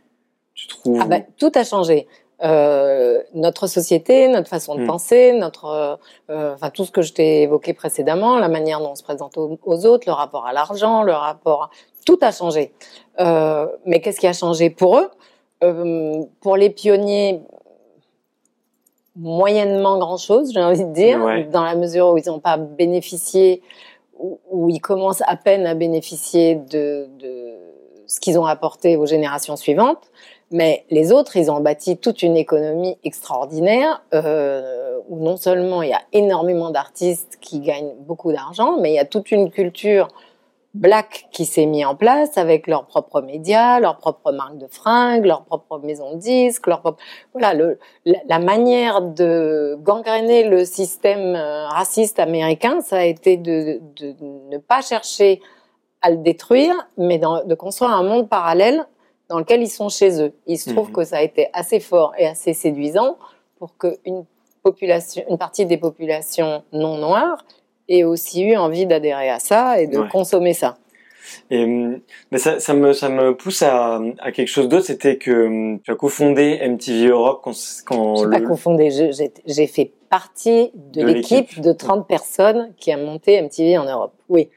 Tu 0.54 0.68
trouves 0.68 1.00
ah 1.02 1.06
ben, 1.06 1.26
tout 1.38 1.52
a 1.56 1.64
changé. 1.64 2.08
Euh, 2.44 3.22
notre 3.34 3.68
société, 3.68 4.28
notre 4.28 4.50
façon 4.50 4.76
de 4.76 4.82
mhm. 4.82 4.88
penser, 4.88 5.32
notre, 5.32 5.98
euh, 6.30 6.54
enfin 6.54 6.70
tout 6.72 6.84
ce 6.84 6.92
que 6.92 7.02
je 7.02 7.14
t'ai 7.14 7.44
évoqué 7.44 7.74
précédemment, 7.74 8.38
la 8.38 8.50
manière 8.50 8.80
dont 8.82 8.92
on 8.92 8.96
se 8.96 9.04
présente 9.04 9.38
aux, 9.38 9.58
aux 9.64 9.86
autres, 9.86 10.04
le 10.08 10.14
rapport 10.14 10.46
à 10.46 10.52
l'argent, 10.52 11.04
le 11.04 11.14
rapport, 11.14 11.70
tout 12.06 12.20
a 12.22 12.32
changé. 12.32 12.74
Euh, 13.20 13.68
mais 13.86 14.02
qu'est-ce 14.02 14.20
qui 14.20 14.28
a 14.28 14.34
changé 14.34 14.70
pour 14.70 14.98
eux? 14.98 15.10
Euh, 15.64 16.24
Pour 16.42 16.58
les 16.58 16.70
pionniers, 16.70 17.42
moyennement 19.16 19.98
grand-chose, 19.98 20.52
j'ai 20.54 20.62
envie 20.62 20.84
de 20.84 20.94
dire, 20.94 21.20
dans 21.52 21.64
la 21.64 21.76
mesure 21.76 22.10
où 22.10 22.18
ils 22.18 22.28
n'ont 22.28 22.40
pas 22.40 22.58
bénéficié, 22.58 23.62
où, 24.20 24.70
ils 24.70 24.80
commencent 24.80 25.24
à 25.28 25.36
peine 25.36 25.66
à 25.66 25.74
bénéficier 25.76 26.56
de, 26.56 27.08
de 27.20 27.54
ce 28.08 28.20
qu'ils 28.20 28.38
ont 28.38 28.46
apporté 28.46 28.98
aux 28.98 29.06
générations 29.06 29.56
suivantes. 29.56 30.12
Mais 30.52 30.86
les 30.92 31.12
autres, 31.12 31.36
ils 31.38 31.50
ont 31.50 31.60
bâti 31.60 31.98
toute 31.98 32.22
une 32.22 32.38
économie 32.38 32.98
extraordinaire. 33.04 34.04
Euh, 34.14 34.84
où 35.10 35.20
non 35.20 35.38
seulement 35.38 35.82
il 35.82 35.90
y 35.90 35.94
a 35.94 36.02
énormément 36.12 36.70
d'artistes 36.70 37.38
qui 37.42 37.60
gagnent 37.60 37.94
beaucoup 38.00 38.32
d'argent, 38.32 38.78
mais 38.80 38.92
il 38.92 38.96
y 38.96 39.00
a 39.00 39.06
toute 39.06 39.32
une 39.32 39.52
culture 39.52 40.08
black 40.74 41.28
qui 41.32 41.46
s'est 41.46 41.66
mise 41.66 41.86
en 41.86 41.96
place 41.96 42.38
avec 42.38 42.66
leurs 42.68 42.86
propres 42.86 43.22
médias, 43.22 43.80
leurs 43.80 43.98
propres 43.98 44.32
marques 44.32 44.58
de 44.58 44.68
fringues, 44.68 45.26
leurs 45.26 45.44
propres 45.44 45.80
maisons 45.80 46.16
de 46.16 46.20
disques, 46.20 46.66
leur 46.68 46.82
propre... 46.82 47.02
voilà 47.32 47.54
le, 47.54 47.78
la, 48.06 48.40
manière 48.40 49.02
de 49.02 49.78
gangréner 49.82 50.44
le 50.50 50.66
système 50.66 51.36
euh, 51.36 51.68
raciste 51.68 52.20
américain, 52.20 52.82
ça 52.82 52.98
a 52.98 53.04
été 53.04 53.38
de, 53.38 53.82
de 53.98 54.16
ne 54.50 54.58
pas 54.58 54.82
chercher 54.82 55.42
à 56.02 56.10
le 56.10 56.18
détruire, 56.18 56.76
mais 56.98 57.18
de 57.18 57.56
construire 57.56 57.92
un 57.92 58.04
monde 58.04 58.28
parallèle 58.28 58.86
dans 59.30 59.40
lequel 59.40 59.62
ils 59.62 59.70
sont 59.70 59.90
chez 59.90 60.22
eux. 60.22 60.34
Il 60.48 60.60
se 60.60 60.70
trouve 60.72 60.90
mhm. 60.90 60.96
que 60.96 61.04
ça 61.06 61.18
a 61.18 61.22
été 61.22 61.50
assez 61.54 61.80
fort 61.80 62.14
et 62.18 62.28
assez 62.28 62.54
séduisant 62.54 63.18
pour 63.58 63.78
qu'une 63.78 64.26
population, 64.64 65.24
une 65.30 65.38
partie 65.38 65.66
des 65.66 65.78
populations 65.78 66.64
non 66.74 66.98
noires 66.98 67.46
ait 67.90 68.04
aussi 68.04 68.44
eu 68.44 68.56
envie 68.56 68.86
d'adhérer 68.86 69.30
à 69.30 69.40
ça 69.40 69.80
et 69.80 69.88
de 69.88 70.00
consommer 70.10 70.54
ça. 70.54 70.78
Et, 71.50 71.66
mais 71.66 72.38
ça, 72.38 72.60
ça, 72.60 72.74
me, 72.74 72.94
ça 72.94 73.10
me 73.10 73.36
pousse 73.36 73.62
à, 73.62 74.02
à 74.20 74.32
quelque 74.32 74.50
chose 74.50 74.68
d'autre, 74.68 74.86
c'était 74.86 75.18
que 75.18 75.48
hum, 75.48 75.80
tu 75.82 75.92
as 75.92 75.96
cofondé 75.96 76.60
MTV 76.68 77.08
Europe 77.08 77.42
quand... 77.44 77.54
quand 77.86 78.16
je 78.18 78.26
n'ai 78.26 78.40
pas 78.40 78.46
cofondé, 78.46 78.90
j'ai 79.46 79.68
fait 79.68 79.92
partie 80.10 80.72
de, 80.76 81.02
de 81.02 81.08
l'équipe 81.08 81.60
de 81.60 81.72
30 81.72 82.08
personnes 82.08 82.74
qui 82.78 82.92
a 82.92 82.98
monté 82.98 83.42
MTV 83.42 83.78
en 83.78 83.86
Europe, 83.86 84.14
oui. 84.30 84.50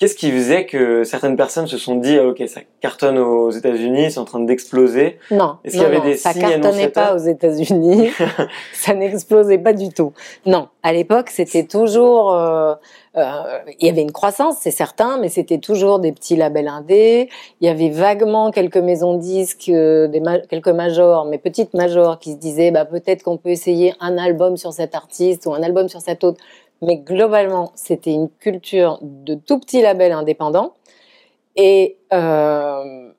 Qu'est-ce 0.00 0.14
qui 0.14 0.32
faisait 0.32 0.64
que 0.64 1.04
certaines 1.04 1.36
personnes 1.36 1.66
se 1.66 1.76
sont 1.76 1.94
dit, 1.94 2.16
ah, 2.18 2.26
ok, 2.28 2.42
ça 2.48 2.62
cartonne 2.80 3.18
aux 3.18 3.50
États-Unis, 3.50 4.10
c'est 4.10 4.18
en 4.18 4.24
train 4.24 4.40
d'exploser? 4.40 5.18
Non, 5.30 5.56
Est-ce 5.62 5.74
qu'il 5.74 5.82
y 5.82 5.84
avait 5.84 6.00
des 6.00 6.16
ça 6.16 6.32
cartonnait 6.32 6.88
pas 6.88 7.14
aux 7.14 7.18
États-Unis, 7.18 8.08
ça 8.72 8.94
n'explosait 8.94 9.58
pas 9.58 9.74
du 9.74 9.90
tout. 9.90 10.14
Non, 10.46 10.68
à 10.82 10.94
l'époque, 10.94 11.28
c'était 11.28 11.64
toujours, 11.64 12.32
euh, 12.32 12.72
euh, 13.18 13.58
il 13.78 13.88
y 13.88 13.90
avait 13.90 14.00
une 14.00 14.10
croissance, 14.10 14.56
c'est 14.62 14.70
certain, 14.70 15.18
mais 15.18 15.28
c'était 15.28 15.58
toujours 15.58 15.98
des 15.98 16.12
petits 16.12 16.36
labels 16.36 16.68
indés. 16.68 17.28
Il 17.60 17.66
y 17.66 17.70
avait 17.70 17.90
vaguement 17.90 18.50
quelques 18.52 18.78
maisons 18.78 19.18
disques, 19.18 19.68
euh, 19.68 20.08
des 20.08 20.22
quelques 20.48 20.68
majors, 20.68 21.26
mais 21.26 21.36
petites 21.36 21.74
majors, 21.74 22.18
qui 22.18 22.32
se 22.32 22.38
disaient, 22.38 22.70
bah 22.70 22.86
peut-être 22.86 23.22
qu'on 23.22 23.36
peut 23.36 23.50
essayer 23.50 23.92
un 24.00 24.16
album 24.16 24.56
sur 24.56 24.72
cet 24.72 24.94
artiste 24.94 25.44
ou 25.44 25.52
un 25.52 25.62
album 25.62 25.90
sur 25.90 26.00
cet 26.00 26.24
autre 26.24 26.40
mais 26.82 26.96
globalement, 26.96 27.72
c'était 27.74 28.12
une 28.12 28.30
culture 28.30 28.98
de 29.02 29.34
tout 29.34 29.58
petits 29.58 29.82
labels 29.82 30.12
indépendants. 30.12 30.74
Et 31.56 31.98
euh, 32.12 33.12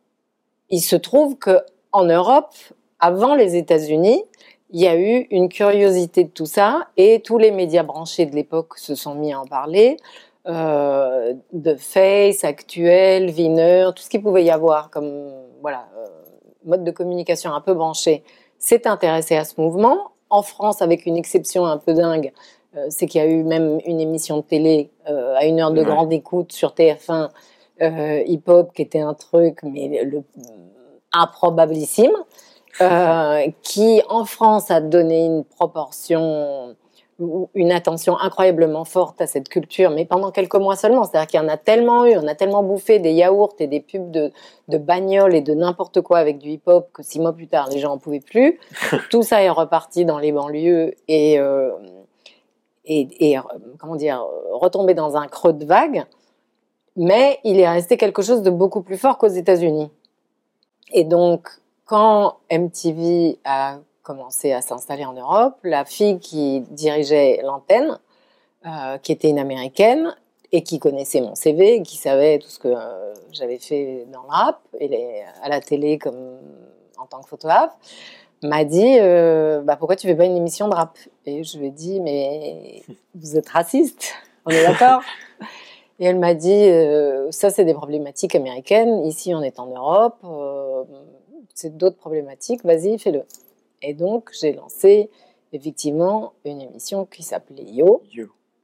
il 0.70 0.82
se 0.82 0.96
trouve 0.96 1.38
que 1.38 1.60
en 1.92 2.06
Europe, 2.06 2.56
avant 3.00 3.36
les 3.36 3.56
États-Unis, 3.56 4.24
il 4.72 4.82
y 4.82 4.88
a 4.88 4.98
eu 4.98 5.28
une 5.32 5.50
curiosité 5.50 6.24
de 6.24 6.30
tout 6.30 6.46
ça, 6.46 6.88
et 6.96 7.22
tous 7.22 7.38
les 7.38 7.52
médias 7.52 7.84
branchés 7.84 8.26
de 8.26 8.36
l'époque 8.36 8.78
se 8.78 8.96
sont 8.96 9.16
mis 9.16 9.34
à 9.34 9.42
en 9.42 9.46
parler. 9.46 9.98
Euh, 10.48 11.34
de 11.54 11.76
Face, 11.76 12.44
Actuel, 12.44 13.30
Viner, 13.30 13.90
tout 13.96 14.02
ce 14.02 14.10
qu'il 14.10 14.24
pouvait 14.24 14.44
y 14.44 14.50
avoir 14.50 14.90
comme 14.90 15.30
voilà 15.62 15.88
euh, 15.98 16.08
mode 16.66 16.84
de 16.84 16.90
communication 16.90 17.54
un 17.54 17.62
peu 17.62 17.76
branché, 17.76 18.24
s'est 18.58 18.88
intéressé 18.88 19.36
à 19.36 19.44
ce 19.44 19.60
mouvement. 19.60 20.12
En 20.30 20.42
France, 20.42 20.82
avec 20.82 21.06
une 21.06 21.18
exception 21.18 21.66
un 21.66 21.78
peu 21.78 21.94
dingue, 21.94 22.32
euh, 22.78 22.86
c'est 22.90 23.06
qu'il 23.06 23.22
y 23.22 23.24
a 23.24 23.28
eu 23.28 23.44
même 23.44 23.80
une 23.86 24.00
émission 24.00 24.38
de 24.38 24.44
télé 24.44 24.92
euh, 25.10 25.36
à 25.36 25.46
une 25.46 25.60
heure 25.60 25.72
de 25.72 25.84
grande 25.84 26.14
écoute 26.14 26.54
sur 26.54 26.70
TF1 26.70 27.30
euh, 27.82 28.24
hip 28.26 28.44
hop 28.48 28.72
qui 28.74 28.82
était 28.82 29.02
un 29.02 29.14
truc 29.14 29.60
mais 29.64 30.04
le 30.06 30.24
improbabilissime 31.12 32.14
qui 33.64 34.02
en 34.08 34.24
France 34.24 34.72
a 34.72 34.80
donné 34.80 35.26
une 35.26 35.44
proportion 35.44 36.76
une 37.54 37.72
attention 37.72 38.18
incroyablement 38.18 38.84
forte 38.84 39.22
à 39.22 39.28
cette 39.28 39.48
culture, 39.48 39.92
mais 39.92 40.06
pendant 40.06 40.32
quelques 40.32 40.56
mois 40.56 40.76
seulement. 40.76 41.04
C'est-à-dire 41.04 41.28
qu'il 41.28 41.40
y 41.40 41.44
en 41.44 41.50
a 41.50 41.58
tellement 41.58 42.08
eu, 42.08 42.18
on 42.18 42.28
a 42.28 42.34
tellement 42.34 42.64
bouffé 42.64 42.98
des 42.98 43.12
yaourts 43.12 43.54
et 43.60 43.68
des 43.68 43.80
pubs 43.80 44.10
de, 44.10 44.32
de 44.70 44.78
bagnoles 44.80 45.36
et 45.36 45.42
de 45.42 45.54
n'importe 45.54 46.02
quoi 46.02 46.18
avec 46.18 46.40
du 46.40 46.50
hip-hop 46.50 46.90
que 46.92 47.04
six 47.04 47.20
mois 47.20 47.34
plus 47.34 47.48
tard, 47.48 47.70
les 47.70 47.78
gens 47.78 47.92
en 47.92 47.98
pouvaient 48.00 48.22
plus. 48.22 48.60
Tout 49.12 49.22
ça 49.22 49.44
est 49.44 49.52
reparti 49.52 50.04
dans 50.04 50.18
les 50.18 50.32
banlieues 50.32 50.96
et 51.08 51.40
et, 52.92 53.38
euh, 53.38 53.42
comment 53.80 53.96
dire, 53.96 54.26
retomber 54.52 54.94
dans 54.94 55.16
un 55.16 55.28
creux 55.28 55.54
de 55.54 55.66
vague, 55.66 56.06
mais 56.96 57.40
il 57.44 57.60
est 57.60 57.70
resté 57.70 57.98
quelque 57.98 58.22
chose 58.22 58.42
de 58.42 58.50
beaucoup 58.50 58.82
plus 58.82 58.98
fort 58.98 59.18
qu'aux 59.18 59.28
États-Unis. 59.28 59.90
Et 60.92 61.06
donc, 61.06 61.48
quand 61.86 62.38
MTV 62.52 63.40
a 63.46 63.78
commencé 64.04 64.52
à 64.52 64.62
s'installer 64.62 65.06
en 65.06 65.14
Europe, 65.14 65.58
la 65.64 65.86
fille 65.86 66.20
qui 66.20 66.62
dirigeait 66.72 67.40
l'antenne, 67.44 67.98
euh, 68.66 68.98
qui 68.98 69.12
était 69.12 69.30
une 69.30 69.40
américaine 69.40 70.16
et 70.52 70.64
qui 70.64 70.80
connaissait 70.80 71.22
mon 71.22 71.36
CV, 71.36 71.82
qui 71.82 71.98
savait 71.98 72.40
tout 72.40 72.50
ce 72.50 72.60
que 72.60 72.68
euh, 72.68 73.14
j'avais 73.32 73.58
fait 73.58 74.06
dans 74.12 74.24
le 74.24 74.28
rap 74.28 74.60
et 74.80 75.24
à 75.42 75.48
la 75.48 75.62
télé 75.62 75.98
comme 75.98 76.40
en 76.98 77.06
tant 77.06 77.22
que 77.22 77.28
photographe, 77.28 77.72
m'a 78.44 78.64
dit 78.64 78.98
euh, 79.00 79.62
bah, 79.62 79.76
pourquoi 79.76 79.96
tu 79.96 80.08
fais 80.08 80.16
pas 80.16 80.26
une 80.26 80.38
émission 80.38 80.68
de 80.68 80.76
rap? 80.76 80.98
Et 81.26 81.44
je 81.44 81.58
lui 81.58 81.68
ai 81.68 81.72
dit 81.72 82.00
mais 82.00 82.84
vous 83.16 83.38
êtes 83.38 83.50
raciste, 83.50 84.14
on 84.46 84.50
est 84.50 84.64
d'accord. 84.64 85.02
Et 86.00 86.06
elle 86.06 86.18
m'a 86.18 86.34
dit 86.34 86.52
euh, 86.52 87.30
ça 87.32 87.50
c'est 87.50 87.66
des 87.66 87.74
problématiques 87.74 88.36
américaines, 88.36 89.06
ici 89.06 89.34
on 89.36 89.42
est 89.42 89.60
en 89.60 89.68
Europe, 89.68 90.18
euh, 90.24 90.84
c'est 91.54 91.78
d'autres 91.78 91.98
problématiques, 91.98 92.64
vas-y 92.64 92.98
fais-le. 92.98 93.24
Et 93.82 93.94
donc 93.94 94.32
j'ai 94.40 94.54
lancé 94.54 95.10
effectivement 95.54 96.34
une 96.46 96.62
émission 96.62 97.06
qui 97.06 97.24
s'appelait 97.24 97.64
Yo, 97.64 98.02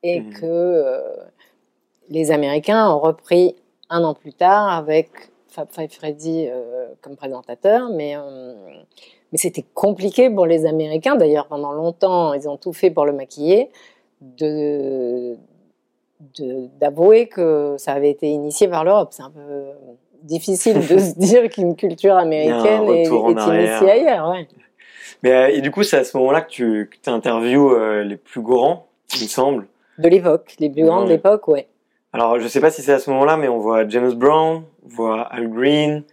et 0.03 0.21
mmh. 0.21 0.33
que 0.33 1.03
les 2.09 2.31
Américains 2.31 2.89
ont 2.89 2.99
repris 2.99 3.55
un 3.89 4.03
an 4.03 4.13
plus 4.13 4.33
tard 4.33 4.69
avec 4.69 5.09
Fab 5.49 5.67
Five 5.69 5.91
Freddy 5.91 6.47
comme 7.01 7.15
présentateur, 7.17 7.89
mais 7.89 8.15
mais 9.31 9.37
c'était 9.37 9.65
compliqué 9.73 10.29
pour 10.29 10.45
les 10.45 10.65
Américains, 10.65 11.15
d'ailleurs 11.15 11.47
pendant 11.47 11.71
longtemps, 11.71 12.33
ils 12.33 12.47
ont 12.47 12.57
tout 12.57 12.73
fait 12.73 12.89
pour 12.89 13.05
le 13.05 13.13
maquiller, 13.13 13.69
de 14.21 15.37
d'avouer 16.79 17.27
que 17.27 17.75
ça 17.77 17.93
avait 17.93 18.09
été 18.09 18.27
initié 18.27 18.67
par 18.67 18.83
l'Europe. 18.83 19.09
C'est 19.11 19.21
un 19.21 19.29
peu 19.29 19.65
difficile 20.23 20.79
de 20.79 20.97
se 20.97 21.17
dire 21.17 21.47
qu'une 21.51 21.75
culture 21.75 22.15
américaine 22.15 22.83
est, 22.89 23.05
initiée 23.05 23.91
ailleurs. 23.91 24.35
Mais, 25.23 25.31
euh, 25.31 25.47
et 25.49 25.61
du 25.61 25.71
coup, 25.71 25.83
c'est 25.83 25.97
à 25.97 26.03
ce 26.03 26.17
moment-là 26.17 26.41
que 26.41 26.49
tu 26.49 26.89
que 26.89 27.09
interviews 27.09 27.71
euh, 27.71 28.03
les 28.03 28.17
plus 28.17 28.41
grands, 28.41 28.87
il 29.15 29.23
me 29.23 29.27
semble. 29.27 29.67
De 29.97 30.09
l'époque, 30.09 30.55
les 30.59 30.69
plus 30.69 30.83
grands 30.83 31.03
de 31.03 31.09
l'époque, 31.09 31.47
ouais. 31.47 31.67
Alors, 32.13 32.39
je 32.39 32.47
sais 32.47 32.61
pas 32.61 32.69
si 32.69 32.81
c'est 32.81 32.93
à 32.93 32.99
ce 32.99 33.09
moment-là, 33.11 33.37
mais 33.37 33.47
on 33.47 33.57
voit 33.57 33.87
James 33.87 34.13
Brown, 34.13 34.63
on 34.85 34.89
voit 34.89 35.21
Al 35.21 35.49
Green, 35.49 36.03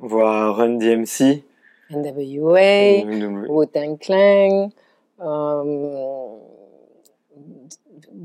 on 0.00 0.06
voit 0.06 0.52
Run 0.52 0.78
DMC. 0.78 1.42
NWA, 1.90 3.04
Wu-Tang 3.48 3.98
Clan, 3.98 4.72
um, 5.18 6.35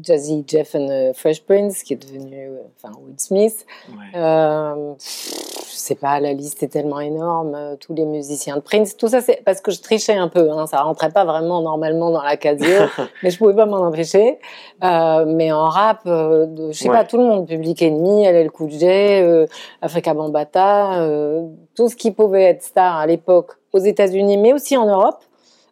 Jazzy 0.02 0.44
Jeff 0.48 0.76
and 0.76 1.12
Fresh 1.14 1.44
Prince, 1.44 1.84
qui 1.84 1.94
est 1.94 1.98
devenu 1.98 2.50
enfin, 2.76 2.94
Will 3.04 3.20
Smith. 3.20 3.66
Ouais. 3.90 4.20
Euh, 4.20 4.94
je 5.72 5.78
sais 5.78 5.96
pas, 5.96 6.20
la 6.20 6.34
liste 6.34 6.64
est 6.64 6.68
tellement 6.68 7.00
énorme. 7.00 7.56
Euh, 7.56 7.76
tous 7.76 7.94
les 7.94 8.06
musiciens 8.06 8.58
de 8.58 8.62
Prince, 8.62 8.98
tout 8.98 9.08
ça, 9.08 9.22
c'est 9.22 9.42
parce 9.46 9.62
que 9.62 9.72
je 9.72 9.82
trichais 9.82 10.16
un 10.16 10.28
peu. 10.28 10.52
Hein, 10.52 10.68
ça 10.68 10.82
rentrait 10.82 11.12
pas 11.12 11.26
vraiment 11.26 11.62
normalement 11.62 12.12
dans 12.12 12.22
la 12.22 12.38
casio, 12.38 12.88
mais 13.24 13.32
je 13.32 13.38
pouvais 13.38 13.56
pas 13.56 13.66
m'en 13.66 13.78
empêcher. 13.78 14.40
Euh, 14.84 15.26
mais 15.26 15.52
en 15.52 15.70
rap, 15.70 16.02
euh, 16.06 16.72
je 16.72 16.78
sais 16.78 16.90
pas, 16.90 17.06
tout 17.06 17.18
le 17.18 17.24
monde, 17.24 17.48
Public 17.48 17.82
Enemy, 17.82 18.28
LL 18.28 18.52
Cool 18.52 18.70
J, 18.70 18.86
euh, 18.86 19.46
Africa 19.82 20.14
Bambata, 20.14 21.02
euh, 21.02 21.48
tout 21.76 21.90
ce 21.90 21.96
qui 21.96 22.12
pouvait 22.12 22.44
être 22.44 22.64
star 22.64 22.98
à 22.98 23.08
l'époque 23.08 23.54
aux 23.74 23.80
États-Unis, 23.80 24.38
mais 24.38 24.54
aussi 24.54 24.76
en 24.78 24.86
Europe. 24.86 25.24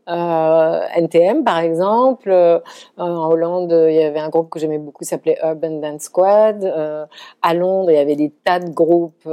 Euh, 0.09 0.79
NTM 0.95 1.43
par 1.43 1.59
exemple. 1.59 2.31
Euh, 2.31 2.59
en 2.97 3.29
Hollande, 3.29 3.71
il 3.89 3.95
y 3.95 4.03
avait 4.03 4.19
un 4.19 4.29
groupe 4.29 4.49
que 4.49 4.59
j'aimais 4.59 4.79
beaucoup, 4.79 5.03
s'appelait 5.03 5.37
Urban 5.43 5.79
Dance 5.79 6.03
Squad. 6.03 6.63
Euh, 6.63 7.05
à 7.41 7.53
Londres, 7.53 7.91
il 7.91 7.95
y 7.95 7.99
avait 7.99 8.15
des 8.15 8.31
tas 8.31 8.59
de 8.59 8.69
groupes 8.69 9.29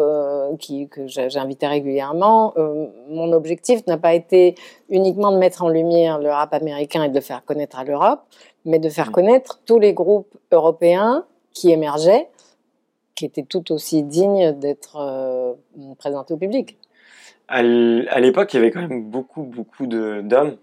qui, 0.59 0.89
que 0.89 1.07
j'invitais 1.07 1.67
régulièrement. 1.67 2.55
mon 3.09 3.33
objectif 3.33 3.87
n'a 3.87 3.97
pas 3.97 4.15
été 4.15 4.55
uniquement 4.89 5.33
de 5.33 5.39
mettre 5.39 5.63
en 5.63 5.69
lumière 5.69 6.19
le 6.19 6.31
rap 6.31 6.53
américain 6.53 7.05
et 7.05 7.09
de 7.09 7.15
le 7.15 7.21
faire 7.21 7.45
connaître 7.45 7.79
à 7.79 7.85
l'Europe, 7.85 8.21
mais 8.65 8.79
de 8.79 8.89
faire 8.89 9.09
mmh. 9.09 9.13
connaître 9.13 9.61
tous 9.65 9.79
les 9.79 9.95
groupes 9.95 10.37
européens 10.53 11.25
qui 11.53 11.71
émergeaient, 11.71 12.29
qui 13.15 13.25
étaient 13.25 13.45
tout 13.45 13.73
aussi 13.73 14.03
dignes 14.03 14.53
d'être 14.53 15.57
présentés 15.99 16.35
au 16.35 16.37
public. 16.37 16.77
À 17.49 17.63
l'époque, 17.63 18.53
il 18.53 18.57
y 18.57 18.61
avait 18.61 18.71
quand 18.71 18.87
même 18.87 19.05
beaucoup, 19.05 19.43
beaucoup 19.43 19.87
d'hommes 19.87 20.57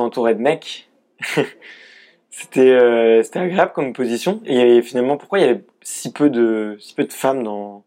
entouré 0.00 0.34
de 0.34 0.40
mecs. 0.40 0.88
c'était 2.30 2.70
euh, 2.70 3.22
c'était 3.22 3.40
agréable 3.40 3.72
comme 3.74 3.92
position. 3.92 4.40
Et 4.46 4.82
finalement, 4.82 5.16
pourquoi 5.16 5.38
il 5.38 5.42
y 5.42 5.48
avait 5.48 5.64
si 5.82 6.12
peu 6.12 6.30
de 6.30 6.76
si 6.80 6.94
peu 6.94 7.04
de 7.04 7.12
femmes 7.12 7.42
dans 7.42 7.82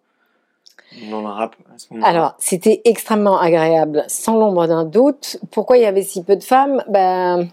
dans 1.09 1.21
le 1.21 1.27
rap 1.27 1.55
à 1.73 1.77
ce 1.77 1.93
moment-là? 1.93 2.09
Alors, 2.09 2.35
c'était 2.37 2.81
extrêmement 2.85 3.39
agréable, 3.39 4.03
sans 4.07 4.37
l'ombre 4.37 4.67
d'un 4.67 4.85
doute. 4.85 5.37
Pourquoi 5.51 5.77
il 5.77 5.83
y 5.83 5.85
avait 5.85 6.03
si 6.03 6.23
peu 6.23 6.35
de 6.35 6.43
femmes? 6.43 6.83
Ben 6.87 7.49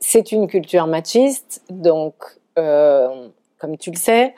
c'est 0.00 0.32
une 0.32 0.46
culture 0.46 0.86
machiste, 0.86 1.62
donc, 1.68 2.14
euh, 2.58 3.28
comme 3.58 3.76
tu 3.76 3.90
le 3.90 3.96
sais, 3.96 4.34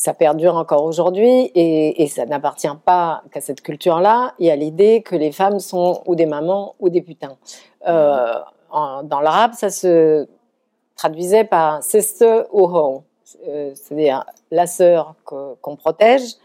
ça 0.00 0.14
perdure 0.14 0.56
encore 0.56 0.84
aujourd'hui 0.84 1.50
et, 1.54 2.06
ça 2.06 2.24
n'appartient 2.24 2.74
pas 2.86 3.22
qu'à 3.30 3.42
cette 3.42 3.60
culture-là. 3.60 4.32
Il 4.38 4.46
y 4.46 4.50
a 4.50 4.56
l'idée 4.56 5.02
que 5.02 5.14
les 5.14 5.30
femmes 5.30 5.58
sont 5.58 6.02
ou 6.06 6.14
des 6.14 6.24
mamans 6.24 6.74
ou 6.80 6.88
des 6.88 7.02
putains. 7.02 7.36
Euh, 7.86 8.32
dans 8.72 9.20
l'arabe, 9.20 9.52
ça 9.52 9.68
se 9.68 10.26
traduisait 10.96 11.44
par 11.44 11.82
sister 11.82 12.44
ou 12.50 12.64
ho, 12.64 13.02
euh, 13.46 13.72
c'est-à-dire 13.74 14.24
la 14.50 14.66
sœur 14.66 15.16
qu'on 15.26 15.76
protège 15.76 16.36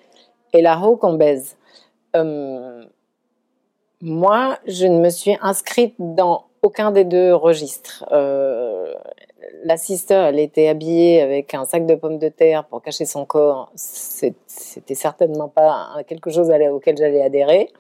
et 0.51 0.61
la 0.61 0.77
ho 0.81 0.97
qu'on 0.97 1.13
baise. 1.13 1.55
moi, 4.01 4.57
je 4.67 4.85
ne 4.85 4.99
me 4.99 5.09
suis 5.09 5.37
inscrite 5.41 5.95
dans 5.97 6.47
aucun 6.61 6.91
des 6.91 7.05
deux 7.05 7.33
registres. 7.33 8.03
La 9.63 9.77
sister, 9.77 10.25
elle 10.27 10.39
était 10.39 10.67
habillée 10.67 11.21
avec 11.21 11.53
un 11.53 11.65
sac 11.65 11.85
de 11.85 11.95
pommes 11.95 12.19
de 12.19 12.29
terre 12.29 12.65
pour 12.65 12.81
cacher 12.81 13.05
son 13.05 13.25
corps. 13.25 13.71
C'était 13.75 14.95
certainement 14.95 15.47
pas 15.47 15.89
quelque 16.07 16.29
chose 16.29 16.51
auquel 16.71 16.97
j'allais 16.97 17.21
adhérer. 17.21 17.71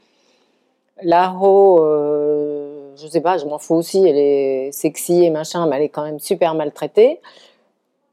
La 1.01 1.33
Ho, 1.33 1.83
euh, 1.83 2.95
je 2.95 3.07
sais 3.07 3.21
pas, 3.21 3.37
je 3.37 3.45
m'en 3.45 3.59
fous 3.59 3.75
aussi. 3.75 4.05
Elle 4.05 4.17
est 4.17 4.71
sexy 4.71 5.23
et 5.23 5.29
machin, 5.29 5.67
mais 5.67 5.75
elle 5.77 5.83
est 5.83 5.89
quand 5.89 6.05
même 6.05 6.19
super 6.19 6.55
maltraitée. 6.55 7.19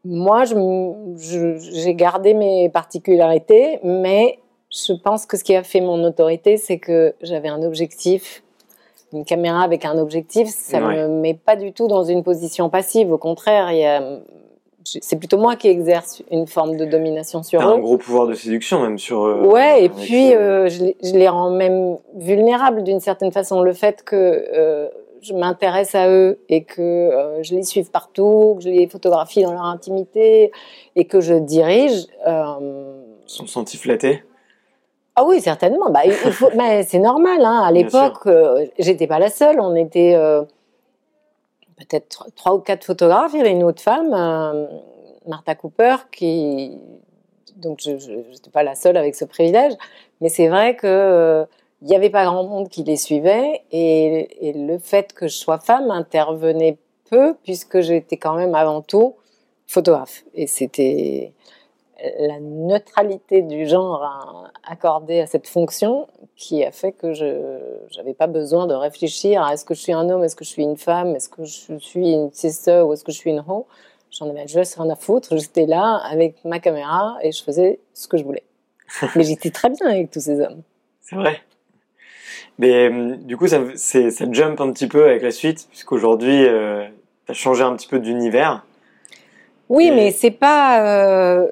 Moi, 0.04 0.44
j'ai 0.44 1.94
gardé 1.94 2.34
mes 2.34 2.68
particularités, 2.68 3.78
mais 3.84 4.40
je 4.70 4.94
pense 4.94 5.26
que 5.26 5.36
ce 5.36 5.44
qui 5.44 5.54
a 5.54 5.62
fait 5.62 5.80
mon 5.80 6.02
autorité, 6.02 6.56
c'est 6.56 6.78
que 6.78 7.14
j'avais 7.22 7.48
un 7.48 7.62
objectif 7.62 8.42
une 9.12 9.24
caméra 9.24 9.62
avec 9.62 9.84
un 9.84 9.98
objectif, 9.98 10.48
ça 10.48 10.80
ne 10.80 11.08
me 11.08 11.20
met 11.20 11.34
pas 11.34 11.56
du 11.56 11.72
tout 11.72 11.88
dans 11.88 12.04
une 12.04 12.22
position 12.22 12.70
passive. 12.70 13.12
Au 13.12 13.18
contraire, 13.18 13.70
c'est 14.84 15.16
plutôt 15.16 15.38
moi 15.38 15.56
qui 15.56 15.68
exerce 15.68 16.22
une 16.30 16.46
forme 16.46 16.76
de 16.76 16.84
domination 16.84 17.42
sur 17.42 17.60
eux. 17.60 17.64
un 17.64 17.78
gros 17.78 17.98
pouvoir 17.98 18.26
de 18.26 18.34
séduction 18.34 18.80
même 18.80 18.98
sur. 18.98 19.24
eux. 19.24 19.46
ouais, 19.46 19.84
et 19.84 19.88
puis 19.88 20.34
euh, 20.34 20.68
je, 20.68 21.14
les 21.14 21.28
rends 21.28 21.50
même 21.50 21.98
vulnérables 22.16 22.82
d'une 22.82 23.00
certaine 23.00 23.32
façon. 23.32 23.62
Le 23.62 23.72
fait 23.72 24.02
que 24.02 24.16
euh, 24.16 24.88
je 25.20 25.34
m'intéresse 25.34 25.94
à 25.94 26.08
eux 26.08 26.38
et 26.48 26.64
que 26.64 26.80
euh, 26.82 27.42
je 27.42 27.54
les 27.54 27.62
suive 27.62 27.90
partout, 27.90 28.56
que 28.58 28.64
je 28.64 28.70
les 28.70 28.88
photographie 28.88 29.42
dans 29.42 29.52
leur 29.52 29.64
intimité 29.64 30.50
et 30.96 31.04
que 31.04 31.20
je 31.20 31.34
dirige. 31.34 32.06
Ils 32.26 33.14
sont 33.26 33.46
sentis 33.46 33.76
flattés 33.76 34.22
ah 35.14 35.24
oui, 35.26 35.40
certainement. 35.40 35.90
Bah, 35.90 36.00
il 36.04 36.12
faut, 36.12 36.50
mais 36.56 36.82
c'est 36.84 36.98
normal. 36.98 37.44
Hein. 37.44 37.62
À 37.64 37.70
l'époque, 37.70 38.26
euh, 38.26 38.66
j'étais 38.78 39.06
pas 39.06 39.18
la 39.18 39.28
seule. 39.28 39.60
On 39.60 39.74
était 39.74 40.14
euh, 40.14 40.42
peut-être 41.76 42.26
trois 42.34 42.54
ou 42.54 42.60
quatre 42.60 42.84
photographes. 42.84 43.32
Il 43.34 43.38
y 43.38 43.40
avait 43.40 43.50
une 43.50 43.64
autre 43.64 43.82
femme, 43.82 44.12
euh, 44.14 44.66
Martha 45.26 45.54
Cooper, 45.54 45.96
qui 46.10 46.78
donc 47.56 47.80
je 47.80 47.90
n'étais 47.92 48.50
pas 48.50 48.62
la 48.62 48.74
seule 48.74 48.96
avec 48.96 49.14
ce 49.14 49.24
privilège. 49.24 49.74
Mais 50.20 50.28
c'est 50.28 50.48
vrai 50.48 50.76
que 50.76 51.46
il 51.82 51.88
n'y 51.88 51.96
avait 51.96 52.10
pas 52.10 52.24
grand 52.24 52.44
monde 52.44 52.68
qui 52.68 52.84
les 52.84 52.96
suivait 52.96 53.62
et, 53.72 54.48
et, 54.48 54.52
le 54.52 54.78
fait 54.78 55.12
que 55.12 55.26
je 55.26 55.34
sois 55.34 55.58
femme 55.58 55.90
intervenait 55.90 56.78
peu 57.10 57.34
puisque 57.42 57.80
j'étais 57.80 58.16
quand 58.16 58.34
même 58.34 58.54
avant 58.54 58.82
tout 58.82 59.16
photographe. 59.66 60.22
Et 60.34 60.46
c'était 60.46 61.32
la 62.18 62.40
neutralité 62.40 63.42
du 63.42 63.66
genre 63.66 64.50
accordée 64.64 65.20
à 65.20 65.26
cette 65.26 65.46
fonction 65.46 66.08
qui 66.36 66.64
a 66.64 66.72
fait 66.72 66.92
que 66.92 67.12
je 67.12 67.96
n'avais 67.96 68.14
pas 68.14 68.26
besoin 68.26 68.66
de 68.66 68.74
réfléchir 68.74 69.42
à 69.42 69.54
est-ce 69.54 69.64
que 69.64 69.74
je 69.74 69.80
suis 69.80 69.92
un 69.92 70.08
homme, 70.10 70.24
est-ce 70.24 70.36
que 70.36 70.44
je 70.44 70.50
suis 70.50 70.62
une 70.62 70.76
femme, 70.76 71.14
est-ce 71.14 71.28
que 71.28 71.44
je 71.44 71.76
suis 71.78 72.12
une 72.12 72.32
sister 72.32 72.82
ou 72.82 72.92
est-ce 72.92 73.04
que 73.04 73.12
je 73.12 73.18
suis 73.18 73.30
une 73.30 73.44
ho. 73.46 73.66
J'en 74.10 74.28
avais 74.28 74.46
juste 74.46 74.74
rien 74.74 74.90
à 74.90 74.96
foutre. 74.96 75.36
J'étais 75.38 75.66
là 75.66 76.00
avec 76.10 76.36
ma 76.44 76.58
caméra 76.58 77.16
et 77.22 77.32
je 77.32 77.42
faisais 77.42 77.80
ce 77.94 78.08
que 78.08 78.18
je 78.18 78.24
voulais. 78.24 78.44
Mais 79.16 79.22
j'étais 79.22 79.50
très 79.50 79.70
bien 79.70 79.86
avec 79.86 80.10
tous 80.10 80.20
ces 80.20 80.40
hommes. 80.40 80.62
C'est 81.00 81.16
vrai. 81.16 81.40
Mais 82.58 82.90
euh, 82.90 83.16
du 83.16 83.36
coup, 83.36 83.48
ça, 83.48 83.60
ça 83.76 84.24
jump 84.30 84.60
un 84.60 84.70
petit 84.72 84.86
peu 84.86 85.04
avec 85.06 85.22
la 85.22 85.30
suite, 85.30 85.66
puisqu'aujourd'hui, 85.70 86.44
euh, 86.44 86.86
tu 87.26 87.32
as 87.32 87.34
changé 87.34 87.62
un 87.62 87.74
petit 87.74 87.88
peu 87.88 87.98
d'univers. 87.98 88.64
Oui, 89.68 89.90
mais 89.90 90.10
c'est 90.10 90.30
pas. 90.30 90.84
Euh, 90.84 91.50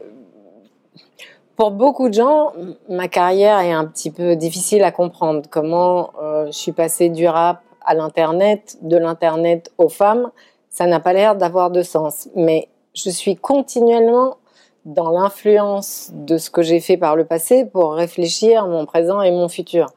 pour 1.60 1.72
beaucoup 1.72 2.08
de 2.08 2.14
gens, 2.14 2.54
ma 2.88 3.06
carrière 3.06 3.58
est 3.58 3.72
un 3.72 3.84
petit 3.84 4.10
peu 4.10 4.34
difficile 4.34 4.82
à 4.82 4.92
comprendre. 4.92 5.42
Comment 5.50 6.08
euh, 6.18 6.46
je 6.46 6.52
suis 6.52 6.72
passée 6.72 7.10
du 7.10 7.28
rap 7.28 7.60
à 7.84 7.92
l'internet, 7.92 8.78
de 8.80 8.96
l'internet 8.96 9.70
aux 9.76 9.90
femmes, 9.90 10.30
ça 10.70 10.86
n'a 10.86 11.00
pas 11.00 11.12
l'air 11.12 11.36
d'avoir 11.36 11.70
de 11.70 11.82
sens. 11.82 12.30
Mais 12.34 12.68
je 12.94 13.10
suis 13.10 13.36
continuellement 13.36 14.38
dans 14.86 15.10
l'influence 15.10 16.08
de 16.14 16.38
ce 16.38 16.48
que 16.48 16.62
j'ai 16.62 16.80
fait 16.80 16.96
par 16.96 17.14
le 17.14 17.26
passé 17.26 17.66
pour 17.66 17.92
réfléchir 17.92 18.66
mon 18.66 18.86
présent 18.86 19.20
et 19.20 19.30
mon 19.30 19.50
futur. 19.50 19.88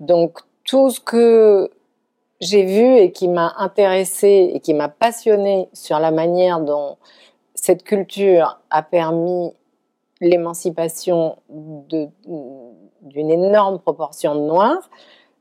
Donc 0.00 0.40
tout 0.64 0.90
ce 0.90 0.98
que 0.98 1.70
j'ai 2.40 2.64
vu 2.64 2.96
et 2.96 3.12
qui 3.12 3.28
m'a 3.28 3.54
intéressé 3.58 4.50
et 4.52 4.58
qui 4.58 4.74
m'a 4.74 4.88
passionné 4.88 5.68
sur 5.74 6.00
la 6.00 6.10
manière 6.10 6.58
dont 6.58 6.96
cette 7.54 7.84
culture 7.84 8.58
a 8.70 8.82
permis 8.82 9.52
l'émancipation 10.20 11.36
d'une 11.48 13.30
énorme 13.30 13.78
proportion 13.78 14.34
de 14.34 14.40
noirs 14.40 14.90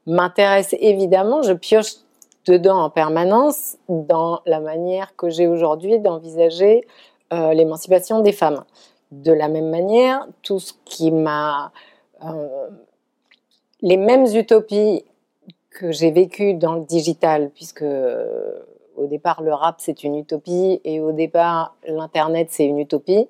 m'intéresse 0.05 0.75
évidemment. 0.79 1.41
Je 1.41 1.53
pioche 1.53 1.95
dedans 2.45 2.81
en 2.83 2.89
permanence 2.89 3.77
dans 3.88 4.41
la 4.45 4.59
manière 4.59 5.15
que 5.15 5.29
j'ai 5.29 5.47
aujourd'hui 5.47 5.99
d'envisager 5.99 6.86
euh, 7.31 7.53
l'émancipation 7.53 8.21
des 8.21 8.33
femmes. 8.33 8.63
De 9.12 9.31
la 9.31 9.47
même 9.47 9.69
manière, 9.69 10.27
tout 10.41 10.59
ce 10.59 10.73
qui 10.86 11.12
m'a... 11.12 11.71
Euh, 12.25 12.67
les 13.81 13.97
mêmes 13.97 14.25
utopies 14.25 15.03
que 15.69 15.91
j'ai 15.91 16.12
vécues 16.12 16.53
dans 16.53 16.75
le 16.75 16.86
digital, 16.86 17.49
puisque 17.53 17.81
euh, 17.81 18.59
au 18.95 19.07
départ 19.07 19.41
le 19.41 19.53
rap 19.53 19.75
c'est 19.79 20.03
une 20.03 20.15
utopie 20.15 20.79
et 20.83 20.99
au 20.99 21.12
départ 21.12 21.75
l'internet 21.88 22.47
c'est 22.51 22.65
une 22.65 22.79
utopie. 22.79 23.27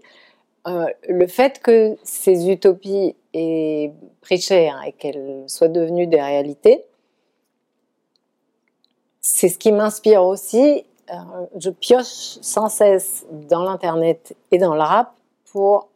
Euh, 0.66 0.86
le 1.10 1.28
fait 1.28 1.60
que 1.60 1.98
ces 2.04 2.50
utopies 2.50 3.16
aient 3.34 3.92
pris 4.22 4.40
cher 4.40 4.82
et 4.88 4.94
qu'elles 4.94 5.44
soient 5.48 5.68
devenues 5.68 6.08
des 6.08 6.22
réalités, 6.22 6.84
c'est 9.20 9.50
ce 9.50 9.58
qui 9.58 9.72
m'inspire 9.72 10.24
aussi. 10.24 10.86
Euh, 11.12 11.16
je 11.58 11.70
pioche 11.70 12.38
sans 12.42 12.70
cesse 12.70 13.26
dans 13.30 13.64
l'Internet 13.64 14.36
et 14.52 14.58
dans 14.58 14.74
le 14.74 14.82
rap 14.82 15.14
pour 15.52 15.90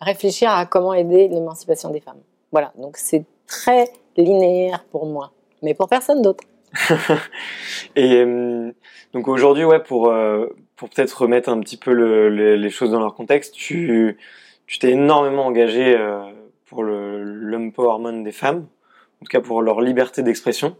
réfléchir 0.00 0.50
à 0.50 0.64
comment 0.64 0.94
aider 0.94 1.28
l'émancipation 1.28 1.90
des 1.90 2.00
femmes. 2.00 2.20
Voilà, 2.52 2.72
donc 2.78 2.96
c'est 2.96 3.24
très 3.46 3.90
linéaire 4.16 4.84
pour 4.90 5.04
moi, 5.04 5.32
mais 5.62 5.74
pour 5.74 5.88
personne 5.88 6.22
d'autre. 6.22 6.44
et 7.96 8.22
euh, 8.22 8.72
donc 9.12 9.28
aujourd'hui, 9.28 9.64
ouais, 9.64 9.82
pour, 9.82 10.10
pour 10.76 10.90
peut-être 10.90 11.22
remettre 11.22 11.48
un 11.48 11.58
petit 11.60 11.76
peu 11.76 11.92
les 12.28 12.70
choses 12.70 12.90
dans 12.90 13.00
leur 13.00 13.14
contexte, 13.14 13.54
tu 13.54 14.16
tu 14.66 14.78
t'es 14.78 14.90
énormément 14.90 15.46
engagé 15.46 15.96
euh, 15.96 16.22
pour 16.66 16.82
l'empowerment 16.82 18.22
des 18.22 18.32
femmes, 18.32 18.66
en 19.20 19.24
tout 19.24 19.30
cas 19.30 19.40
pour 19.40 19.62
leur 19.62 19.80
liberté 19.80 20.22
d'expression. 20.22 20.76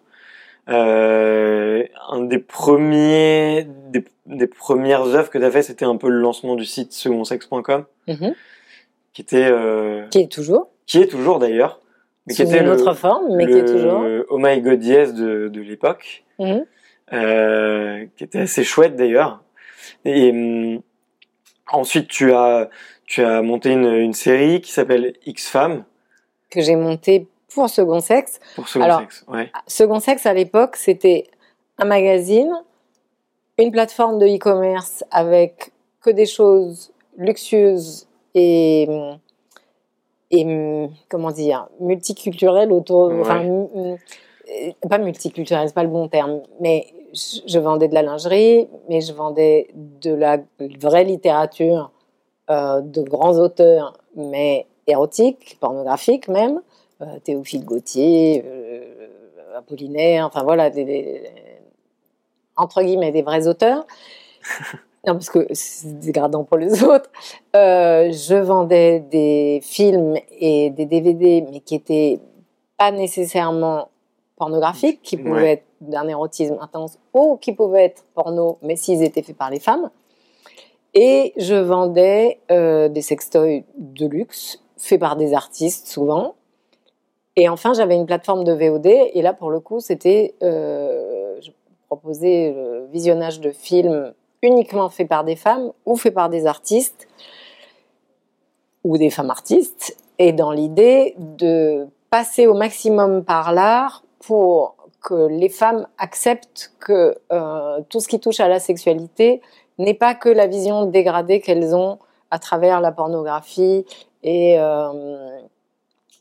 Euh, 0.68 1.85
un 2.09 2.22
des 2.22 2.38
premiers 2.38 3.68
des, 4.26 4.46
premières 4.48 5.02
œuvres 5.02 5.30
que 5.30 5.38
tu 5.38 5.44
as 5.44 5.50
fait, 5.50 5.62
c'était 5.62 5.85
un 5.85 5.96
peu 5.96 6.09
le 6.09 6.18
lancement 6.18 6.56
du 6.56 6.64
site 6.64 6.92
seconsex.com, 6.92 7.85
mm-hmm. 8.09 8.35
qui 9.12 9.22
était 9.22 9.48
euh, 9.48 10.09
qui 10.09 10.18
est 10.18 10.30
toujours 10.30 10.70
qui 10.87 10.98
est 10.98 11.06
toujours 11.06 11.38
d'ailleurs, 11.38 11.80
mais 12.26 12.35
qui 12.35 12.42
était 12.42 12.61
une 12.61 12.68
autre 12.68 12.94
forme, 12.94 13.37
mais 13.37 13.46
qui 13.46 13.52
est 13.52 13.64
toujours 13.64 14.04
Oh 14.28 14.38
my 14.38 14.61
God 14.61 14.82
Yes 14.82 15.14
de, 15.14 15.46
de 15.46 15.61
l'époque, 15.61 16.24
mm-hmm. 16.40 16.64
euh, 17.12 18.04
qui 18.16 18.24
était 18.24 18.40
assez 18.40 18.64
chouette 18.64 18.96
d'ailleurs. 18.96 19.42
Et 20.05 20.31
hum, 20.31 20.81
ensuite, 21.70 22.09
tu 22.09 22.33
as, 22.33 22.68
tu 23.07 23.22
as 23.22 23.42
monté 23.42 23.70
une, 23.70 23.87
une 23.87 24.14
série 24.14 24.61
qui 24.61 24.72
s'appelle 24.72 25.14
X-Femmes. 25.27 25.85
Que 26.51 26.61
j'ai 26.61 26.77
montée 26.77 27.27
pour 27.55 27.68
Second 27.68 28.01
Sexe. 28.01 28.38
Pour 28.55 28.68
Second 28.68 28.99
Sexe, 29.01 29.25
ouais. 29.29 29.51
Second 29.66 30.01
Sexe, 30.01 30.27
à 30.27 30.35
l'époque, 30.35 30.77
c'était 30.77 31.27
un 31.79 31.85
magazine, 31.85 32.53
une 33.59 33.70
plateforme 33.70 34.18
de 34.18 34.27
e-commerce 34.27 35.05
avec 35.11 35.72
que 36.03 36.11
des 36.11 36.27
choses 36.27 36.92
luxueuses 37.16 38.07
et, 38.35 38.87
et 40.31 40.88
comment 41.09 41.31
dire, 41.31 41.68
multiculturelles 41.81 42.70
autour. 42.70 43.11
Enfin, 43.20 43.42
pas 44.88 44.99
multiculturelles, 44.99 45.68
c'est 45.68 45.75
pas 45.75 45.83
le 45.83 45.88
bon 45.88 46.09
terme, 46.09 46.42
mais 46.61 46.87
je 47.46 47.59
vendais 47.59 47.88
de 47.88 47.94
la 47.94 48.02
lingerie, 48.02 48.68
mais 48.88 49.00
je 49.00 49.12
vendais 49.12 49.68
de 49.74 50.12
la 50.12 50.38
vraie 50.81 51.05
littérature 51.05 51.90
euh, 52.50 52.81
de 52.81 53.02
grands 53.02 53.38
auteurs, 53.38 53.98
mais 54.14 54.66
érotiques, 54.87 55.57
pornographiques 55.61 56.29
même, 56.29 56.61
euh, 57.02 57.18
Théophile 57.24 57.64
Gautier, 57.64 58.44
euh, 58.46 59.59
Apollinaire, 59.59 60.26
enfin 60.26 60.42
voilà, 60.42 60.70
des, 60.70 61.22
entre 62.57 62.83
guillemets 62.83 63.12
des 63.12 63.22
vrais 63.22 63.46
auteurs. 63.48 63.87
non, 65.07 65.14
parce 65.14 65.31
que 65.31 65.46
c'est 65.52 65.98
dégradant 65.98 66.44
pour 66.44 66.59
les 66.59 66.83
autres. 66.85 67.11
Euh, 67.55 68.12
je 68.12 68.37
vendais 68.37 69.00
des 69.00 69.61
films 69.62 70.16
et 70.38 70.70
des 70.70 70.87
DVD, 70.87 71.44
mais 71.50 71.61
qui 71.61 71.74
étaient 71.74 72.20
pas 72.76 72.90
nécessairement 72.90 73.88
pornographiques, 74.37 75.01
qui 75.03 75.16
pouvaient 75.16 75.53
être 75.53 75.64
d'un 75.81 76.07
érotisme 76.09 76.59
intense 76.61 76.99
ou 77.14 77.37
qui 77.37 77.53
pouvaient 77.53 77.85
être 77.85 78.05
porno, 78.14 78.59
mais 78.62 78.77
s'ils 78.77 79.03
étaient 79.03 79.22
faits 79.22 79.37
par 79.37 79.51
les 79.51 79.61
femmes. 79.61 79.90
Et 80.94 81.33
je 81.37 81.55
vendais 81.55 82.40
euh, 82.51 82.88
des 82.88 83.03
sextoys 83.03 83.64
de 83.77 84.07
luxe, 84.07 84.62
faits 84.77 85.01
par 85.01 85.16
des 85.16 85.35
artistes 85.35 85.88
souvent. 85.88 86.35
Et 87.37 87.49
enfin, 87.49 87.75
j'avais 87.75 87.96
une 87.96 88.07
plateforme 88.07 88.44
de 88.44 88.53
VOD, 88.53 88.87
et 88.87 89.22
là, 89.22 89.33
pour 89.33 89.51
le 89.51 89.61
coup, 89.61 89.81
c'était. 89.81 90.35
Euh, 90.42 91.37
je 91.42 91.51
proposais 91.88 92.53
le 92.57 92.87
visionnage 92.90 93.40
de 93.40 93.53
films 93.53 94.12
uniquement 94.42 94.88
faits 94.88 95.09
par 95.09 95.22
des 95.22 95.37
femmes 95.37 95.72
ou 95.85 95.96
faits 95.96 96.14
par 96.14 96.29
des 96.29 96.46
artistes 96.46 97.07
ou 98.85 98.96
des 98.99 99.11
femmes 99.11 99.31
artistes, 99.31 99.96
et 100.18 100.33
dans 100.33 100.53
l'idée 100.53 101.14
de 101.18 101.87
passer 102.11 102.46
au 102.46 102.55
maximum 102.55 103.25
par 103.25 103.53
l'art 103.53 104.03
pour 104.20 104.76
que 105.02 105.29
les 105.29 105.48
femmes 105.48 105.87
acceptent 105.98 106.72
que 106.81 107.16
euh, 107.33 107.81
tout 107.88 108.00
ce 108.00 108.09
qui 108.09 108.18
touche 108.18 108.40
à 108.40 108.48
la 108.48 108.59
sexualité 108.59 109.40
n'est 109.79 109.94
pas 109.94 110.14
que 110.14 110.29
la 110.29 110.46
vision 110.46 110.87
dégradée 110.87 111.40
qu'elles 111.40 111.74
ont 111.74 111.98
à 112.31 112.38
travers 112.38 112.81
la 112.81 112.92
pornographie 112.92 113.85
et 114.22 114.59
euh, 114.59 115.40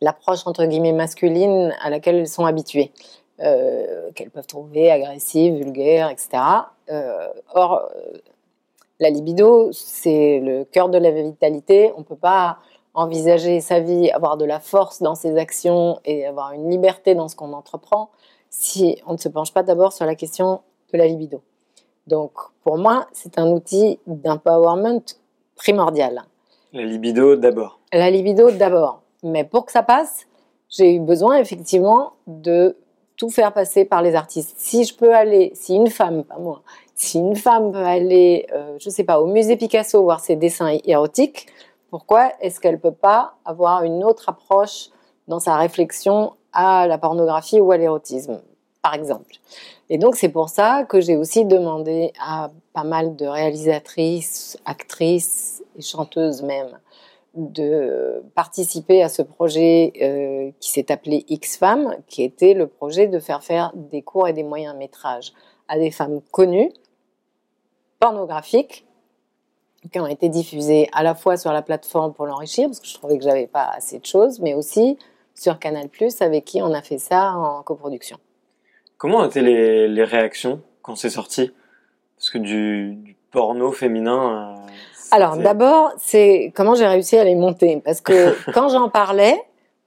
l'approche 0.01 0.45
entre 0.45 0.65
guillemets 0.65 0.93
masculine 0.93 1.73
à 1.81 1.89
laquelle 1.89 2.17
elles 2.17 2.27
sont 2.27 2.45
habituées, 2.45 2.91
euh, 3.39 4.11
qu'elles 4.13 4.29
peuvent 4.29 4.45
trouver 4.45 4.91
agressive, 4.91 5.55
vulgaire, 5.55 6.09
etc. 6.09 6.43
or, 7.55 7.89
la 8.99 9.09
libido, 9.09 9.71
c'est 9.73 10.39
le 10.39 10.63
cœur 10.63 10.89
de 10.89 10.97
la 10.97 11.11
vitalité. 11.11 11.91
On 11.97 11.99
ne 11.99 12.05
peut 12.05 12.15
pas 12.15 12.59
envisager 12.95 13.59
sa 13.61 13.79
vie, 13.79 14.09
avoir 14.11 14.37
de 14.37 14.45
la 14.45 14.59
force 14.59 15.01
dans 15.01 15.15
ses 15.15 15.37
actions 15.37 15.99
et 16.05 16.25
avoir 16.25 16.53
une 16.53 16.69
liberté 16.69 17.13
dans 17.13 17.27
ce 17.27 17.35
qu'on 17.35 17.53
entreprend 17.53 18.09
si 18.49 19.01
on 19.05 19.13
ne 19.13 19.17
se 19.17 19.27
penche 19.27 19.53
pas 19.53 19.63
d'abord 19.63 19.91
sur 19.93 20.05
la 20.05 20.15
question 20.15 20.61
de 20.93 20.97
la 20.97 21.07
libido. 21.07 21.41
Donc, 22.07 22.31
pour 22.63 22.77
moi, 22.77 23.07
c'est 23.11 23.37
un 23.37 23.51
outil 23.51 23.99
d'empowerment 24.07 25.03
primordial. 25.55 26.23
La 26.71 26.83
libido 26.83 27.35
d'abord. 27.35 27.79
La 27.91 28.09
libido 28.09 28.51
d'abord. 28.51 29.01
Mais 29.23 29.43
pour 29.43 29.65
que 29.65 29.71
ça 29.71 29.83
passe, 29.83 30.25
j'ai 30.69 30.95
eu 30.95 30.99
besoin 30.99 31.37
effectivement 31.37 32.13
de 32.27 32.77
tout 33.17 33.29
faire 33.29 33.53
passer 33.53 33.85
par 33.85 34.01
les 34.01 34.15
artistes. 34.15 34.55
Si 34.57 34.83
je 34.83 34.95
peux 34.95 35.13
aller, 35.13 35.51
si 35.53 35.75
une 35.75 35.89
femme, 35.89 36.23
pas 36.23 36.37
moi, 36.37 36.61
si 36.95 37.19
une 37.19 37.35
femme 37.35 37.71
peut 37.71 37.77
aller, 37.77 38.47
euh, 38.53 38.77
je 38.79 38.89
ne 38.89 38.93
sais 38.93 39.03
pas, 39.03 39.19
au 39.19 39.27
musée 39.27 39.57
Picasso 39.57 40.01
voir 40.03 40.19
ses 40.19 40.35
dessins 40.35 40.77
érotiques, 40.85 41.47
pourquoi 41.95 42.33
est-ce 42.41 42.59
qu'elle 42.59 42.75
ne 42.75 42.79
peut 42.79 42.91
pas 42.91 43.35
avoir 43.45 43.83
une 43.83 44.03
autre 44.03 44.27
approche 44.27 44.89
dans 45.29 45.39
sa 45.39 45.55
réflexion 45.55 46.33
à 46.51 46.87
la 46.87 46.97
pornographie 46.97 47.61
ou 47.61 47.71
à 47.71 47.77
l'érotisme, 47.77 48.41
par 48.81 48.95
exemple? 48.95 49.35
Et 49.89 49.97
donc 49.97 50.17
c'est 50.17 50.27
pour 50.27 50.49
ça 50.49 50.83
que 50.83 50.99
j'ai 50.99 51.15
aussi 51.15 51.45
demandé 51.45 52.11
à 52.19 52.51
pas 52.73 52.83
mal 52.83 53.15
de 53.15 53.25
réalisatrices, 53.25 54.57
actrices 54.65 55.63
et 55.77 55.81
chanteuses 55.81 56.43
même 56.43 56.77
de 57.33 58.21
participer 58.35 59.01
à 59.01 59.07
ce 59.07 59.21
projet 59.21 59.93
euh, 60.01 60.51
qui 60.59 60.71
s'est 60.71 60.91
appelé 60.91 61.23
X-Femmes, 61.29 61.95
qui 62.07 62.23
était 62.23 62.53
le 62.53 62.67
projet 62.67 63.07
de 63.07 63.19
faire 63.19 63.41
faire 63.41 63.71
des 63.73 64.01
courts 64.01 64.27
et 64.27 64.33
des 64.33 64.43
moyens 64.43 64.75
métrages 64.75 65.31
à 65.69 65.79
des 65.79 65.91
femmes 65.91 66.19
connues, 66.31 66.73
pornographiques, 68.01 68.84
qui 69.91 69.99
ont 69.99 70.07
été 70.07 70.29
diffusées 70.29 70.89
à 70.93 71.03
la 71.03 71.15
fois 71.15 71.37
sur 71.37 71.51
la 71.51 71.61
plateforme 71.61 72.13
pour 72.13 72.25
l'enrichir, 72.25 72.67
parce 72.67 72.79
que 72.79 72.87
je 72.87 72.93
trouvais 72.93 73.17
que 73.17 73.23
j'avais 73.23 73.47
pas 73.47 73.69
assez 73.75 73.99
de 73.99 74.05
choses, 74.05 74.39
mais 74.39 74.53
aussi 74.53 74.97
sur 75.33 75.59
Canal+, 75.59 75.89
avec 76.21 76.45
qui 76.45 76.61
on 76.61 76.73
a 76.73 76.81
fait 76.81 76.97
ça 76.97 77.33
en 77.33 77.61
coproduction. 77.61 78.17
Comment 78.97 79.19
ont 79.19 79.25
été 79.25 79.41
les, 79.41 80.03
réactions 80.03 80.61
quand 80.81 80.95
c'est 80.95 81.09
sorti? 81.09 81.51
Parce 82.17 82.29
que 82.29 82.37
du, 82.37 83.15
porno 83.31 83.71
féminin... 83.71 84.55
Euh, 84.55 84.71
Alors 85.11 85.35
d'abord, 85.35 85.91
c'est 85.97 86.53
comment 86.55 86.75
j'ai 86.75 86.87
réussi 86.87 87.17
à 87.17 87.25
les 87.25 87.35
monter? 87.35 87.81
Parce 87.83 87.99
que 87.99 88.35
quand 88.53 88.69
j'en 88.69 88.89
parlais, 88.89 89.35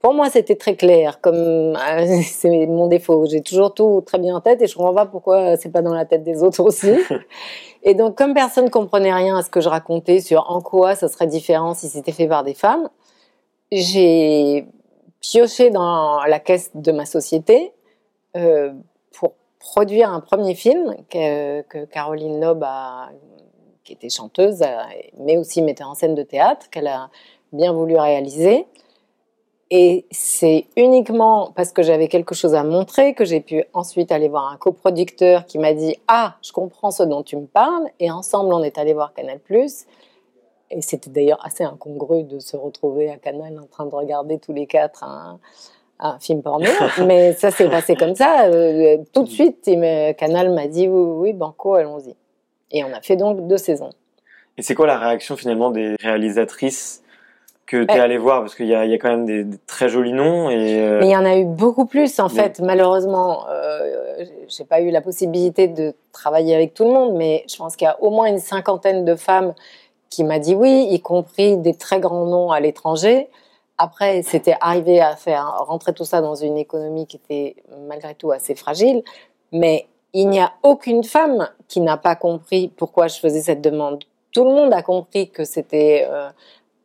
pour 0.01 0.15
moi, 0.15 0.31
c'était 0.31 0.57
très 0.57 0.77
clair. 0.77 1.21
Comme 1.21 1.35
euh, 1.77 2.23
c'est 2.23 2.67
mon 2.67 2.87
défaut, 2.87 3.27
j'ai 3.27 3.41
toujours 3.41 3.75
tout 3.75 4.03
très 4.05 4.19
bien 4.19 4.37
en 4.37 4.41
tête 4.41 4.63
et 4.63 4.67
je 4.67 4.75
comprends 4.75 4.95
pas 4.95 5.07
pourquoi 5.07 5.57
c'est 5.57 5.71
pas 5.71 5.83
dans 5.83 5.95
la 5.95 6.05
tête 6.05 6.23
des 6.23 6.43
autres 6.43 6.63
aussi. 6.63 6.93
et 7.83 7.95
donc, 7.95 8.17
comme 8.17 8.35
personne 8.35 8.71
comprenait 8.71 9.13
rien 9.13 9.37
à 9.37 9.43
ce 9.43 9.51
que 9.51 9.61
je 9.61 9.69
racontais 9.69 10.21
sur 10.21 10.51
en 10.51 10.61
quoi 10.61 10.95
ça 10.95 11.09
serait 11.09 11.27
différent 11.27 11.75
si 11.75 11.89
c'était 11.89 12.13
fait 12.13 12.29
par 12.29 12.45
des 12.45 12.55
femmes, 12.55 12.89
j'ai 13.73 14.67
pioché 15.21 15.71
dans 15.71 16.23
la 16.25 16.39
caisse 16.39 16.71
de 16.75 16.93
ma 16.93 17.05
société 17.05 17.73
euh, 18.37 18.73
pour 19.13 19.33
produire 19.59 20.13
un 20.13 20.21
premier 20.21 20.55
film 20.55 20.95
que, 21.11 21.63
que 21.63 21.85
Caroline 21.87 22.41
Loeb 22.41 22.63
a, 22.63 23.09
qui 23.83 23.95
était 23.95 24.11
chanteuse, 24.11 24.63
mais 25.19 25.37
aussi 25.37 25.61
metteur 25.61 25.89
en 25.89 25.95
scène 25.95 26.15
de 26.15 26.23
théâtre, 26.23 26.71
qu'elle 26.71 26.87
a 26.87 27.11
bien 27.53 27.73
voulu 27.73 27.97
réaliser. 27.97 28.67
Et 29.71 30.07
c'est 30.11 30.67
uniquement 30.77 31.53
parce 31.55 31.73
que 31.73 31.83
j'avais 31.83 32.09
quelque 32.09 32.35
chose 32.35 32.55
à 32.55 32.65
montrer 32.65 33.13
que 33.13 33.27
j'ai 33.27 33.41
pu 33.41 33.65
ensuite 33.75 34.11
aller 34.13 34.29
voir 34.29 34.51
un 34.51 34.57
coproducteur 34.57 35.45
qui 35.45 35.59
m'a 35.59 35.75
dit 35.75 35.97
Ah, 36.09 36.37
je 36.43 36.53
comprends 36.53 36.91
ce 36.91 37.03
dont 37.03 37.23
tu 37.23 37.37
me 37.37 37.47
parles. 37.47 37.87
Et 38.01 38.11
ensemble, 38.11 38.55
on 38.55 38.63
est 38.63 38.79
allé 38.79 38.95
voir 38.95 39.13
Canal. 39.13 39.41
Et 40.71 40.83
c'était 40.83 41.11
d'ailleurs 41.11 41.45
assez 41.45 41.65
incongru 41.65 42.25
de 42.25 42.39
se 42.39 42.57
retrouver 42.57 43.11
à 43.11 43.17
Canal 43.17 43.59
en 43.59 43.67
train 43.67 43.85
de 43.85 43.95
regarder 43.95 44.39
tous 44.39 44.55
les 44.55 44.67
quatre 44.67 45.05
un, 45.05 45.39
film 46.21 46.43
porno. 46.43 46.67
Mais 47.07 47.35
ça 47.35 47.51
s'est 47.51 47.69
passé 47.69 47.95
comme 47.95 48.15
ça. 48.15 48.47
Euh, 48.47 48.99
tout 49.13 49.25
de 49.25 49.29
suite, 49.29 49.69
Canal 50.17 50.55
m'a 50.55 50.67
dit 50.67 50.89
Oui, 50.89 51.31
oui, 51.31 51.33
Banco, 51.35 51.75
allons-y. 51.75 52.15
Et 52.71 52.85
on 52.85 52.93
a 52.95 53.03
fait 53.03 53.17
donc 53.17 53.47
deux 53.47 53.59
saisons. 53.59 53.91
Et 54.57 54.63
c'est 54.63 54.75
quoi 54.75 54.87
la 54.87 54.99
réaction 54.99 55.37
finalement 55.37 55.71
des 55.71 55.95
réalisatrices 56.01 57.03
que 57.69 57.85
tu 57.85 57.95
es 57.95 58.01
allé 58.01 58.17
voir 58.17 58.41
parce 58.41 58.55
qu'il 58.55 58.67
y, 58.67 58.71
y 58.71 58.75
a, 58.75 58.99
quand 58.99 59.11
même 59.11 59.27
des, 59.27 59.47
très 59.67 59.89
jolis 59.89 60.15
noms 60.15 60.49
et 60.51 60.81
euh, 60.81 61.01
mais 61.01 61.09
il 61.09 61.13
y 61.13 61.17
en 61.17 61.25
a 61.25 61.37
eu 61.37 61.45
beaucoup 61.45 61.85
plus 61.85 62.19
en 62.19 62.29
fait. 62.29 62.61
Malheureusement 62.61 63.47
euh, 63.49 64.25
j'ai 64.49 64.65
pas 64.65 64.81
eu 64.81 64.91
la 64.91 65.03
possibilité 65.03 65.69
de 65.69 65.95
travailler 66.13 66.55
avec 66.55 66.73
tout 66.75 66.85
le 66.85 66.91
monde 66.91 67.15
mais 67.15 67.45
je 67.49 67.57
pense 67.57 67.77
qu'il 67.77 67.85
y 67.85 67.89
a 67.89 68.03
au 68.03 68.11
moins 68.11 68.27
une 68.27 68.39
cinquantaine 68.39 69.05
de 69.05 69.15
femmes 69.15 69.55
qui 70.09 70.25
m'a 70.25 70.39
dit 70.39 70.55
oui 70.55 70.89
y 70.91 71.01
compris 71.01 71.59
des 71.59 71.75
très 71.75 72.01
grands 72.01 72.25
noms 72.25 72.51
à 72.51 72.59
l'étranger. 72.59 73.29
Après 73.77 74.23
c'était 74.23 74.57
arrivé 74.61 75.01
à 75.01 75.15
faire 75.15 75.65
rentrer 75.67 75.93
tout 75.93 76.05
ça 76.05 76.23
dans 76.23 76.35
une 76.35 76.57
économie 76.57 77.07
qui 77.07 77.17
était 77.17 77.57
malgré 77.87 78.15
tout 78.15 78.33
assez 78.33 78.55
fragile. 78.55 79.03
Mais 79.53 79.87
il 80.15 80.29
n'y 80.31 80.41
a 80.41 80.53
aucune 80.63 81.05
femme 81.05 81.51
qui 81.69 81.81
n'a 81.81 81.99
pas 81.99 82.17
compris 82.17 82.69
pourquoi 82.69 83.09
je 83.09 83.19
faisais 83.19 83.43
cette 83.43 83.61
demande. 83.61 84.05
Tout 84.33 84.45
le 84.45 84.51
monde 84.51 84.73
a 84.73 84.83
compris 84.83 85.31
que 85.31 85.45
c'était 85.45 86.07
euh, 86.11 86.31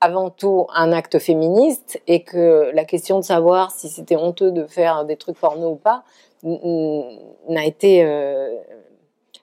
avant 0.04 0.30
tout 0.30 0.68
un 0.76 0.92
acte 0.92 1.18
féministe 1.18 2.02
et 2.08 2.24
que 2.24 2.72
la 2.74 2.84
question 2.84 3.20
de 3.20 3.24
savoir 3.24 3.72
si 3.72 3.88
c'était 3.88 4.18
honteux 4.18 4.52
de 4.52 4.66
faire 4.66 5.06
des 5.06 5.16
trucs 5.16 5.40
porno 5.40 5.72
ou 5.72 5.76
pas 5.78 6.04
n'a 6.44 7.66
été 7.66 8.04
euh, 8.04 8.54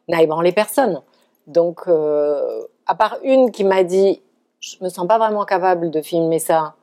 n'a 0.09 0.23
ébranlé 0.23 0.53
personne. 0.53 1.01
Donc, 1.47 1.85
euh, 1.89 2.67
à 2.85 2.95
part 2.95 3.17
une 3.23 3.51
qui 3.53 3.65
m'a 3.65 3.85
dit, 3.85 4.21
je 4.61 4.77
me 4.83 4.91
sens 4.91 5.09
pas 5.09 5.17
vraiment 5.17 5.47
capable 5.47 5.91
de 5.91 6.03
filmer 6.03 6.39
ça, 6.39 6.75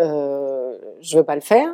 euh, 0.00 0.76
je 1.00 1.16
veux 1.16 1.24
pas 1.24 1.36
le 1.36 1.40
faire. 1.40 1.72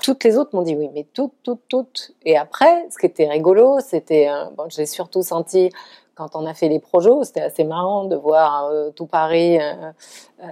Toutes 0.00 0.22
les 0.22 0.38
autres 0.38 0.54
m'ont 0.54 0.62
dit 0.62 0.76
oui, 0.76 0.88
mais 0.94 1.04
toutes, 1.12 1.34
toutes, 1.42 1.66
toutes. 1.66 2.12
Et 2.24 2.36
après, 2.36 2.88
ce 2.90 2.98
qui 2.98 3.06
était 3.06 3.28
rigolo, 3.28 3.80
c'était, 3.80 4.28
bon, 4.56 4.66
j'ai 4.68 4.86
surtout 4.86 5.24
senti 5.24 5.70
quand 6.14 6.36
on 6.36 6.44
a 6.46 6.54
fait 6.54 6.68
les 6.68 6.78
projets, 6.78 7.10
c'était 7.22 7.40
assez 7.40 7.64
marrant 7.64 8.04
de 8.04 8.16
voir 8.16 8.66
euh, 8.66 8.90
tout 8.90 9.06
Paris 9.06 9.58
euh, 9.58 9.72
euh, 10.42 10.46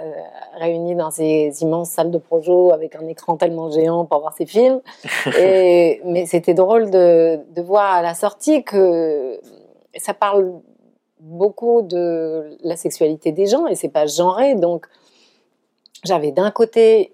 réuni 0.54 0.94
dans 0.94 1.10
ces 1.10 1.52
immenses 1.60 1.90
salles 1.90 2.10
de 2.10 2.18
projet 2.18 2.72
avec 2.72 2.96
un 2.96 3.06
écran 3.06 3.36
tellement 3.36 3.70
géant 3.70 4.06
pour 4.06 4.20
voir 4.20 4.34
ces 4.34 4.46
films. 4.46 4.80
Et, 5.38 6.00
mais 6.04 6.26
c'était 6.26 6.54
drôle 6.54 6.90
de, 6.90 7.40
de, 7.54 7.62
voir 7.62 7.94
à 7.94 8.02
la 8.02 8.14
sortie 8.14 8.64
que 8.64 9.38
ça 9.96 10.14
parle 10.14 10.60
beaucoup 11.20 11.82
de 11.82 12.56
la 12.62 12.76
sexualité 12.76 13.32
des 13.32 13.46
gens 13.46 13.66
et 13.66 13.74
c'est 13.74 13.90
pas 13.90 14.06
genré. 14.06 14.54
Donc 14.54 14.86
j'avais 16.04 16.32
d'un 16.32 16.50
côté 16.50 17.12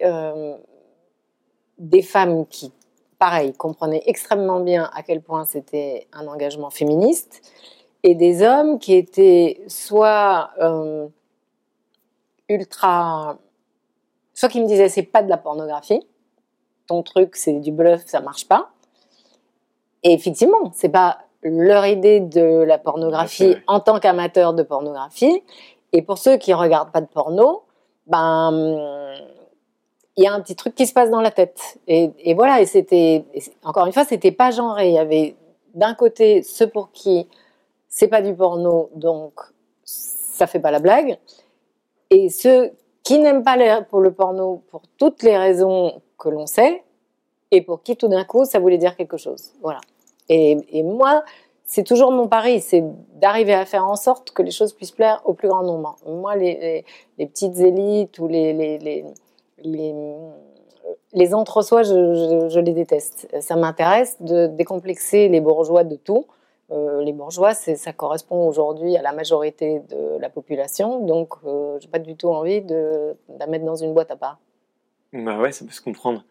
des 1.78 2.02
femmes 2.02 2.46
qui, 2.46 2.70
pareil, 3.18 3.52
comprenaient 3.54 4.04
extrêmement 4.06 4.60
bien 4.60 4.88
à 4.94 5.02
quel 5.02 5.22
point 5.22 5.44
c'était 5.44 6.06
un 6.12 6.28
engagement 6.28 6.70
féministe 6.70 7.42
et 8.06 8.14
des 8.14 8.42
hommes 8.42 8.78
qui 8.78 8.94
étaient 8.94 9.60
soit 9.66 10.50
euh, 10.60 11.08
ultra, 12.48 13.36
soit 14.32 14.48
qui 14.48 14.60
me 14.60 14.66
disaient 14.68 14.88
c'est 14.88 15.02
pas 15.02 15.24
de 15.24 15.28
la 15.28 15.36
pornographie, 15.36 16.06
ton 16.86 17.02
truc 17.02 17.34
c'est 17.34 17.54
du 17.54 17.72
bluff, 17.72 18.02
ça 18.06 18.20
marche 18.20 18.46
pas. 18.46 18.70
Et 20.04 20.12
effectivement, 20.12 20.70
c'est 20.72 20.88
pas 20.88 21.18
leur 21.42 21.84
idée 21.84 22.20
de 22.20 22.62
la 22.62 22.78
pornographie 22.78 23.56
en 23.66 23.80
tant 23.80 23.98
qu'amateur 23.98 24.54
de 24.54 24.62
pornographie. 24.62 25.42
Et 25.92 26.00
pour 26.00 26.18
ceux 26.18 26.36
qui 26.36 26.54
regardent 26.54 26.92
pas 26.92 27.00
de 27.00 27.06
porno, 27.06 27.64
ben 28.06 28.52
il 30.16 30.22
y 30.22 30.28
a 30.28 30.32
un 30.32 30.40
petit 30.40 30.54
truc 30.54 30.76
qui 30.76 30.86
se 30.86 30.92
passe 30.92 31.10
dans 31.10 31.20
la 31.20 31.32
tête. 31.32 31.80
Et, 31.88 32.34
voilà, 32.34 32.60
et 32.60 32.66
c'était 32.66 33.24
encore 33.64 33.86
une 33.86 33.92
fois, 33.92 34.04
c'était 34.04 34.30
pas 34.30 34.52
genré. 34.52 34.90
Il 34.90 34.94
y 34.94 34.98
avait 34.98 35.34
d'un 35.74 35.94
côté 35.94 36.42
ceux 36.42 36.68
pour 36.68 36.92
qui 36.92 37.26
c'est 37.96 38.08
pas 38.08 38.20
du 38.20 38.34
porno, 38.34 38.90
donc 38.94 39.32
ça 39.82 40.46
fait 40.46 40.60
pas 40.60 40.70
la 40.70 40.80
blague, 40.80 41.16
et 42.10 42.28
ceux 42.28 42.72
qui 43.02 43.18
n'aiment 43.18 43.42
pas 43.42 43.56
pour 43.88 44.00
le 44.00 44.12
porno 44.12 44.62
pour 44.70 44.82
toutes 44.98 45.22
les 45.22 45.38
raisons 45.38 46.02
que 46.18 46.28
l'on 46.28 46.44
sait, 46.46 46.82
et 47.52 47.62
pour 47.62 47.82
qui 47.82 47.96
tout 47.96 48.08
d'un 48.08 48.24
coup 48.24 48.44
ça 48.44 48.58
voulait 48.58 48.76
dire 48.76 48.96
quelque 48.96 49.16
chose. 49.16 49.52
Voilà. 49.62 49.80
Et, 50.28 50.82
moi, 50.82 51.24
c'est 51.64 51.84
toujours 51.84 52.10
mon 52.12 52.28
pari, 52.28 52.60
c'est 52.60 52.84
d'arriver 53.14 53.54
à 53.54 53.64
faire 53.64 53.86
en 53.86 53.96
sorte 53.96 54.30
que 54.32 54.42
les 54.42 54.50
choses 54.50 54.74
puissent 54.74 54.90
plaire 54.90 55.22
au 55.24 55.32
plus 55.32 55.48
grand 55.48 55.62
nombre. 55.62 55.96
Moi, 56.06 56.36
les, 56.36 56.84
petites 57.16 57.58
élites 57.60 58.18
ou 58.18 58.28
les, 58.28 58.52
les, 58.52 59.04
les, 61.14 61.34
entre-soi, 61.34 61.82
je, 61.82 62.60
les 62.60 62.72
déteste. 62.72 63.26
Ça 63.40 63.56
m'intéresse 63.56 64.18
de 64.20 64.48
décomplexer 64.48 65.28
les 65.28 65.40
bourgeois 65.40 65.84
de 65.84 65.96
tout. 65.96 66.26
Euh, 66.72 67.02
les 67.04 67.12
bourgeois, 67.12 67.54
ça 67.54 67.92
correspond 67.92 68.48
aujourd'hui 68.48 68.96
à 68.96 69.02
la 69.02 69.12
majorité 69.12 69.80
de 69.88 70.18
la 70.20 70.28
population, 70.28 71.04
donc 71.06 71.34
euh, 71.44 71.78
je 71.80 71.86
n'ai 71.86 71.90
pas 71.90 72.00
du 72.00 72.16
tout 72.16 72.28
envie 72.28 72.60
de, 72.60 73.16
la 73.38 73.46
mettre 73.46 73.64
dans 73.64 73.76
une 73.76 73.94
boîte 73.94 74.10
à 74.10 74.16
part. 74.16 74.38
Bah 75.12 75.38
ouais, 75.38 75.52
ça 75.52 75.64
peut 75.64 75.70
se 75.70 75.80
comprendre. 75.80 76.24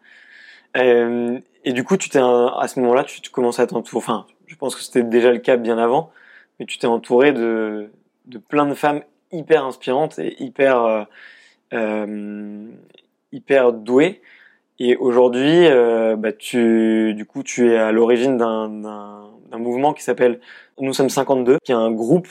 Euh, 0.76 1.40
et 1.64 1.72
du 1.72 1.84
coup, 1.84 1.96
tu 1.96 2.10
t'es 2.10 2.18
à 2.18 2.68
ce 2.68 2.78
moment-là, 2.80 3.04
tu, 3.04 3.22
tu 3.22 3.30
commençais 3.30 3.62
à 3.62 3.66
t'entourer. 3.66 3.98
Enfin, 3.98 4.26
je 4.46 4.56
pense 4.56 4.76
que 4.76 4.82
c'était 4.82 5.02
déjà 5.02 5.32
le 5.32 5.38
cas 5.38 5.56
bien 5.56 5.78
avant, 5.78 6.10
mais 6.60 6.66
tu 6.66 6.78
t'es 6.78 6.86
entouré 6.86 7.32
de, 7.32 7.90
de 8.26 8.38
plein 8.38 8.66
de 8.66 8.74
femmes 8.74 9.02
hyper 9.32 9.64
inspirantes 9.64 10.18
et 10.18 10.40
hyper 10.42 11.06
euh, 11.72 12.68
hyper 13.32 13.72
douées. 13.72 14.20
Et 14.78 14.96
aujourd'hui, 14.96 15.66
euh, 15.66 16.16
bah, 16.16 16.32
tu, 16.32 17.14
du 17.14 17.24
coup, 17.24 17.42
tu 17.42 17.70
es 17.70 17.76
à 17.76 17.92
l'origine 17.92 18.36
d'un 18.36 19.58
mouvement 19.58 19.92
qui 19.92 20.02
s'appelle 20.02 20.40
Nous 20.78 20.92
sommes 20.92 21.08
52, 21.08 21.58
qui 21.64 21.72
est 21.72 21.74
un 21.74 21.90
groupe 21.90 22.28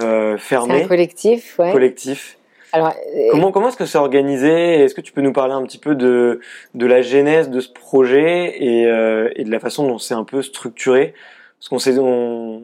euh, 0.00 0.38
fermé. 0.38 0.84
un 0.84 0.88
collectif, 0.88 1.58
ouais. 1.58 1.72
Collectif 1.72 2.36
alors, 2.72 2.94
euh, 3.16 3.28
comment 3.32 3.50
comment 3.50 3.66
est-ce 3.66 3.76
que 3.76 3.84
c'est 3.84 3.98
organisé? 3.98 4.48
Est-ce 4.74 4.94
que 4.94 5.00
tu 5.00 5.10
peux 5.10 5.22
nous 5.22 5.32
parler 5.32 5.54
un 5.54 5.62
petit 5.64 5.76
peu 5.76 5.96
de 5.96 6.38
de 6.74 6.86
la 6.86 7.02
genèse 7.02 7.50
de 7.50 7.58
ce 7.58 7.68
projet 7.68 8.62
et, 8.62 8.86
euh, 8.86 9.28
et 9.34 9.42
de 9.42 9.50
la 9.50 9.58
façon 9.58 9.88
dont 9.88 9.98
c'est 9.98 10.14
un 10.14 10.22
peu 10.22 10.40
structuré? 10.40 11.14
Parce 11.58 11.68
qu'on 11.68 11.80
sait 11.80 11.98
on, 11.98 12.62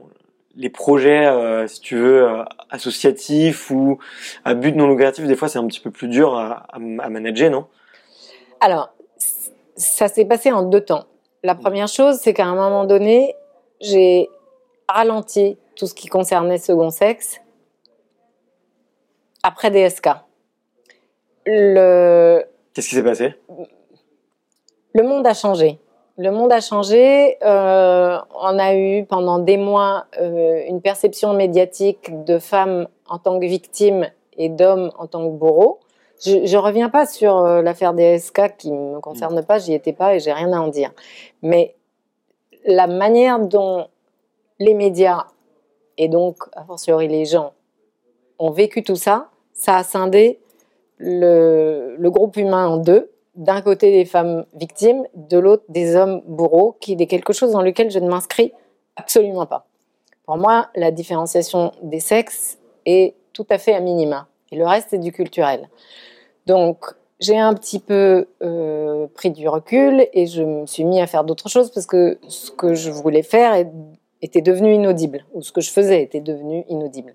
les 0.56 0.70
projets, 0.70 1.26
euh, 1.26 1.66
si 1.66 1.80
tu 1.80 1.96
veux, 1.96 2.22
euh, 2.22 2.44
associatifs 2.70 3.70
ou 3.70 3.98
à 4.44 4.54
but 4.54 4.74
non 4.74 4.88
lucratif, 4.88 5.26
des 5.26 5.36
fois 5.36 5.48
c'est 5.48 5.58
un 5.58 5.66
petit 5.66 5.80
peu 5.80 5.90
plus 5.90 6.08
dur 6.08 6.34
à, 6.34 6.66
à, 6.72 6.78
manager, 6.78 7.50
non? 7.50 7.66
Alors, 8.60 8.94
ça 9.76 10.08
s'est 10.08 10.24
passé 10.24 10.52
en 10.52 10.62
deux 10.62 10.80
temps. 10.80 11.04
La 11.42 11.54
première 11.54 11.88
chose, 11.88 12.16
c'est 12.16 12.34
qu'à 12.34 12.46
un 12.46 12.54
moment 12.54 12.84
donné, 12.84 13.34
j'ai 13.80 14.28
ralenti 14.88 15.58
tout 15.76 15.86
ce 15.86 15.94
qui 15.94 16.08
concernait 16.08 16.58
second 16.58 16.90
sexe 16.90 17.40
après 19.42 19.70
DSK. 19.70 20.08
Le... 21.44 22.42
Qu'est-ce 22.74 22.88
qui 22.88 22.94
s'est 22.96 23.04
passé? 23.04 23.34
Le 24.94 25.02
monde 25.02 25.26
a 25.26 25.34
changé. 25.34 25.78
Le 26.18 26.30
monde 26.30 26.50
a 26.50 26.60
changé. 26.60 27.36
Euh, 27.44 28.18
on 28.34 28.58
a 28.58 28.74
eu 28.74 29.04
pendant 29.04 29.38
des 29.38 29.56
mois 29.56 30.06
euh, 30.18 30.62
une 30.66 30.80
perception 30.80 31.34
médiatique 31.34 32.24
de 32.24 32.38
femmes 32.38 32.88
en 33.08 33.18
tant 33.18 33.38
que 33.38 33.46
victimes 33.46 34.08
et 34.36 34.48
d'hommes 34.48 34.90
en 34.98 35.06
tant 35.06 35.24
que 35.24 35.36
bourreaux. 35.36 35.80
Je, 36.24 36.38
ne 36.38 36.56
reviens 36.56 36.88
pas 36.88 37.06
sur 37.06 37.36
euh, 37.36 37.62
l'affaire 37.62 37.92
DSK 37.92 38.56
qui 38.56 38.72
me 38.72 39.00
concerne 39.00 39.44
pas, 39.44 39.58
j'y 39.58 39.74
étais 39.74 39.92
pas 39.92 40.14
et 40.14 40.20
j'ai 40.20 40.32
rien 40.32 40.52
à 40.52 40.58
en 40.58 40.68
dire. 40.68 40.92
Mais 41.42 41.74
la 42.64 42.86
manière 42.86 43.38
dont 43.38 43.86
les 44.58 44.74
médias 44.74 45.26
et 45.98 46.08
donc 46.08 46.38
a 46.52 46.64
fortiori 46.64 47.08
les 47.08 47.24
gens 47.24 47.52
ont 48.38 48.50
vécu 48.50 48.82
tout 48.82 48.96
ça, 48.96 49.30
ça 49.52 49.76
a 49.76 49.84
scindé 49.84 50.40
le, 50.98 51.96
groupe 52.08 52.36
humain 52.36 52.68
en 52.68 52.76
deux. 52.76 53.10
D'un 53.34 53.60
côté 53.60 53.90
des 53.92 54.06
femmes 54.06 54.46
victimes, 54.54 55.04
de 55.14 55.38
l'autre 55.38 55.64
des 55.68 55.94
hommes 55.94 56.22
bourreaux, 56.26 56.76
qui 56.80 56.94
est 56.94 57.06
quelque 57.06 57.34
chose 57.34 57.52
dans 57.52 57.60
lequel 57.60 57.90
je 57.90 57.98
ne 57.98 58.08
m'inscris 58.08 58.52
absolument 58.96 59.44
pas. 59.44 59.66
Pour 60.24 60.38
moi, 60.38 60.68
la 60.74 60.90
différenciation 60.90 61.72
des 61.82 62.00
sexes 62.00 62.58
est 62.86 63.14
tout 63.34 63.46
à 63.50 63.58
fait 63.58 63.74
à 63.74 63.80
minima. 63.80 64.26
Et 64.52 64.56
le 64.56 64.66
reste, 64.66 64.88
c'est 64.90 64.98
du 64.98 65.12
culturel. 65.12 65.68
Donc, 66.46 66.84
j'ai 67.20 67.38
un 67.38 67.54
petit 67.54 67.78
peu 67.78 68.26
euh, 68.42 69.06
pris 69.14 69.30
du 69.30 69.48
recul 69.48 70.06
et 70.12 70.26
je 70.26 70.42
me 70.42 70.66
suis 70.66 70.84
mis 70.84 71.00
à 71.00 71.06
faire 71.06 71.24
d'autres 71.24 71.48
choses 71.48 71.70
parce 71.70 71.86
que 71.86 72.18
ce 72.28 72.50
que 72.50 72.74
je 72.74 72.90
voulais 72.90 73.22
faire 73.22 73.54
était 74.22 74.42
devenu 74.42 74.74
inaudible, 74.74 75.24
ou 75.32 75.42
ce 75.42 75.52
que 75.52 75.60
je 75.60 75.70
faisais 75.70 76.02
était 76.02 76.20
devenu 76.20 76.64
inaudible. 76.68 77.14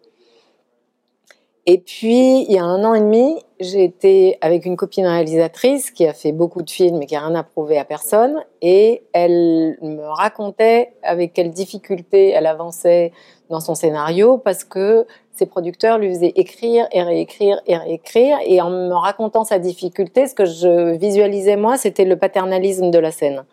Et 1.68 1.78
puis, 1.78 2.42
il 2.42 2.52
y 2.52 2.58
a 2.58 2.64
un 2.64 2.84
an 2.84 2.96
et 2.96 3.00
demi, 3.00 3.36
j'ai 3.60 3.84
été 3.84 4.40
avec 4.42 4.66
une 4.66 4.76
copine 4.76 5.06
réalisatrice 5.06 5.92
qui 5.92 6.08
a 6.08 6.14
fait 6.14 6.32
beaucoup 6.32 6.64
de 6.64 6.70
films 6.72 7.04
et 7.04 7.06
qui 7.06 7.16
a 7.16 7.20
rien 7.20 7.36
à 7.36 7.44
prouver 7.44 7.78
à 7.78 7.86
personne. 7.86 8.44
Et 8.64 9.04
elle 9.14 9.78
me 9.84 10.02
racontait 10.08 10.94
avec 11.04 11.34
quelle 11.34 11.52
difficulté 11.52 12.30
elle 12.30 12.48
avançait 12.48 13.12
dans 13.52 13.60
son 13.60 13.76
scénario 13.76 14.40
parce 14.40 14.64
que 14.64 15.06
producteurs 15.46 15.98
lui 15.98 16.10
faisaient 16.10 16.34
écrire 16.36 16.88
et 16.92 17.04
réécrire 17.04 17.62
et 17.68 17.78
réécrire. 17.78 18.38
Et 18.46 18.62
en 18.62 18.70
me 18.70 18.94
racontant 18.94 19.44
sa 19.44 19.60
difficulté, 19.60 20.28
ce 20.28 20.36
que 20.36 20.46
je 20.46 20.96
visualisais 20.98 21.58
moi, 21.58 21.78
c'était 21.78 22.06
le 22.06 22.18
paternalisme 22.18 22.92
de 22.92 23.00
la 23.00 23.12
scène. 23.12 23.44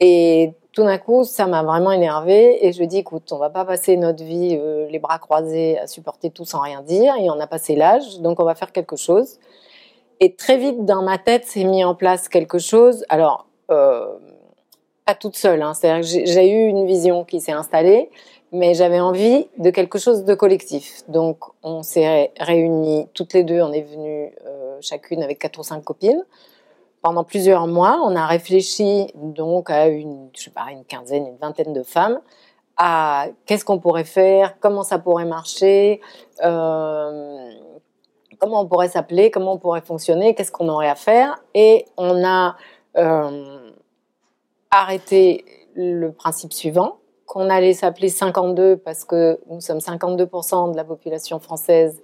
Et 0.00 0.52
tout 0.72 0.84
d'un 0.84 0.98
coup, 0.98 1.24
ça 1.24 1.46
m'a 1.46 1.62
vraiment 1.62 1.90
énervé 1.90 2.64
et 2.66 2.72
je 2.72 2.84
dis, 2.84 2.98
écoute, 2.98 3.32
on 3.32 3.38
va 3.38 3.50
pas 3.50 3.64
passer 3.64 3.96
notre 3.96 4.22
vie 4.22 4.56
euh, 4.60 4.86
les 4.88 5.00
bras 5.00 5.18
croisés 5.18 5.78
à 5.78 5.86
supporter 5.86 6.30
tout 6.30 6.44
sans 6.44 6.60
rien 6.60 6.82
dire 6.82 7.14
et 7.18 7.30
on 7.30 7.40
a 7.40 7.46
passé 7.46 7.74
l'âge, 7.74 8.20
donc 8.20 8.38
on 8.38 8.44
va 8.44 8.54
faire 8.54 8.70
quelque 8.70 8.96
chose. 8.96 9.38
Et 10.20 10.34
très 10.34 10.56
vite, 10.56 10.84
dans 10.84 11.02
ma 11.02 11.18
tête, 11.18 11.46
s'est 11.46 11.64
mis 11.64 11.84
en 11.84 11.94
place 11.94 12.28
quelque 12.28 12.58
chose. 12.58 13.04
Alors, 13.08 13.46
euh, 13.70 14.06
pas 15.04 15.14
toute 15.14 15.36
seule, 15.36 15.62
hein, 15.62 15.74
c'est-à-dire 15.74 16.02
que 16.02 16.26
j'ai 16.26 16.50
eu 16.50 16.68
une 16.68 16.86
vision 16.86 17.24
qui 17.24 17.40
s'est 17.40 17.52
installée, 17.52 18.10
mais 18.52 18.74
j'avais 18.74 19.00
envie 19.00 19.48
de 19.58 19.70
quelque 19.70 19.98
chose 19.98 20.24
de 20.24 20.34
collectif. 20.34 21.02
Donc, 21.08 21.38
on 21.62 21.82
s'est 21.82 22.32
réunis 22.38 23.08
toutes 23.14 23.34
les 23.34 23.44
deux, 23.44 23.60
on 23.60 23.72
est 23.72 23.82
venues 23.82 24.32
euh, 24.46 24.78
chacune 24.80 25.22
avec 25.22 25.38
quatre 25.38 25.58
ou 25.58 25.62
cinq 25.62 25.84
copines 25.84 26.24
pendant 27.02 27.24
plusieurs 27.24 27.66
mois, 27.66 28.00
on 28.04 28.16
a 28.16 28.26
réfléchi 28.26 29.06
donc 29.14 29.70
à 29.70 29.86
une, 29.86 30.30
je 30.36 30.42
sais 30.42 30.50
pas, 30.50 30.66
une 30.72 30.84
quinzaine, 30.84 31.26
une 31.26 31.36
vingtaine 31.36 31.72
de 31.72 31.82
femmes 31.82 32.20
à 32.76 33.26
qu'est-ce 33.46 33.64
qu'on 33.64 33.78
pourrait 33.78 34.04
faire, 34.04 34.58
comment 34.60 34.84
ça 34.84 34.98
pourrait 34.98 35.24
marcher, 35.24 36.00
euh, 36.44 37.50
comment 38.38 38.60
on 38.60 38.66
pourrait 38.66 38.88
s'appeler, 38.88 39.30
comment 39.30 39.54
on 39.54 39.58
pourrait 39.58 39.80
fonctionner, 39.80 40.34
qu'est-ce 40.34 40.52
qu'on 40.52 40.68
aurait 40.68 40.88
à 40.88 40.94
faire. 40.94 41.42
Et 41.54 41.86
on 41.96 42.24
a 42.24 42.56
euh, 42.96 43.72
arrêté 44.70 45.44
le 45.74 46.12
principe 46.12 46.52
suivant, 46.52 46.98
qu'on 47.28 47.50
allait 47.50 47.74
s'appeler 47.74 48.08
52 48.08 48.78
parce 48.78 49.04
que 49.04 49.38
nous 49.50 49.60
sommes 49.60 49.78
52% 49.78 50.72
de 50.72 50.76
la 50.76 50.84
population 50.84 51.38
française 51.38 52.00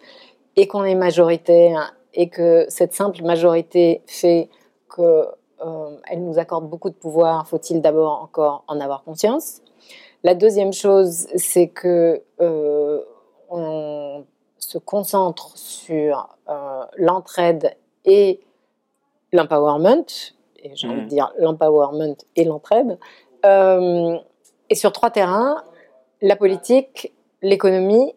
et 0.55 0.69
qu'on 0.69 0.85
est 0.85 0.95
majoritaire 0.95 1.97
et 2.13 2.29
que 2.29 2.67
cette 2.69 2.93
simple 2.93 3.23
majorité 3.23 4.03
fait 4.07 4.51
qu'elle 4.95 5.07
euh, 5.67 6.17
nous 6.19 6.39
accorde 6.39 6.69
beaucoup 6.69 6.91
de 6.91 6.95
pouvoir, 6.95 7.49
faut-il 7.49 7.81
d'abord 7.81 8.23
encore 8.23 8.65
en 8.69 8.79
avoir 8.81 9.03
conscience. 9.03 9.63
La 10.25 10.35
deuxième 10.35 10.75
chose, 10.75 11.27
c'est 11.37 11.69
que 11.69 12.23
euh, 12.43 13.01
on 13.49 14.27
se 14.59 14.77
concentre 14.77 15.57
sur 15.57 16.37
euh, 16.51 16.85
l'entraide 16.99 17.75
et 18.05 18.41
l'empowerment, 19.33 20.05
et 20.59 20.77
j'ai 20.77 20.87
envie 20.87 21.01
de 21.01 21.05
mmh. 21.07 21.09
dire 21.09 21.33
l'empowerment 21.39 22.17
et 22.37 22.45
l'entraide, 22.45 22.99
et 24.75 24.77
sur 24.77 24.91
trois 24.91 25.11
terrains, 25.11 25.63
la 26.21 26.35
politique, 26.35 27.13
l'économie 27.43 28.13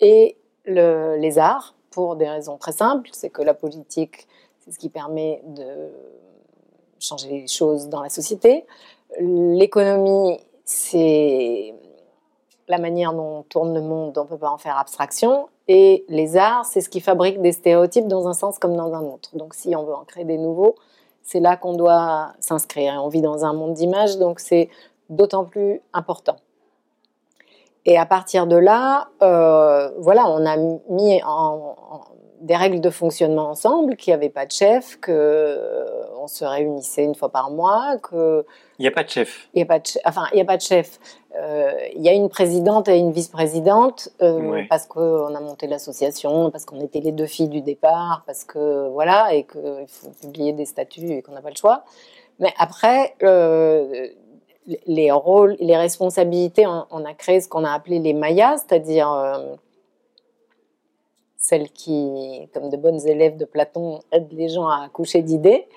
et 0.00 0.36
les 0.66 1.38
arts, 1.38 1.76
pour 1.92 2.16
des 2.16 2.28
raisons 2.28 2.56
très 2.56 2.72
simples. 2.72 3.08
C'est 3.12 3.30
que 3.30 3.40
la 3.40 3.54
politique, 3.54 4.26
c'est 4.58 4.72
ce 4.72 4.80
qui 4.80 4.88
permet 4.88 5.42
de 5.46 5.92
changer 6.98 7.28
les 7.28 7.46
choses 7.46 7.88
dans 7.88 8.02
la 8.02 8.08
société. 8.08 8.66
L'économie, 9.20 10.40
c'est 10.64 11.72
la 12.66 12.78
manière 12.78 13.12
dont 13.12 13.44
tourne 13.44 13.72
le 13.72 13.80
monde, 13.80 14.18
on 14.18 14.24
ne 14.24 14.28
peut 14.28 14.38
pas 14.38 14.50
en 14.50 14.58
faire 14.58 14.76
abstraction. 14.76 15.48
Et 15.68 16.04
les 16.08 16.36
arts, 16.36 16.64
c'est 16.64 16.80
ce 16.80 16.88
qui 16.88 16.98
fabrique 16.98 17.40
des 17.40 17.52
stéréotypes 17.52 18.08
dans 18.08 18.26
un 18.26 18.34
sens 18.34 18.58
comme 18.58 18.76
dans 18.76 18.92
un 18.92 19.04
autre. 19.04 19.36
Donc 19.36 19.54
si 19.54 19.76
on 19.76 19.84
veut 19.84 19.94
en 19.94 20.04
créer 20.04 20.24
des 20.24 20.38
nouveaux, 20.38 20.74
c'est 21.22 21.38
là 21.38 21.56
qu'on 21.56 21.74
doit 21.74 22.32
s'inscrire. 22.40 23.00
On 23.04 23.08
vit 23.08 23.22
dans 23.22 23.44
un 23.44 23.52
monde 23.52 23.74
d'images, 23.74 24.18
donc 24.18 24.40
c'est 24.40 24.68
d'autant 25.08 25.44
plus 25.44 25.80
important. 25.92 26.36
Et 27.86 27.96
à 27.96 28.04
partir 28.04 28.48
de 28.48 28.56
là, 28.56 29.08
euh, 29.22 29.90
voilà, 29.98 30.28
on 30.28 30.44
a 30.44 30.56
mis 30.56 31.22
en, 31.24 31.76
des 32.40 32.56
règles 32.56 32.80
de 32.80 32.90
fonctionnement 32.90 33.48
ensemble, 33.48 33.96
qu'il 33.96 34.10
n'y 34.10 34.16
avait 34.16 34.28
pas 34.28 34.44
de 34.44 34.50
chef, 34.50 34.98
que 34.98 35.12
euh, 35.12 35.84
on 36.20 36.26
se 36.26 36.44
réunissait 36.44 37.04
une 37.04 37.14
fois 37.14 37.28
par 37.28 37.52
mois, 37.52 37.96
que 38.02 38.44
il 38.78 38.82
n'y 38.82 38.88
a 38.88 38.90
pas 38.90 39.04
de 39.04 39.08
chef. 39.08 39.48
Il 39.54 39.60
y 39.60 39.62
a 39.62 39.66
pas 39.66 39.78
de, 39.78 39.84
enfin, 40.04 40.24
il 40.32 40.38
y 40.38 40.40
a 40.40 40.44
pas 40.44 40.56
de 40.56 40.62
chef. 40.62 40.98
Euh, 41.36 41.72
il 41.94 42.02
y 42.02 42.08
a 42.08 42.12
une 42.12 42.28
présidente 42.28 42.88
et 42.88 42.98
une 42.98 43.12
vice-présidente 43.12 44.08
parce 44.68 44.86
qu'on 44.86 45.34
a 45.34 45.40
monté 45.40 45.68
l'association, 45.68 46.50
parce 46.50 46.64
qu'on 46.64 46.80
était 46.80 47.00
les 47.00 47.12
deux 47.12 47.26
filles 47.26 47.48
du 47.48 47.60
départ, 47.60 48.24
parce 48.26 48.44
que 48.44 48.88
voilà, 48.88 49.32
et 49.32 49.44
qu'il 49.44 49.86
faut 49.86 50.10
publier 50.20 50.52
des 50.52 50.64
statuts 50.64 51.12
et 51.12 51.22
qu'on 51.22 51.32
n'a 51.32 51.40
pas 51.42 51.50
le 51.50 51.56
choix. 51.56 51.84
Mais 52.40 52.52
après, 52.58 53.14
les 54.86 55.10
rôles, 55.10 55.56
les 55.60 55.76
responsabilités, 55.76 56.66
on, 56.66 57.04
a 57.04 57.14
créé 57.14 57.40
ce 57.40 57.48
qu'on 57.48 57.64
a 57.64 57.72
appelé 57.72 57.98
les 57.98 58.12
mayas, 58.12 58.58
c'est-à-dire 58.58 59.12
euh, 59.12 59.54
celles 61.36 61.70
qui, 61.70 62.48
comme 62.52 62.70
de 62.70 62.76
bonnes 62.76 63.06
élèves 63.06 63.36
de 63.36 63.44
Platon, 63.44 64.00
aident 64.12 64.32
les 64.32 64.48
gens 64.48 64.68
à 64.68 64.84
accoucher 64.84 65.22
d'idées. 65.22 65.68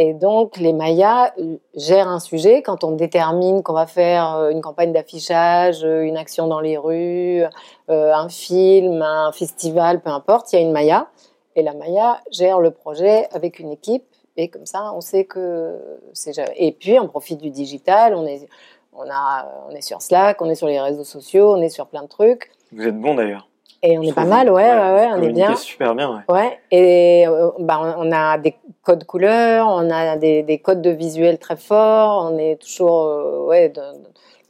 Et 0.00 0.14
donc, 0.14 0.58
les 0.58 0.72
Mayas 0.72 1.32
euh, 1.40 1.56
gèrent 1.74 2.06
un 2.06 2.20
sujet 2.20 2.62
quand 2.62 2.84
on 2.84 2.92
détermine 2.92 3.64
qu'on 3.64 3.72
va 3.72 3.88
faire 3.88 4.36
euh, 4.36 4.50
une 4.50 4.60
campagne 4.60 4.92
d'affichage, 4.92 5.82
une 5.82 6.16
action 6.16 6.46
dans 6.46 6.60
les 6.60 6.76
rues, 6.78 7.42
un 7.88 8.28
film, 8.28 9.02
un 9.02 9.32
festival, 9.32 10.00
peu 10.00 10.10
importe, 10.10 10.52
il 10.52 10.56
y 10.56 10.58
a 10.60 10.62
une 10.62 10.70
Maya. 10.70 11.08
Et 11.56 11.62
la 11.62 11.74
Maya 11.74 12.20
gère 12.30 12.60
le 12.60 12.70
projet 12.70 13.26
avec 13.32 13.58
une 13.58 13.72
équipe 13.72 14.04
comme 14.46 14.66
ça, 14.66 14.92
on 14.94 15.00
sait 15.00 15.24
que 15.24 15.76
c'est. 16.12 16.34
Et 16.56 16.70
puis, 16.70 17.00
on 17.00 17.08
profite 17.08 17.40
du 17.40 17.50
digital. 17.50 18.14
On 18.14 18.24
est, 18.24 18.48
on 18.92 19.10
a, 19.10 19.66
on 19.68 19.74
est 19.74 19.80
sur 19.80 20.00
Slack, 20.00 20.40
on 20.40 20.48
est 20.48 20.54
sur 20.54 20.68
les 20.68 20.80
réseaux 20.80 21.02
sociaux, 21.02 21.52
on 21.52 21.60
est 21.60 21.68
sur 21.68 21.88
plein 21.88 22.02
de 22.02 22.08
trucs. 22.08 22.52
Vous 22.70 22.86
êtes 22.86 22.98
bon 22.98 23.16
d'ailleurs. 23.16 23.48
Et 23.82 23.96
on 23.96 24.02
est 24.02 24.12
pas 24.12 24.24
mal, 24.24 24.50
ouais, 24.50 24.70
ouais, 24.70 24.94
ouais, 24.94 25.08
on 25.12 25.22
est 25.22 25.32
bien. 25.32 25.54
super 25.54 25.94
bien, 25.94 26.10
ouais. 26.10 26.34
Ouais, 26.34 26.58
et 26.72 27.28
euh, 27.28 27.50
bah, 27.60 27.94
on 27.96 28.10
a 28.10 28.36
des 28.36 28.56
codes 28.82 29.04
couleurs, 29.04 29.68
on 29.68 29.88
a 29.90 30.16
des, 30.16 30.42
des, 30.42 30.58
codes 30.58 30.82
de 30.82 30.90
visuel 30.90 31.38
très 31.38 31.56
forts, 31.56 32.28
on 32.28 32.38
est 32.38 32.56
toujours, 32.60 33.04
euh, 33.04 33.46
ouais, 33.46 33.72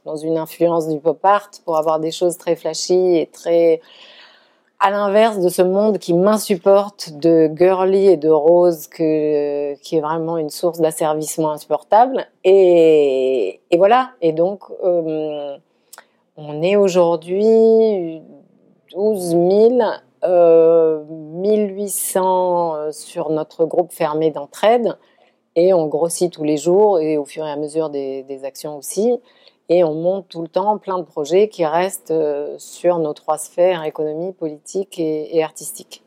dans 0.03 0.15
une 0.15 0.37
influence 0.37 0.87
du 0.87 0.99
pop 0.99 1.23
art 1.23 1.51
pour 1.63 1.77
avoir 1.77 1.99
des 1.99 2.09
choses 2.09 2.37
très 2.37 2.55
flashy 2.55 3.17
et 3.17 3.27
très, 3.27 3.81
à 4.79 4.91
l'inverse 4.91 5.39
de 5.39 5.49
ce 5.49 5.61
monde 5.61 5.97
qui 5.97 6.13
m'insupporte 6.13 7.11
de 7.11 7.51
girly 7.53 8.07
et 8.07 8.17
de 8.17 8.29
rose 8.29 8.87
qui 8.87 9.03
est 9.03 10.01
vraiment 10.01 10.37
une 10.37 10.49
source 10.49 10.79
d'asservissement 10.79 11.51
insupportable. 11.51 12.25
Et, 12.45 13.59
voilà. 13.77 14.11
Et 14.21 14.31
donc, 14.31 14.63
euh, 14.83 15.57
on 16.37 16.61
est 16.61 16.77
aujourd'hui 16.77 18.21
12 18.93 19.19
000, 19.29 19.79
euh, 20.23 21.03
1800 21.09 22.91
sur 22.91 23.29
notre 23.31 23.65
groupe 23.65 23.91
fermé 23.91 24.31
d'entraide. 24.31 24.97
Et 25.57 25.73
on 25.73 25.87
grossit 25.87 26.31
tous 26.31 26.45
les 26.45 26.55
jours 26.55 26.99
et 26.99 27.17
au 27.17 27.25
fur 27.25 27.45
et 27.45 27.51
à 27.51 27.57
mesure 27.57 27.89
des 27.89 28.41
actions 28.45 28.77
aussi 28.77 29.19
et 29.69 29.83
on 29.83 29.93
monte 29.93 30.27
tout 30.27 30.41
le 30.41 30.47
temps 30.47 30.77
plein 30.77 30.97
de 30.97 31.03
projets 31.03 31.47
qui 31.47 31.65
restent 31.65 32.11
euh, 32.11 32.55
sur 32.57 32.97
nos 32.97 33.13
trois 33.13 33.37
sphères, 33.37 33.83
économie, 33.83 34.33
politique 34.33 34.99
et, 34.99 35.43
artistique. 35.43 36.03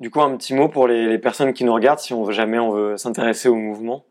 Du 0.00 0.10
coup, 0.10 0.20
un 0.20 0.36
petit 0.36 0.54
mot 0.54 0.68
pour 0.68 0.88
les, 0.88 1.18
personnes 1.18 1.52
qui 1.52 1.64
nous 1.64 1.74
regardent, 1.74 2.00
si 2.00 2.14
on 2.14 2.24
veut 2.24 2.32
jamais 2.32 2.58
on 2.58 2.70
veut 2.70 2.96
s'intéresser 2.96 3.48
au 3.48 3.54
mouvement 3.54 4.04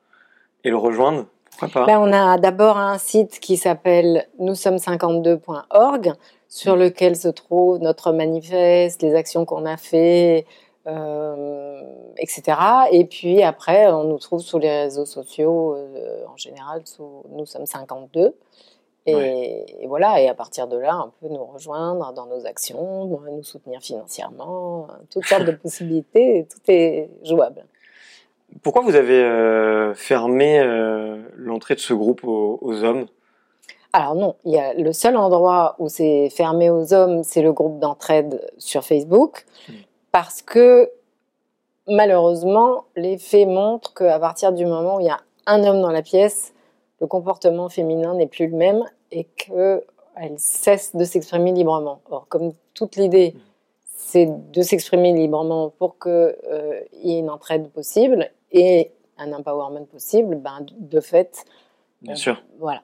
et 0.64 0.70
le 0.70 0.78
rejoindre, 0.78 1.26
pourquoi 1.50 1.68
pas? 1.68 1.86
Ben, 1.86 2.00
On 2.00 2.14
a 2.14 2.38
d'abord 2.38 2.78
un 2.78 2.98
site 2.98 3.40
qui 3.40 3.58
s'appelle 3.58 4.28
nous 4.40 4.56
sommes 4.56 4.78
52.org 4.78 6.14
sur 6.48 6.76
lequel 6.76 7.16
se 7.16 7.28
trouve 7.28 7.80
notre 7.80 8.12
manifeste, 8.12 9.02
les 9.02 9.16
actions 9.16 9.46
qu'on 9.46 9.66
a 9.66 9.78
fait, 9.78 10.46
euh, 10.88 11.82
etc. 12.18 12.58
Et 12.92 13.06
puis 13.06 13.42
après, 13.44 13.88
on 13.88 14.06
nous 14.06 14.18
trouve 14.18 14.42
sur 14.42 14.60
les 14.60 14.84
réseaux 14.84 15.06
sociaux, 15.06 15.76
euh, 15.76 16.24
en 16.32 16.38
général, 16.38 16.82
sous, 16.86 17.24
nous 17.30 17.46
sommes 17.46 17.66
52. 17.66 18.36
Et, 19.08 19.66
voilà, 19.88 20.22
et 20.22 20.28
à 20.28 20.36
partir 20.36 20.68
de 20.68 20.78
là, 20.78 21.08
on 21.08 21.28
peut 21.28 21.34
nous 21.34 21.44
rejoindre 21.44 22.14
dans 22.14 22.28
nos 22.28 22.46
actions, 22.46 23.06
nous 23.06 23.44
soutenir 23.44 23.82
financièrement, 23.82 24.88
toutes 25.10 25.26
sortes 25.26 25.46
de 25.46 25.52
possibilités, 25.64 26.48
tout 26.50 26.60
est 26.68 27.10
jouable. 27.24 27.66
Pourquoi 28.62 28.84
vous 28.84 28.96
avez 28.96 29.24
euh, 29.24 29.94
fermé 29.96 30.60
euh, 30.60 31.18
l'entrée 31.36 31.76
de 31.76 31.80
ce 31.80 31.94
groupe 31.94 32.24
aux, 32.24 32.84
hommes? 32.84 33.08
Alors 33.94 34.16
non, 34.16 34.36
il 34.46 34.54
y 34.54 34.60
a 34.60 34.74
le 34.74 34.94
seul 34.94 35.18
endroit 35.18 35.76
où 35.80 35.90
c'est 35.90 36.30
fermé 36.30 36.70
aux 36.70 36.94
hommes, 36.94 37.24
c'est 37.24 37.42
le 37.42 37.54
groupe 37.54 37.80
d'entraide 37.80 38.46
sur 38.58 38.84
Facebook, 38.84 39.46
hmm. 39.68 39.74
parce 40.12 40.42
que 40.42 40.92
malheureusement, 41.88 42.86
les 42.96 43.18
faits 43.18 43.48
montrent 43.48 43.94
qu'à 43.94 44.20
partir 44.20 44.52
du 44.52 44.66
moment 44.66 44.98
où 44.98 45.00
il 45.00 45.08
y 45.08 45.10
a 45.10 45.20
un 45.48 45.64
homme 45.64 45.82
dans 45.82 45.92
la 45.92 46.02
pièce, 46.02 46.54
le 47.02 47.08
comportement 47.08 47.68
féminin 47.68 48.14
n'est 48.14 48.28
plus 48.28 48.48
le 48.48 48.56
même 48.56 48.86
et 49.12 49.26
qu'elle 49.36 49.82
cesse 50.38 50.96
de 50.96 51.04
s'exprimer 51.04 51.52
librement. 51.52 52.00
Or, 52.10 52.28
comme 52.30 52.54
toute 52.76 52.96
l'idée, 52.96 53.36
c'est 53.84 54.30
de 54.52 54.62
s'exprimer 54.62 55.12
librement 55.12 55.70
pour 55.70 55.98
qu'il 55.98 56.12
euh, 56.12 56.80
y 57.02 57.16
ait 57.16 57.20
une 57.20 57.32
entraide 57.32 57.70
possible 57.70 58.30
et 58.52 58.92
un 59.18 59.34
empowerment 59.34 59.86
possible, 59.88 60.36
ben, 60.36 60.66
de 60.78 61.00
fait. 61.00 61.44
Bien 62.04 62.16
sûr. 62.16 62.42
Voilà. 62.60 62.84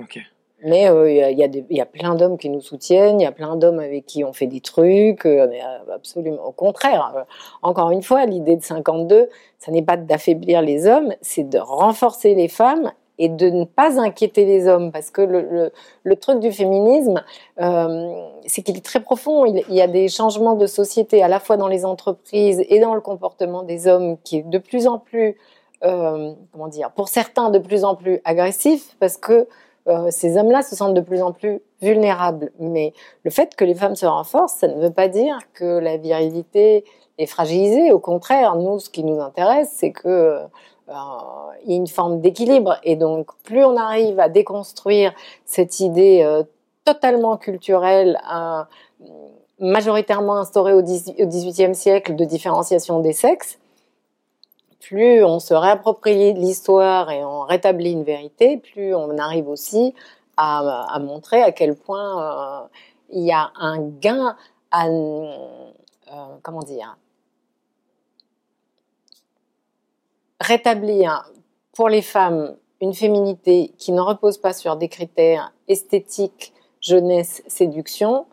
Ok. 0.00 0.18
Mais 0.66 0.88
euh, 0.88 1.10
il 1.10 1.66
y, 1.70 1.80
a 1.80 1.86
plein 1.86 2.14
d'hommes 2.14 2.38
qui 2.38 2.48
nous 2.48 2.62
soutiennent, 2.62 3.20
il 3.20 3.24
y 3.24 3.26
a 3.26 3.32
plein 3.32 3.56
d'hommes 3.56 3.80
avec 3.80 4.06
qui 4.06 4.24
on 4.24 4.32
fait 4.32 4.46
des 4.46 4.62
trucs, 4.62 5.26
euh, 5.26 5.46
absolument 5.92 6.42
au 6.46 6.52
contraire. 6.52 7.26
encore 7.60 7.90
une 7.90 8.02
fois, 8.02 8.24
l'idée 8.24 8.56
de 8.56 8.62
52, 8.62 9.28
ça 9.58 9.70
n'est 9.70 9.82
pas 9.82 9.98
d'affaiblir 9.98 10.62
les 10.62 10.86
hommes, 10.86 11.12
c'est 11.20 11.46
de 11.46 11.58
renforcer 11.58 12.34
les 12.34 12.48
femmes 12.48 12.92
et 13.18 13.28
de 13.28 13.48
ne 13.48 13.64
pas 13.64 14.00
inquiéter 14.00 14.44
les 14.44 14.66
hommes, 14.66 14.90
parce 14.90 15.10
que 15.10 15.22
le, 15.22 16.16
truc 16.16 16.40
du 16.40 16.52
féminisme, 16.52 17.22
euh, 17.60 18.12
c'est 18.46 18.62
qu'il 18.62 18.76
est 18.76 18.84
très 18.84 19.00
profond. 19.00 19.44
Il, 19.46 19.62
y 19.74 19.80
a 19.80 19.86
des 19.86 20.08
changements 20.08 20.54
de 20.54 20.66
société 20.66 21.22
à 21.22 21.28
la 21.28 21.38
fois 21.38 21.56
dans 21.56 21.68
les 21.68 21.84
entreprises 21.84 22.64
et 22.68 22.80
dans 22.80 22.94
le 22.94 23.00
comportement 23.00 23.62
des 23.62 23.86
hommes 23.86 24.16
qui 24.24 24.38
est 24.38 24.42
de 24.42 24.58
plus 24.58 24.86
en 24.86 24.98
plus, 24.98 25.36
euh, 25.84 26.32
comment 26.52 26.68
dire, 26.68 26.90
pour 26.92 27.08
certains 27.08 27.50
de 27.50 27.58
plus 27.58 27.84
en 27.84 27.94
plus 27.94 28.20
agressif, 28.24 28.96
parce 28.98 29.16
que 29.16 29.46
euh, 29.86 30.10
ces 30.10 30.38
hommes-là 30.38 30.62
se 30.62 30.74
sentent 30.74 30.94
de 30.94 31.00
plus 31.00 31.22
en 31.22 31.32
plus 31.32 31.60
vulnérables. 31.82 32.50
Mais 32.58 32.94
le 33.22 33.30
fait 33.30 33.54
que 33.54 33.64
les 33.64 33.74
femmes 33.74 33.96
se 33.96 34.06
renforcent, 34.06 34.54
ça 34.54 34.68
ne 34.68 34.80
veut 34.80 34.92
pas 34.92 35.08
dire 35.08 35.38
que 35.52 35.78
la 35.78 35.98
virilité 35.98 36.84
est 37.18 37.26
fragilisée. 37.26 37.92
Au 37.92 37.98
contraire, 37.98 38.56
nous, 38.56 38.78
ce 38.78 38.90
qui 38.90 39.04
nous 39.04 39.20
intéresse, 39.20 39.70
c'est 39.72 39.92
que 39.92 40.40
a 40.88 41.50
une 41.66 41.86
forme 41.86 42.20
d'équilibre. 42.20 42.78
Et 42.82 42.96
donc, 42.96 43.28
plus 43.44 43.64
on 43.64 43.76
arrive 43.76 44.20
à 44.20 44.28
déconstruire 44.28 45.12
cette 45.44 45.80
idée 45.80 46.22
euh, 46.22 46.42
totalement 46.84 47.36
culturelle, 47.36 48.20
euh, 48.32 48.62
majoritairement 49.60 50.36
instaurée 50.36 50.74
au 50.74 50.82
XVIIIe 50.82 51.74
siècle 51.74 52.16
de 52.16 52.24
différenciation 52.24 53.00
des 53.00 53.12
sexes, 53.12 53.58
plus 54.80 55.24
on 55.24 55.38
se 55.40 55.54
réapproprie 55.54 56.34
l'histoire 56.34 57.10
et 57.10 57.24
on 57.24 57.42
rétablit 57.42 57.92
une 57.92 58.04
vérité, 58.04 58.58
plus 58.58 58.94
on 58.94 59.16
arrive 59.16 59.48
aussi 59.48 59.94
à, 60.36 60.98
montrer 61.00 61.42
à 61.42 61.52
quel 61.52 61.74
point 61.74 62.68
il 63.10 63.22
y 63.22 63.32
a 63.32 63.50
un 63.58 63.80
gain 63.80 64.36
à, 64.72 64.88
comment 66.42 66.62
dire, 66.62 66.98
rétablir 70.40 71.30
pour 71.72 71.88
les 71.88 72.02
femmes 72.02 72.56
une 72.80 72.94
féminité 72.94 73.72
qui 73.78 73.92
ne 73.92 74.00
repose 74.00 74.38
pas 74.38 74.52
sur 74.52 74.76
des 74.76 74.88
critères 74.88 75.52
esthétiques, 75.68 76.52
jeunesse, 76.80 77.42
séduction, 77.46 78.26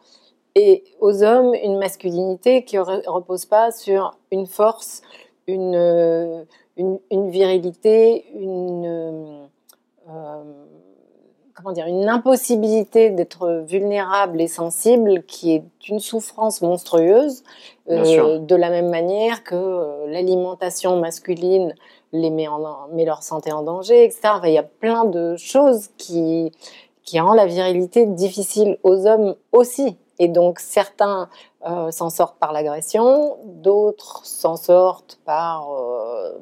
et 0.55 0.83
aux 0.99 1.23
hommes 1.23 1.53
une 1.53 1.77
masculinité 1.77 2.65
qui 2.65 2.77
ne 2.77 3.09
repose 3.09 3.45
pas 3.45 3.71
sur 3.71 4.17
une 4.31 4.45
force, 4.45 5.01
une, 5.47 5.75
euh, 5.75 6.43
virilité, 7.11 8.25
une, 8.35 9.47
euh, 10.09 10.43
comment 11.61 11.73
dire, 11.73 11.87
une 11.87 12.09
impossibilité 12.09 13.09
d'être 13.09 13.63
vulnérable 13.67 14.41
et 14.41 14.47
sensible 14.47 15.23
qui 15.23 15.53
est 15.53 15.63
une 15.87 15.99
souffrance 15.99 16.61
monstrueuse, 16.61 17.43
euh, 17.89 18.39
de 18.39 18.55
la 18.55 18.69
même 18.69 18.89
manière 18.89 19.43
que 19.43 20.05
l'alimentation 20.07 20.99
masculine 20.99 21.73
les 22.13 22.29
met, 22.29 22.47
en, 22.47 22.87
met 22.91 23.05
leur 23.05 23.23
santé 23.23 23.51
en 23.51 23.63
danger, 23.63 24.03
etc. 24.03 24.21
il 24.45 24.53
y 24.53 24.57
a 24.57 24.63
plein 24.63 25.05
de 25.05 25.35
choses 25.37 25.89
qui, 25.97 26.51
qui 27.03 27.19
rendent 27.19 27.37
la 27.37 27.45
virilité 27.45 28.05
difficile 28.05 28.77
aux 28.83 29.07
hommes 29.07 29.35
aussi. 29.51 29.97
Et 30.19 30.27
donc 30.27 30.59
certains 30.59 31.29
euh, 31.67 31.89
s'en 31.91 32.09
sortent 32.09 32.37
par 32.37 32.53
l'agression, 32.53 33.37
d'autres 33.45 34.25
s'en 34.25 34.55
sortent 34.55 35.19
par 35.25 35.71
euh, 35.73 36.37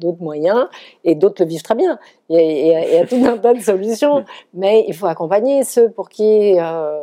d'autres 0.00 0.22
moyens, 0.22 0.68
et 1.04 1.14
d'autres 1.14 1.42
le 1.42 1.48
vivent 1.48 1.62
très 1.62 1.74
bien. 1.74 1.98
Il 2.28 2.40
y, 2.40 2.74
a, 2.74 3.06
tout 3.06 3.22
un 3.24 3.38
tas 3.38 3.54
de 3.54 3.60
solutions, 3.60 4.24
mais 4.54 4.84
il 4.88 4.94
faut 4.94 5.06
accompagner 5.06 5.64
ceux 5.64 5.90
pour 5.90 6.08
qui 6.08 6.58
euh, 6.58 6.98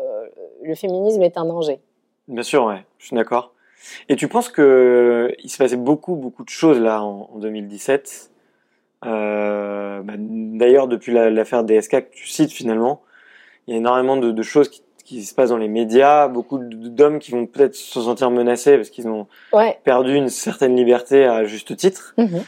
le 0.63 0.75
féminisme 0.75 1.21
est 1.21 1.37
un 1.37 1.45
danger. 1.45 1.79
Bien 2.27 2.43
sûr, 2.43 2.65
ouais, 2.65 2.85
je 2.97 3.07
suis 3.07 3.15
d'accord. 3.15 3.53
Et 4.09 4.15
tu 4.15 4.27
penses 4.27 4.49
que 4.49 5.33
il 5.43 5.49
se 5.49 5.57
passait 5.57 5.77
beaucoup, 5.77 6.15
beaucoup 6.15 6.43
de 6.43 6.49
choses 6.49 6.79
là 6.79 7.01
en, 7.01 7.37
2017. 7.37 8.31
Euh, 9.05 10.01
bah, 10.01 10.13
D'ailleurs, 10.17 10.87
depuis 10.87 11.13
l'affaire 11.13 11.63
DSK 11.63 12.09
que 12.09 12.11
tu 12.11 12.27
cites 12.27 12.51
finalement, 12.51 13.01
il 13.67 13.73
y 13.73 13.73
a 13.75 13.79
énormément 13.79 14.17
de, 14.17 14.31
de 14.31 14.41
choses 14.41 14.69
qui, 14.69 14.81
qui, 15.05 15.23
se 15.23 15.33
passent 15.33 15.49
dans 15.49 15.57
les 15.57 15.67
médias, 15.67 16.27
beaucoup 16.27 16.59
d'hommes 16.59 17.19
qui 17.19 17.31
vont 17.31 17.45
peut-être 17.45 17.75
se 17.75 18.01
sentir 18.01 18.31
menacés 18.31 18.75
parce 18.75 18.89
qu'ils 18.89 19.07
ont 19.07 19.27
ouais. 19.53 19.79
perdu 19.83 20.15
une 20.15 20.29
certaine 20.29 20.75
liberté 20.75 21.25
à 21.25 21.45
juste 21.45 21.75
titre. 21.77 22.13
Mhm. 22.17 22.43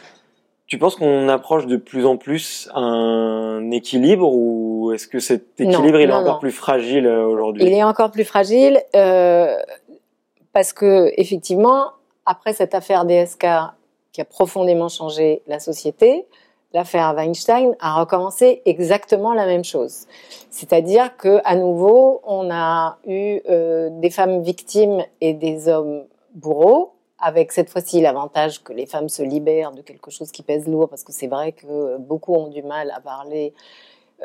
Tu 0.69 0.77
penses 0.77 0.95
qu'on 0.95 1.27
approche 1.29 1.65
de 1.65 1.77
plus 1.77 2.05
en 2.05 2.17
plus 2.17 2.69
un 2.75 3.71
équilibre 3.71 4.31
ou 4.31 4.91
est-ce 4.93 5.07
que 5.07 5.19
cet 5.19 5.59
équilibre 5.59 5.93
Non, 5.93 5.97
il 5.97 6.01
est 6.03 6.07
non, 6.07 6.15
encore 6.17 6.35
non. 6.35 6.39
plus 6.39 6.51
fragile 6.51 7.07
euh, 7.07 7.25
aujourd'hui? 7.25 7.63
Il 7.65 7.73
est 7.73 7.83
encore 7.83 8.11
plus 8.11 8.23
fragile 8.23 8.79
euh, 8.95 9.57
parce 10.53 10.71
que 10.71 11.11
effectivement, 11.17 11.85
après 12.27 12.53
cette 12.53 12.75
affaire 12.75 13.05
DSK 13.05 13.47
qui 14.11 14.21
a 14.21 14.25
profondément 14.25 14.89
changé 14.89 15.41
la 15.47 15.59
société, 15.59 16.27
l'affaire 16.73 17.15
Weinstein 17.15 17.75
a 17.79 17.99
recommencé 17.99 18.61
exactement 18.65 19.33
la 19.33 19.47
même 19.47 19.63
chose. 19.63 20.05
C'est-à-dire 20.51 21.17
que 21.17 21.41
à 21.45 21.55
nouveau, 21.55 22.21
on 22.23 22.51
a 22.51 22.99
eu 23.07 23.39
euh, 23.49 23.89
des 23.91 24.11
femmes 24.11 24.43
victimes 24.43 25.03
et 25.19 25.33
des 25.33 25.67
hommes 25.67 26.03
bourreaux, 26.35 26.93
avec 27.21 27.51
cette 27.51 27.69
fois-ci 27.69 28.01
l'avantage 28.01 28.63
que 28.63 28.73
les 28.73 28.85
femmes 28.85 29.09
se 29.09 29.21
libèrent 29.23 29.71
de 29.71 29.81
quelque 29.81 30.11
chose 30.11 30.31
qui 30.31 30.43
pèse 30.43 30.67
lourd, 30.67 30.89
parce 30.89 31.03
que 31.03 31.11
c'est 31.11 31.27
vrai 31.27 31.51
que 31.51 31.97
beaucoup 31.97 32.33
ont 32.33 32.47
du 32.47 32.63
mal 32.63 32.91
à 32.91 33.01
parler 33.01 33.53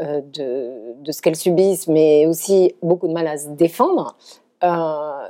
euh, 0.01 0.20
de, 0.22 1.12
ce 1.12 1.22
qu'elles 1.22 1.36
subissent, 1.36 1.86
mais 1.86 2.26
aussi 2.26 2.74
beaucoup 2.82 3.07
de 3.07 3.12
mal 3.12 3.26
à 3.28 3.36
se 3.36 3.49
défendre. 3.49 4.16
Euh, 4.62 5.28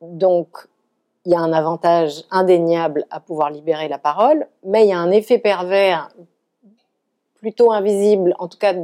donc, 0.00 0.48
il 1.24 1.32
y 1.32 1.34
a 1.34 1.40
un 1.40 1.52
avantage 1.52 2.24
indéniable 2.30 3.06
à 3.10 3.18
pouvoir 3.18 3.50
libérer 3.50 3.88
la 3.88 3.98
parole, 3.98 4.46
mais 4.64 4.84
il 4.84 4.90
y 4.90 4.92
a 4.92 4.98
un 4.98 5.10
effet 5.10 5.38
pervers 5.38 6.10
plutôt 7.36 7.72
invisible, 7.72 8.34
en 8.38 8.46
tout 8.48 8.58
cas 8.58 8.74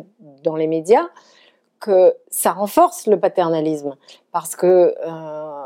dans 0.42 0.56
les 0.56 0.66
médias, 0.66 1.06
que 1.80 2.14
ça 2.28 2.52
renforce 2.52 3.06
le 3.06 3.18
paternalisme, 3.18 3.96
parce 4.32 4.56
que 4.56 4.94
euh, 5.06 5.59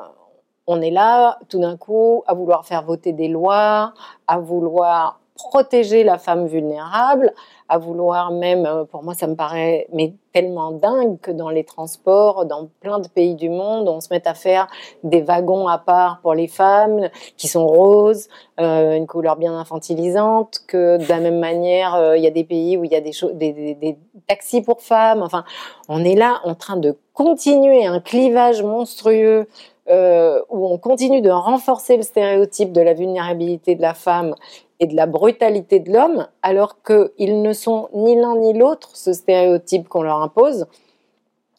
on 0.66 0.80
est 0.80 0.90
là 0.90 1.38
tout 1.48 1.60
d'un 1.60 1.76
coup 1.76 2.22
à 2.26 2.34
vouloir 2.34 2.66
faire 2.66 2.82
voter 2.82 3.12
des 3.12 3.28
lois, 3.28 3.94
à 4.26 4.38
vouloir 4.38 5.20
protéger 5.34 6.04
la 6.04 6.16
femme 6.16 6.46
vulnérable, 6.46 7.32
à 7.68 7.78
vouloir 7.78 8.30
même, 8.30 8.66
euh, 8.66 8.84
pour 8.84 9.02
moi 9.02 9.14
ça 9.14 9.26
me 9.26 9.34
paraît 9.34 9.88
mais 9.92 10.14
tellement 10.32 10.70
dingue 10.70 11.18
que 11.20 11.32
dans 11.32 11.50
les 11.50 11.64
transports, 11.64 12.44
dans 12.44 12.68
plein 12.80 13.00
de 13.00 13.08
pays 13.08 13.34
du 13.34 13.48
monde, 13.48 13.88
on 13.88 14.00
se 14.00 14.08
mette 14.12 14.28
à 14.28 14.34
faire 14.34 14.68
des 15.02 15.22
wagons 15.22 15.66
à 15.66 15.78
part 15.78 16.20
pour 16.20 16.34
les 16.34 16.46
femmes 16.46 17.08
qui 17.36 17.48
sont 17.48 17.66
roses, 17.66 18.28
euh, 18.60 18.96
une 18.96 19.06
couleur 19.06 19.36
bien 19.36 19.58
infantilisante, 19.58 20.60
que 20.68 20.98
de 20.98 21.08
la 21.08 21.18
même 21.18 21.40
manière 21.40 21.94
euh, 21.96 22.16
il 22.16 22.22
y 22.22 22.28
a 22.28 22.30
des 22.30 22.44
pays 22.44 22.76
où 22.76 22.84
il 22.84 22.92
y 22.92 22.96
a 22.96 23.00
des 23.00 23.98
taxis 24.28 24.62
pour 24.62 24.82
femmes. 24.82 25.22
Enfin, 25.22 25.44
on 25.88 26.04
est 26.04 26.16
là 26.16 26.40
en 26.44 26.54
train 26.54 26.76
de 26.76 26.96
continuer 27.12 27.86
un 27.86 28.00
clivage 28.00 28.62
monstrueux 28.62 29.48
euh, 29.90 30.40
où 30.48 30.66
on 30.66 30.78
continue 30.78 31.20
de 31.20 31.30
renforcer 31.30 31.96
le 31.96 32.02
stéréotype 32.02 32.72
de 32.72 32.80
la 32.80 32.94
vulnérabilité 32.94 33.74
de 33.74 33.82
la 33.82 33.94
femme 33.94 34.34
et 34.80 34.86
de 34.86 34.96
la 34.96 35.06
brutalité 35.06 35.78
de 35.78 35.92
l'homme, 35.92 36.26
alors 36.42 36.76
qu'ils 36.82 37.42
ne 37.42 37.52
sont 37.52 37.88
ni 37.92 38.16
l'un 38.16 38.36
ni 38.36 38.54
l'autre, 38.54 38.96
ce 38.96 39.12
stéréotype 39.12 39.88
qu'on 39.88 40.02
leur 40.02 40.22
impose, 40.22 40.66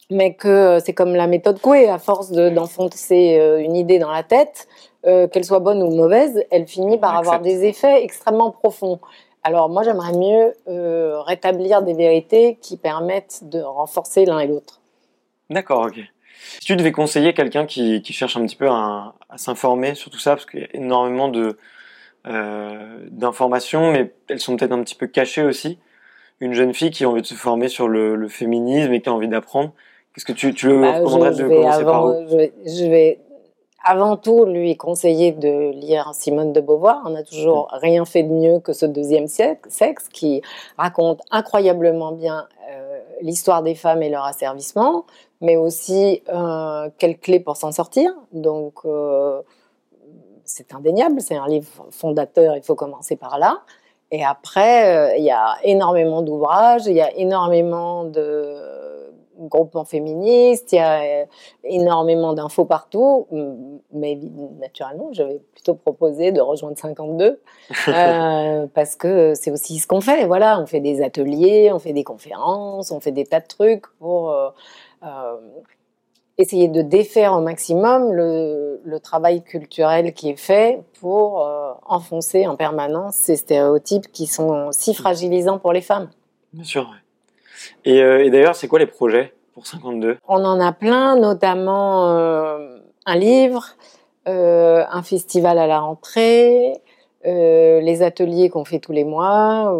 mais 0.09 0.33
que 0.33 0.79
c'est 0.83 0.93
comme 0.93 1.15
la 1.15 1.27
méthode 1.27 1.59
Coué, 1.59 1.87
à 1.89 1.99
force 1.99 2.31
d'enfoncer 2.31 3.37
de, 3.37 3.59
une 3.59 3.75
idée 3.75 3.99
dans 3.99 4.11
la 4.11 4.23
tête, 4.23 4.67
euh, 5.05 5.27
qu'elle 5.27 5.45
soit 5.45 5.59
bonne 5.59 5.83
ou 5.83 5.91
mauvaise, 5.91 6.43
elle 6.49 6.67
finit 6.67 6.97
par 6.97 7.15
avoir 7.15 7.39
des 7.39 7.65
effets 7.65 8.03
extrêmement 8.03 8.49
profonds. 8.49 8.99
Alors 9.43 9.69
moi, 9.69 9.83
j'aimerais 9.83 10.13
mieux 10.13 10.53
euh, 10.67 11.21
rétablir 11.21 11.83
des 11.83 11.93
vérités 11.93 12.57
qui 12.59 12.77
permettent 12.77 13.41
de 13.43 13.61
renforcer 13.61 14.25
l'un 14.25 14.39
et 14.39 14.47
l'autre. 14.47 14.81
D'accord, 15.51 15.85
ok. 15.85 15.99
Si 16.59 16.65
tu 16.65 16.75
devais 16.75 16.91
conseiller 16.91 17.33
quelqu'un 17.33 17.65
qui, 17.65 18.01
qui, 18.01 18.13
cherche 18.13 18.37
un 18.37 18.45
petit 18.45 18.55
peu 18.55 18.69
à, 18.69 19.15
à 19.29 19.37
s'informer 19.37 19.95
sur 19.95 20.11
tout 20.11 20.19
ça, 20.19 20.31
parce 20.31 20.45
qu'il 20.45 20.61
y 20.61 20.63
a 20.63 20.67
énormément 20.73 21.27
de 21.27 21.57
euh, 22.27 23.05
d'informations, 23.11 23.91
mais 23.91 24.11
elles 24.29 24.39
sont 24.39 24.55
peut-être 24.55 24.71
un 24.71 24.81
petit 24.81 24.95
peu 24.95 25.05
cachées 25.05 25.43
aussi. 25.43 25.77
Une 26.39 26.53
jeune 26.53 26.73
fille 26.73 26.89
qui 26.89 27.03
a 27.03 27.09
envie 27.09 27.21
de 27.21 27.27
se 27.27 27.35
former 27.35 27.67
sur 27.67 27.87
le, 27.87 28.15
le 28.15 28.27
féminisme 28.27 28.91
et 28.93 29.01
qui 29.01 29.09
a 29.09 29.13
envie 29.13 29.27
d'apprendre, 29.27 29.73
qu'est-ce 30.13 30.25
que 30.25 30.31
tu, 30.31 30.53
tu 30.53 30.67
le 30.67 30.81
bah, 30.81 30.93
recommanderais 30.93 31.35
de 31.35 31.47
commencer 31.47 31.81
avant, 31.81 31.91
par 31.91 32.05
où? 32.05 32.27
je 32.27 32.35
vais, 32.35 32.53
je 32.65 32.85
vais 32.85 33.19
avant 33.83 34.17
tout 34.17 34.45
lui 34.45 34.75
conseiller 34.75 35.31
de 35.31 35.71
lire 35.79 36.11
Simone 36.13 36.51
de 36.51 36.61
Beauvoir. 36.61 37.03
On 37.05 37.11
n'a 37.11 37.23
toujours 37.23 37.69
rien 37.71 38.03
fait 38.05 38.23
de 38.23 38.33
mieux 38.33 38.59
que 38.59 38.73
ce 38.73 38.87
deuxième 38.87 39.27
sexe 39.27 40.09
qui 40.11 40.41
raconte 40.77 41.21
incroyablement 41.29 42.11
bien 42.11 42.47
euh, 42.71 42.99
l'histoire 43.21 43.61
des 43.61 43.75
femmes 43.75 44.01
et 44.01 44.09
leur 44.09 44.25
asservissement, 44.25 45.05
mais 45.41 45.57
aussi 45.57 46.23
euh, 46.29 46.89
quelles 46.97 47.17
clés 47.17 47.39
pour 47.39 47.57
s'en 47.57 47.71
sortir. 47.71 48.11
Donc 48.31 48.79
euh, 48.85 49.41
c'est 50.43 50.73
indéniable, 50.73 51.21
c'est 51.21 51.35
un 51.35 51.47
livre 51.47 51.87
fondateur, 51.91 52.55
il 52.55 52.63
faut 52.63 52.75
commencer 52.75 53.15
par 53.15 53.39
là. 53.39 53.61
Et 54.11 54.23
après, 54.23 54.95
euh, 54.95 55.17
il 55.17 55.23
y 55.23 55.31
a 55.31 55.55
énormément 55.63 56.21
d'ouvrages, 56.21 56.85
il 56.85 56.93
y 56.93 57.01
a 57.01 57.11
énormément 57.17 58.05
de 58.05 58.55
groupements 59.37 59.83
féministes, 59.83 60.71
il 60.71 60.75
y 60.75 60.79
a 60.79 61.01
euh, 61.01 61.25
énormément 61.63 62.33
d'infos 62.33 62.65
partout, 62.65 63.27
mais 63.91 64.17
naturellement, 64.59 65.09
j'avais 65.11 65.41
plutôt 65.53 65.73
proposé 65.73 66.31
de 66.31 66.39
rejoindre 66.39 66.77
52 66.77 67.41
euh, 67.87 68.67
parce 68.73 68.95
que 68.95 69.33
c'est 69.35 69.51
aussi 69.51 69.79
ce 69.79 69.87
qu'on 69.87 70.01
fait. 70.01 70.25
Voilà, 70.25 70.61
on 70.61 70.65
fait 70.65 70.79
des 70.79 71.01
ateliers, 71.01 71.71
on 71.73 71.79
fait 71.79 71.93
des 71.93 72.03
conférences, 72.05 72.91
on 72.91 72.99
fait 72.99 73.11
des 73.11 73.25
tas 73.25 73.41
de 73.41 73.47
trucs 73.47 73.87
pour 73.99 74.33
essayer 76.37 76.67
de 76.67 76.81
défaire 76.81 77.33
au 77.33 77.41
maximum 77.41 78.11
le, 78.11 78.81
le, 78.83 78.99
travail 78.99 79.43
culturel 79.43 80.13
qui 80.13 80.29
est 80.29 80.35
fait 80.35 80.81
pour 80.99 81.45
euh, 81.45 81.71
enfoncer 81.85 82.45
en 82.45 82.55
permanence 82.55 83.15
ces 83.15 83.37
stéréotypes 83.37 84.11
qui 84.11 84.27
sont 84.27 84.71
si 84.71 84.93
fragilisants 84.93 85.59
pour 85.59 85.71
les 85.71 85.81
femmes. 85.81 86.09
Bien 86.53 86.63
sûr. 86.63 86.93
Et, 87.85 88.01
euh, 88.01 88.25
et 88.25 88.29
d'ailleurs, 88.29 88.55
c'est 88.55 88.67
quoi 88.67 88.79
les 88.79 88.85
projets 88.85 89.33
pour 89.53 89.65
52 89.65 90.17
On 90.27 90.43
en 90.43 90.59
a 90.59 90.71
plein, 90.73 91.15
notamment 91.15 92.09
euh, 92.09 92.77
un 93.05 93.15
livre, 93.15 93.75
euh, 94.27 94.83
un 94.89 95.03
festival 95.03 95.57
à 95.57 95.67
la 95.67 95.79
rentrée, 95.79 96.73
euh, 97.25 97.79
les 97.79 98.03
ateliers 98.03 98.49
qu'on 98.49 98.65
fait 98.65 98.79
tous 98.79 98.91
les 98.91 99.05
mois. 99.05 99.73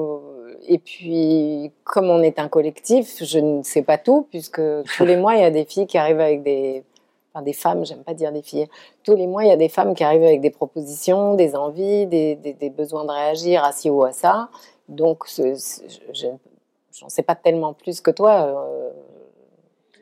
Et 0.68 0.80
puis, 0.80 1.72
comme 1.84 2.10
on 2.10 2.22
est 2.22 2.40
un 2.40 2.48
collectif, 2.48 3.24
je 3.24 3.40
ne 3.40 3.64
sais 3.64 3.82
pas 3.82 3.98
tout, 3.98 4.28
puisque 4.30 4.62
tous 4.98 5.06
les 5.06 5.16
mois, 5.22 5.36
il 5.36 5.42
y 5.42 5.46
a 5.46 5.52
des 5.52 5.66
filles 5.66 5.88
qui 5.88 5.98
arrivent 5.98 6.20
avec 6.20 6.44
des... 6.44 6.84
Enfin, 7.34 7.44
des 7.44 7.54
femmes, 7.54 7.86
j'aime 7.86 8.04
pas 8.04 8.14
dire 8.14 8.32
des 8.32 8.42
filles. 8.42 8.68
Tous 9.04 9.16
les 9.16 9.28
mois, 9.28 9.44
il 9.44 9.50
y 9.50 9.52
a 9.52 9.58
des 9.58 9.68
femmes 9.68 9.94
qui 9.94 10.06
arrivent 10.06 10.24
avec 10.24 10.40
des 10.40 10.52
propositions, 10.52 11.36
des 11.36 11.54
envies, 11.56 12.08
des, 12.08 12.36
des, 12.36 12.54
des 12.54 12.70
besoins 12.70 13.04
de 13.04 13.12
réagir 13.12 13.64
à 13.66 13.74
ci 13.74 13.90
ou 13.90 14.04
à 14.04 14.14
ça. 14.14 14.50
Donc, 14.88 15.26
je, 15.28 15.54
j'en 16.94 17.10
sais 17.10 17.24
pas 17.24 17.36
tellement 17.36 17.74
plus 17.74 18.00
que 18.00 18.12
toi. 18.12 18.46
Euh, 18.46 18.90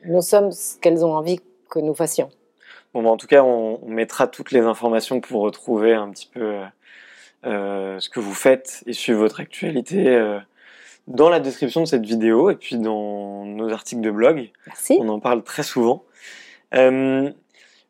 nous 0.04 0.22
sommes 0.22 0.52
ce 0.52 0.78
qu'elles 0.78 1.04
ont 1.04 1.16
envie 1.16 1.40
que 1.68 1.80
nous 1.80 1.94
fassions. 1.94 2.30
Bon, 2.92 3.02
bah, 3.02 3.10
en 3.10 3.16
tout 3.16 3.26
cas, 3.26 3.42
on, 3.42 3.80
on, 3.82 3.88
mettra 3.88 4.28
toutes 4.28 4.52
les 4.52 4.60
informations 4.60 5.20
pour 5.20 5.42
retrouver 5.42 5.92
un 5.92 6.10
petit 6.10 6.30
peu 6.32 6.60
euh, 7.46 8.00
ce 8.00 8.08
que 8.08 8.20
vous 8.20 8.32
faites 8.32 8.82
et 8.86 8.94
suivre 8.94 9.18
votre 9.18 9.40
actualité 9.40 10.08
euh, 10.08 10.38
dans 11.06 11.28
la 11.28 11.40
description 11.40 11.82
de 11.82 11.86
cette 11.86 12.04
vidéo 12.04 12.50
et 12.50 12.56
puis 12.56 12.76
dans 12.76 13.44
nos 13.44 13.70
articles 13.70 14.00
de 14.00 14.10
blog. 14.10 14.50
Merci. 14.66 14.98
On 15.00 15.08
en 15.08 15.20
parle 15.20 15.42
très 15.42 15.62
souvent. 15.62 16.04
Euh, 16.74 17.30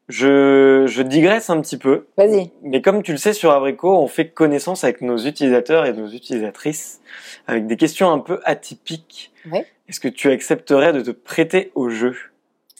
je, 0.09 0.85
je, 0.87 1.03
digresse 1.03 1.49
un 1.49 1.61
petit 1.61 1.79
peu. 1.79 2.07
Vas-y. 2.19 2.51
Mais 2.62 2.83
comme 2.83 3.03
tu 3.03 3.12
le 3.12 3.19
sais, 3.19 3.33
sur 3.33 3.53
Abrico, 3.53 3.97
on 3.97 4.07
fait 4.07 4.29
connaissance 4.29 4.85
avec 4.85 5.01
nos 5.01 5.17
utilisateurs 5.17 5.87
et 5.87 5.93
nos 5.93 6.09
utilisatrices 6.09 7.01
avec 7.47 7.67
des 7.67 7.77
questions 7.77 8.11
un 8.11 8.19
peu 8.19 8.41
atypiques. 8.45 9.33
Oui. 9.51 9.61
Est-ce 9.89 10.01
que 10.01 10.09
tu 10.09 10.31
accepterais 10.31 10.93
de 10.93 11.01
te 11.01 11.11
prêter 11.11 11.71
au 11.75 11.89
jeu? 11.89 12.17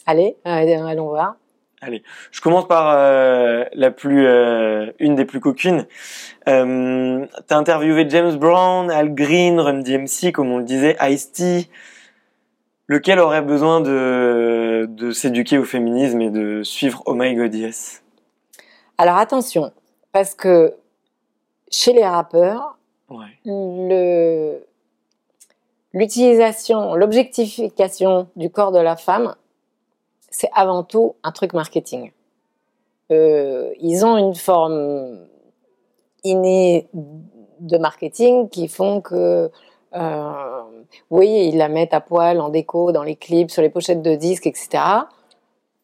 Allez, 0.05 0.35
allons 0.43 1.07
voir. 1.07 1.37
Allez, 1.85 2.01
je 2.31 2.41
commence 2.41 2.67
par 2.67 2.95
euh, 2.97 3.63
la 3.73 3.91
plus, 3.91 4.25
euh, 4.25 4.91
une 4.97 5.13
des 5.13 5.23
plus 5.23 5.39
coquines. 5.39 5.85
Euh, 6.49 7.27
T'as 7.45 7.57
interviewé 7.57 8.09
James 8.09 8.35
Brown, 8.37 8.89
Al 8.89 9.13
Green, 9.13 9.59
Run 9.59 9.81
DMC, 9.81 10.31
comme 10.31 10.51
on 10.51 10.57
le 10.57 10.63
disait, 10.63 10.97
Ice-T. 10.99 11.69
Lequel 12.87 13.19
aurait 13.19 13.43
besoin 13.43 13.81
de, 13.81 14.87
de 14.89 15.11
s'éduquer 15.11 15.59
au 15.59 15.63
féminisme 15.63 16.21
et 16.21 16.31
de 16.31 16.63
suivre 16.63 17.03
Oh 17.05 17.13
My 17.13 17.35
God 17.35 17.53
Yes? 17.53 18.01
Alors 18.97 19.17
attention, 19.17 19.71
parce 20.11 20.33
que 20.33 20.73
chez 21.69 21.93
les 21.93 22.05
rappeurs, 22.05 22.79
ouais. 23.09 23.27
le 23.45 24.59
l'utilisation, 25.93 26.95
l'objectification 26.95 28.27
du 28.35 28.49
corps 28.49 28.71
de 28.71 28.79
la 28.79 28.95
femme 28.95 29.35
c'est 30.35 30.49
avant 30.53 30.83
tout 30.83 31.15
un 31.23 31.31
truc 31.31 31.53
marketing. 31.53 32.11
Euh, 33.11 33.71
ils 33.79 34.05
ont 34.05 34.17
une 34.17 34.35
forme 34.35 35.19
innée 36.25 36.89
de 37.61 37.77
marketing 37.77 38.49
qui 38.49 38.67
font 38.67 38.99
que, 38.99 39.49
euh, 39.95 40.61
oui, 41.09 41.47
ils 41.47 41.57
la 41.57 41.69
mettent 41.69 41.93
à 41.93 42.01
poil 42.01 42.41
en 42.41 42.49
déco, 42.49 42.91
dans 42.91 43.03
les 43.03 43.15
clips, 43.15 43.49
sur 43.49 43.61
les 43.61 43.69
pochettes 43.69 44.01
de 44.01 44.15
disques, 44.15 44.47
etc. 44.47 44.83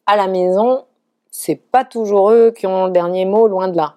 À 0.04 0.16
la 0.16 0.28
maison, 0.28 0.84
c'est 1.30 1.56
pas 1.56 1.84
toujours 1.84 2.30
eux 2.30 2.52
qui 2.54 2.66
ont 2.66 2.86
le 2.86 2.92
dernier 2.92 3.24
mot, 3.24 3.48
loin 3.48 3.68
de 3.68 3.76
là. 3.76 3.94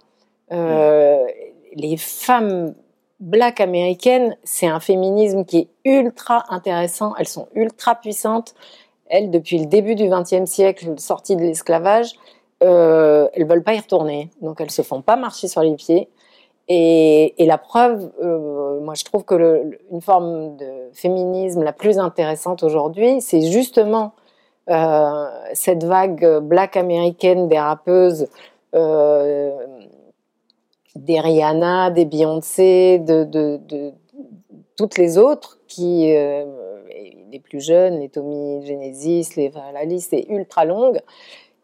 Euh, 0.53 1.25
les 1.73 1.97
femmes 1.97 2.73
black 3.19 3.59
américaines, 3.59 4.37
c'est 4.45 4.67
un 4.67 4.79
féminisme 4.79 5.43
qui 5.43 5.57
est 5.57 5.69
ultra 5.83 6.45
intéressant. 6.47 7.13
Elles 7.17 7.27
sont 7.27 7.49
ultra 7.55 7.95
puissantes. 7.95 8.55
Elles, 9.07 9.29
depuis 9.31 9.59
le 9.59 9.65
début 9.65 9.95
du 9.95 10.09
XXe 10.09 10.49
siècle, 10.49 10.93
sorties 10.97 11.35
de 11.35 11.41
l'esclavage, 11.41 12.13
euh, 12.63 13.27
elles 13.33 13.45
veulent 13.45 13.63
pas 13.63 13.73
y 13.73 13.79
retourner. 13.79 14.29
Donc 14.41 14.61
elles 14.61 14.71
se 14.71 14.81
font 14.81 15.01
pas 15.01 15.15
marcher 15.15 15.47
sur 15.47 15.61
les 15.61 15.75
pieds. 15.75 16.09
Et, 16.67 17.33
la 17.39 17.57
preuve, 17.59 18.11
euh, 18.23 18.79
moi 18.81 18.95
je 18.95 19.03
trouve 19.03 19.23
que 19.23 19.77
une 19.91 20.01
forme 20.01 20.57
de 20.57 20.89
féminisme 20.93 21.63
la 21.63 21.73
plus 21.73 21.99
intéressante 21.99 22.63
aujourd'hui, 22.63 23.21
c'est 23.21 23.41
justement 23.41 24.13
euh, 24.71 25.27
cette 25.53 25.83
vague 25.83 26.39
black 26.39 26.75
américaine 26.75 27.47
des 27.47 27.59
rappeuses, 27.59 28.27
euh, 28.73 29.51
des 30.95 31.19
Rihanna, 31.19 31.91
des 31.91 32.05
Beyoncé, 32.05 32.97
de, 32.97 33.91
toutes 34.75 34.97
les 34.97 35.19
autres 35.19 35.59
qui, 35.67 36.15
les 37.31 37.39
plus 37.39 37.61
jeunes, 37.61 37.99
les 37.99 38.09
Tommy 38.09 38.65
Genesis, 38.65 39.35
les, 39.35 39.51
la 39.73 39.85
liste 39.85 40.13
est 40.13 40.27
ultra 40.29 40.65
longue 40.65 40.99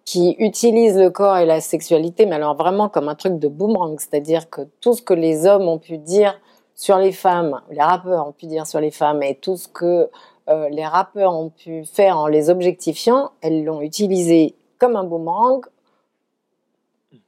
qui 0.05 0.35
utilisent 0.39 0.97
le 0.97 1.09
corps 1.09 1.37
et 1.37 1.45
la 1.45 1.61
sexualité, 1.61 2.25
mais 2.25 2.35
alors 2.35 2.55
vraiment 2.55 2.89
comme 2.89 3.07
un 3.07 3.15
truc 3.15 3.39
de 3.39 3.47
boomerang, 3.47 3.99
c'est-à-dire 3.99 4.49
que 4.49 4.61
tout 4.81 4.93
ce 4.93 5.01
que 5.01 5.13
les 5.13 5.45
hommes 5.45 5.67
ont 5.67 5.77
pu 5.77 5.97
dire 5.97 6.39
sur 6.75 6.97
les 6.97 7.11
femmes, 7.11 7.61
les 7.69 7.81
rappeurs 7.81 8.27
ont 8.27 8.31
pu 8.31 8.47
dire 8.47 8.65
sur 8.65 8.79
les 8.79 8.91
femmes, 8.91 9.21
et 9.21 9.35
tout 9.35 9.57
ce 9.57 9.67
que 9.67 10.09
euh, 10.49 10.69
les 10.69 10.85
rappeurs 10.85 11.33
ont 11.33 11.49
pu 11.49 11.85
faire 11.85 12.17
en 12.17 12.27
les 12.27 12.49
objectifiant, 12.49 13.31
elles 13.41 13.63
l'ont 13.63 13.81
utilisé 13.81 14.55
comme 14.79 14.95
un 14.95 15.03
boomerang, 15.03 15.61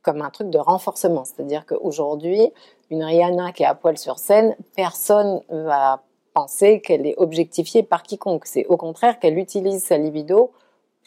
comme 0.02 0.22
un 0.22 0.30
truc 0.30 0.50
de 0.50 0.58
renforcement. 0.58 1.24
C'est-à-dire 1.24 1.66
qu'aujourd'hui, 1.66 2.52
une 2.90 3.04
Rihanna 3.04 3.52
qui 3.52 3.64
est 3.64 3.68
à 3.68 3.76
poil 3.76 3.98
sur 3.98 4.18
scène, 4.18 4.56
personne 4.76 5.42
va 5.50 6.02
penser 6.34 6.82
qu'elle 6.82 7.06
est 7.06 7.16
objectifiée 7.18 7.84
par 7.84 8.04
quiconque. 8.04 8.46
C'est 8.46 8.66
au 8.68 8.78
contraire 8.78 9.20
qu'elle 9.20 9.38
utilise 9.38 9.84
sa 9.84 9.98
libido 9.98 10.52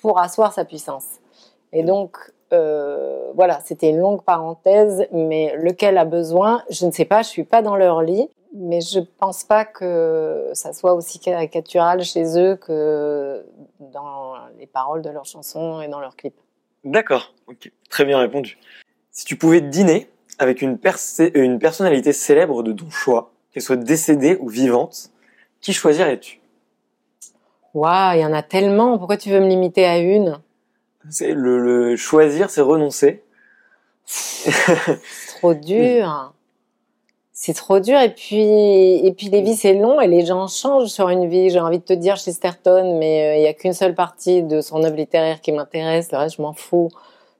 pour 0.00 0.18
asseoir 0.18 0.52
sa 0.52 0.64
puissance. 0.64 1.04
Et 1.72 1.82
donc, 1.82 2.16
euh, 2.52 3.32
voilà, 3.34 3.60
c'était 3.64 3.90
une 3.90 3.98
longue 3.98 4.22
parenthèse, 4.22 5.06
mais 5.12 5.54
lequel 5.56 5.98
a 5.98 6.04
besoin, 6.04 6.62
je 6.70 6.86
ne 6.86 6.92
sais 6.92 7.04
pas, 7.04 7.22
je 7.22 7.28
suis 7.28 7.44
pas 7.44 7.62
dans 7.62 7.76
leur 7.76 8.02
lit, 8.02 8.28
mais 8.54 8.80
je 8.80 9.00
pense 9.00 9.44
pas 9.44 9.64
que 9.64 10.50
ça 10.54 10.72
soit 10.72 10.94
aussi 10.94 11.18
caricatural 11.18 12.02
chez 12.02 12.38
eux 12.38 12.56
que 12.56 13.44
dans 13.80 14.34
les 14.58 14.66
paroles 14.66 15.02
de 15.02 15.10
leurs 15.10 15.26
chansons 15.26 15.80
et 15.80 15.88
dans 15.88 16.00
leurs 16.00 16.16
clips. 16.16 16.38
D'accord, 16.84 17.34
ok, 17.48 17.70
très 17.90 18.04
bien 18.04 18.18
répondu. 18.18 18.58
Si 19.10 19.24
tu 19.24 19.36
pouvais 19.36 19.60
dîner 19.60 20.08
avec 20.38 20.62
une, 20.62 20.78
une 21.34 21.58
personnalité 21.58 22.12
célèbre 22.12 22.62
de 22.62 22.72
ton 22.72 22.90
choix, 22.90 23.32
qu'elle 23.52 23.62
soit 23.62 23.76
décédée 23.76 24.36
ou 24.40 24.48
vivante, 24.48 25.10
qui 25.60 25.72
choisirais-tu? 25.72 26.40
Waouh, 27.74 28.16
il 28.16 28.20
y 28.20 28.24
en 28.24 28.32
a 28.32 28.42
tellement. 28.42 28.96
Pourquoi 28.98 29.16
tu 29.16 29.30
veux 29.30 29.40
me 29.40 29.48
limiter 29.48 29.84
à 29.84 29.98
une? 29.98 30.38
C'est 31.10 31.32
le, 31.32 31.94
choisir, 31.96 32.50
c'est 32.50 32.60
renoncer. 32.60 33.22
c'est 34.06 35.36
trop 35.36 35.54
dur. 35.54 36.32
C'est 37.32 37.52
trop 37.52 37.80
dur 37.80 38.00
et 38.00 38.14
puis 38.14 38.40
et 38.40 39.12
puis 39.12 39.28
les 39.28 39.42
vies 39.42 39.56
c'est 39.56 39.74
long 39.74 40.00
et 40.00 40.06
les 40.06 40.24
gens 40.24 40.48
changent 40.48 40.88
sur 40.88 41.10
une 41.10 41.28
vie. 41.28 41.50
J'ai 41.50 41.60
envie 41.60 41.78
de 41.78 41.84
te 41.84 41.92
dire 41.92 42.16
chez 42.16 42.32
Sterton, 42.32 42.98
mais 42.98 43.26
euh, 43.26 43.36
il 43.36 43.42
y 43.42 43.46
a 43.46 43.52
qu'une 43.52 43.74
seule 43.74 43.94
partie 43.94 44.42
de 44.42 44.62
son 44.62 44.82
œuvre 44.82 44.96
littéraire 44.96 45.42
qui 45.42 45.52
m'intéresse. 45.52 46.10
Le 46.12 46.18
reste 46.18 46.36
je 46.36 46.42
m'en 46.42 46.54
fous. 46.54 46.88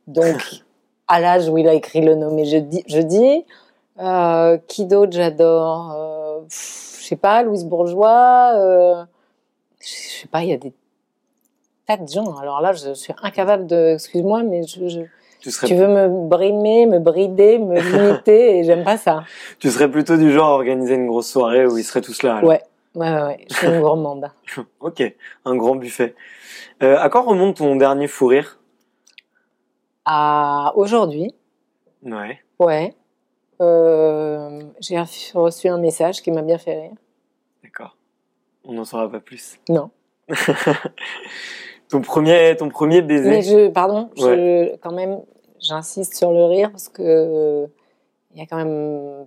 Donc 0.07 0.37
à 1.09 1.19
l'âge 1.19 1.49
où 1.49 1.57
il 1.57 1.67
a 1.67 1.73
écrit 1.73 2.03
le 2.03 2.14
nom, 2.14 2.37
je 2.45 2.59
dis, 2.59 2.85
je 2.87 2.99
dis 2.99 3.45
euh, 3.99 4.59
qui 4.69 4.85
d'autre 4.85 5.12
j'adore. 5.12 5.95
Euh, 5.97 6.41
sais 7.07 7.16
pas, 7.16 7.42
Louise 7.42 7.64
Bourgeois. 7.64 8.52
Euh, 8.54 9.04
je 9.80 9.86
sais 10.20 10.28
pas, 10.28 10.42
il 10.42 10.48
y 10.48 10.52
a 10.52 10.57
des 10.57 10.72
tas 11.86 11.96
de 11.96 12.09
gens. 12.09 12.36
Alors 12.36 12.61
là, 12.61 12.72
je 12.72 12.94
suis 12.94 13.12
incapable 13.22 13.66
de, 13.66 13.94
excuse-moi, 13.94 14.42
mais 14.42 14.62
je, 14.64 15.04
tu, 15.40 15.74
veux 15.74 15.86
me 15.86 16.28
brimer, 16.28 16.86
me 16.86 16.98
brider, 16.98 17.59
me 17.59 17.80
limiter, 18.09 18.59
et 18.59 18.64
j'aime 18.64 18.84
pas 18.84 18.96
ça. 18.96 19.24
Tu 19.59 19.70
serais 19.70 19.90
plutôt 19.90 20.16
du 20.16 20.32
genre 20.32 20.48
à 20.48 20.52
organiser 20.52 20.94
une 20.94 21.07
grosse 21.07 21.30
soirée 21.30 21.66
où 21.66 21.78
ils 21.78 21.84
seraient 21.84 22.00
tous 22.00 22.22
là. 22.22 22.44
Ouais, 22.44 22.62
ouais, 22.94 23.12
ouais, 23.12 23.46
je 23.48 23.54
suis 23.54 23.66
une 23.66 23.80
gourmande. 23.80 24.30
ok, 24.80 25.02
un 25.44 25.57
grand 25.57 25.76
buffet. 25.76 26.14
Euh, 26.82 26.98
à 26.98 27.09
quand 27.09 27.22
remonte 27.22 27.57
ton 27.57 27.76
dernier 27.76 28.09
fou 28.09 28.26
rire? 28.26 28.59
À 30.04 30.72
aujourd'hui. 30.76 31.34
Ouais. 32.04 32.40
Ouais. 32.59 32.94
Euh, 33.61 34.62
j'ai 34.80 34.98
reçu 35.34 35.68
un 35.68 35.78
message 35.78 36.22
qui 36.22 36.30
m'a 36.30 36.42
bien 36.42 36.59
fait 36.59 36.80
rire. 36.80 36.96
D'accord. 37.62 37.96
On 38.64 38.72
n'en 38.72 38.84
saura 38.84 39.11
pas 39.11 39.20
plus. 39.20 39.59
Non. 39.68 39.90
Ton 41.88 42.00
premier, 42.00 42.57
ton 42.57 42.68
premier 42.68 43.00
baiser. 43.00 43.30
Mais 43.30 43.42
je, 43.42 43.68
pardon, 43.68 44.11
je, 44.16 44.74
quand 44.78 44.90
même, 44.90 45.20
j'insiste 45.61 46.16
sur 46.16 46.32
le 46.32 46.44
rire 46.44 46.72
parce 46.72 46.88
que 46.88 47.68
il 48.34 48.40
y 48.40 48.42
a 48.42 48.46
quand 48.46 48.57
même 48.57 49.26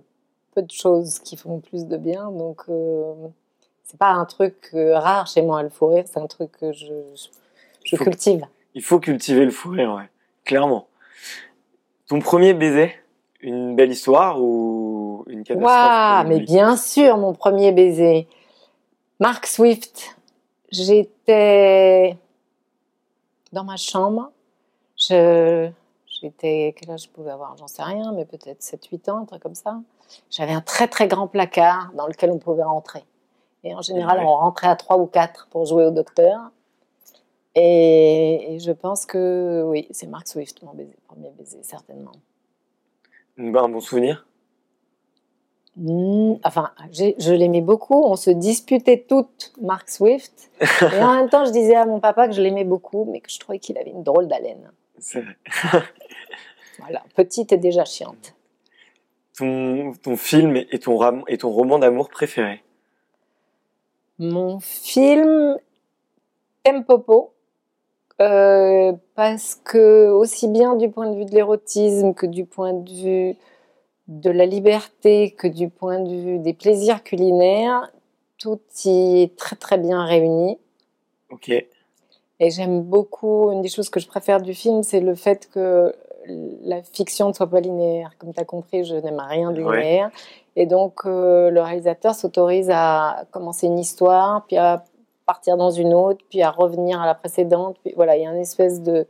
peu 0.54 0.62
de 0.62 0.70
choses 0.70 1.18
qui 1.20 1.36
font 1.36 1.60
plus 1.60 1.86
de 1.86 1.96
bien, 1.96 2.30
donc 2.30 2.62
euh, 2.68 3.14
c'est 3.82 3.98
pas 3.98 4.10
un 4.10 4.24
truc 4.24 4.70
euh, 4.74 4.98
rare 4.98 5.26
chez 5.26 5.42
moi 5.42 5.62
le 5.62 5.68
fou 5.68 5.86
rire, 5.86 6.04
c'est 6.06 6.20
un 6.20 6.26
truc 6.26 6.52
que 6.52 6.72
je, 6.72 6.92
je, 7.84 7.96
cultive. 7.96 8.44
Il 8.74 8.82
faut 8.82 9.00
cultiver 9.00 9.44
le 9.44 9.50
fou 9.50 9.70
rire, 9.70 9.94
ouais, 9.94 10.08
clairement. 10.44 10.88
Ton 12.06 12.18
premier 12.20 12.52
baiser, 12.52 12.92
une 13.42 13.74
belle 13.76 13.90
histoire 13.90 14.40
ou 14.40 15.24
une 15.26 15.44
catastrophe 15.44 15.72
Waouh, 15.72 16.28
mais 16.28 16.40
bien 16.40 16.76
sûr, 16.76 17.16
mon 17.16 17.32
premier 17.32 17.72
baiser. 17.72 18.28
Mark 19.18 19.46
Swift. 19.46 20.16
J'étais 20.70 22.16
dans 23.52 23.64
ma 23.64 23.76
chambre. 23.76 24.30
Je, 24.96 25.70
j'étais, 26.06 26.74
quel 26.78 26.90
âge 26.90 27.04
je 27.04 27.08
pouvais 27.08 27.30
avoir? 27.30 27.56
J'en 27.56 27.66
sais 27.66 27.82
rien, 27.82 28.12
mais 28.12 28.24
peut-être 28.24 28.60
7-8 28.60 29.10
ans, 29.10 29.18
un 29.18 29.24
truc 29.24 29.42
comme 29.42 29.54
ça. 29.54 29.80
J'avais 30.30 30.52
un 30.52 30.60
très 30.60 30.88
très 30.88 31.08
grand 31.08 31.26
placard 31.26 31.90
dans 31.94 32.06
lequel 32.06 32.30
on 32.30 32.38
pouvait 32.38 32.62
rentrer. 32.62 33.04
Et 33.64 33.74
en 33.74 33.82
général, 33.82 34.20
on 34.20 34.36
rentrait 34.36 34.68
à 34.68 34.76
3 34.76 34.98
ou 34.98 35.06
4 35.06 35.48
pour 35.50 35.66
jouer 35.66 35.84
au 35.84 35.90
docteur. 35.90 36.50
Et, 37.54 38.58
je 38.60 38.70
pense 38.70 39.06
que 39.06 39.64
oui, 39.66 39.88
c'est 39.90 40.06
Mark 40.06 40.28
Swift, 40.28 40.62
mon 40.62 40.72
premier 41.08 41.30
baiser, 41.36 41.62
certainement. 41.62 42.12
Un 43.38 43.68
bon 43.68 43.80
souvenir 43.80 44.26
Hmm, 45.76 46.34
enfin, 46.44 46.72
je 46.92 47.32
l'aimais 47.32 47.60
beaucoup. 47.60 48.04
On 48.04 48.16
se 48.16 48.30
disputait 48.30 49.04
toutes 49.08 49.52
Mark 49.60 49.88
Swift. 49.88 50.50
Et 50.82 51.02
en 51.02 51.14
même 51.14 51.28
temps, 51.28 51.44
je 51.44 51.52
disais 51.52 51.76
à 51.76 51.86
mon 51.86 52.00
papa 52.00 52.28
que 52.28 52.34
je 52.34 52.42
l'aimais 52.42 52.64
beaucoup, 52.64 53.06
mais 53.10 53.20
que 53.20 53.30
je 53.30 53.38
trouvais 53.38 53.58
qu'il 53.58 53.78
avait 53.78 53.90
une 53.90 54.02
drôle 54.02 54.28
d'haleine. 54.28 54.70
C'est 54.98 55.20
vrai. 55.20 55.36
voilà, 56.78 57.02
petite 57.14 57.52
et 57.52 57.56
déjà 57.56 57.84
chiante. 57.84 58.34
Ton, 59.38 59.92
ton 60.02 60.16
film 60.16 60.56
et 60.56 60.78
ton, 60.78 61.24
et 61.26 61.38
ton 61.38 61.50
roman 61.50 61.78
d'amour 61.78 62.10
préféré? 62.10 62.62
Mon 64.18 64.60
film 64.60 65.56
Tempopo. 66.62 67.32
Euh, 68.20 68.92
parce 69.14 69.54
que 69.64 70.10
aussi 70.10 70.46
bien 70.46 70.76
du 70.76 70.90
point 70.90 71.10
de 71.10 71.16
vue 71.16 71.24
de 71.24 71.34
l'érotisme 71.34 72.12
que 72.12 72.26
du 72.26 72.44
point 72.44 72.74
de 72.74 72.90
vue 72.90 73.36
de 74.08 74.30
la 74.30 74.44
liberté 74.44 75.30
que 75.30 75.46
du 75.46 75.70
point 75.70 76.00
de 76.00 76.10
vue 76.10 76.38
des 76.38 76.52
plaisirs 76.52 77.02
culinaires, 77.02 77.90
tout 78.36 78.60
y 78.84 79.22
est 79.22 79.36
très 79.36 79.56
très 79.56 79.78
bien 79.78 80.04
réuni. 80.04 80.58
Ok. 81.30 81.48
Et 81.48 82.50
j'aime 82.50 82.82
beaucoup, 82.82 83.52
une 83.52 83.62
des 83.62 83.68
choses 83.68 83.88
que 83.90 84.00
je 84.00 84.06
préfère 84.06 84.40
du 84.40 84.54
film, 84.54 84.82
c'est 84.82 85.00
le 85.00 85.14
fait 85.14 85.48
que 85.52 85.94
la 86.26 86.82
fiction 86.82 87.28
ne 87.28 87.32
soit 87.32 87.46
pas 87.46 87.60
linéaire. 87.60 88.12
Comme 88.18 88.32
tu 88.32 88.40
as 88.40 88.44
compris, 88.44 88.84
je 88.84 88.96
n'aime 88.96 89.20
rien 89.20 89.52
de 89.52 89.60
linéaire. 89.60 90.10
Et 90.56 90.66
donc, 90.66 91.00
euh, 91.04 91.50
le 91.50 91.60
réalisateur 91.60 92.14
s'autorise 92.14 92.70
à 92.72 93.24
commencer 93.30 93.66
une 93.66 93.78
histoire, 93.78 94.44
puis 94.46 94.56
à 94.56 94.84
partir 95.30 95.56
dans 95.56 95.70
une 95.70 95.94
autre, 95.94 96.24
puis 96.28 96.42
à 96.42 96.50
revenir 96.50 97.00
à 97.00 97.06
la 97.06 97.14
précédente. 97.14 97.76
Puis 97.84 97.92
voilà, 97.94 98.16
il 98.16 98.22
y 98.22 98.26
a 98.26 98.30
une 98.30 98.40
espèce 98.40 98.80
de 98.82 99.06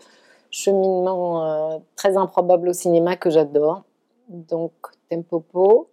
cheminement 0.50 1.44
euh, 1.44 1.78
très 1.96 2.16
improbable 2.16 2.68
au 2.68 2.72
cinéma 2.72 3.16
que 3.16 3.30
j'adore 3.30 3.84
donc 4.30 4.72
Tempopo. 5.10 5.88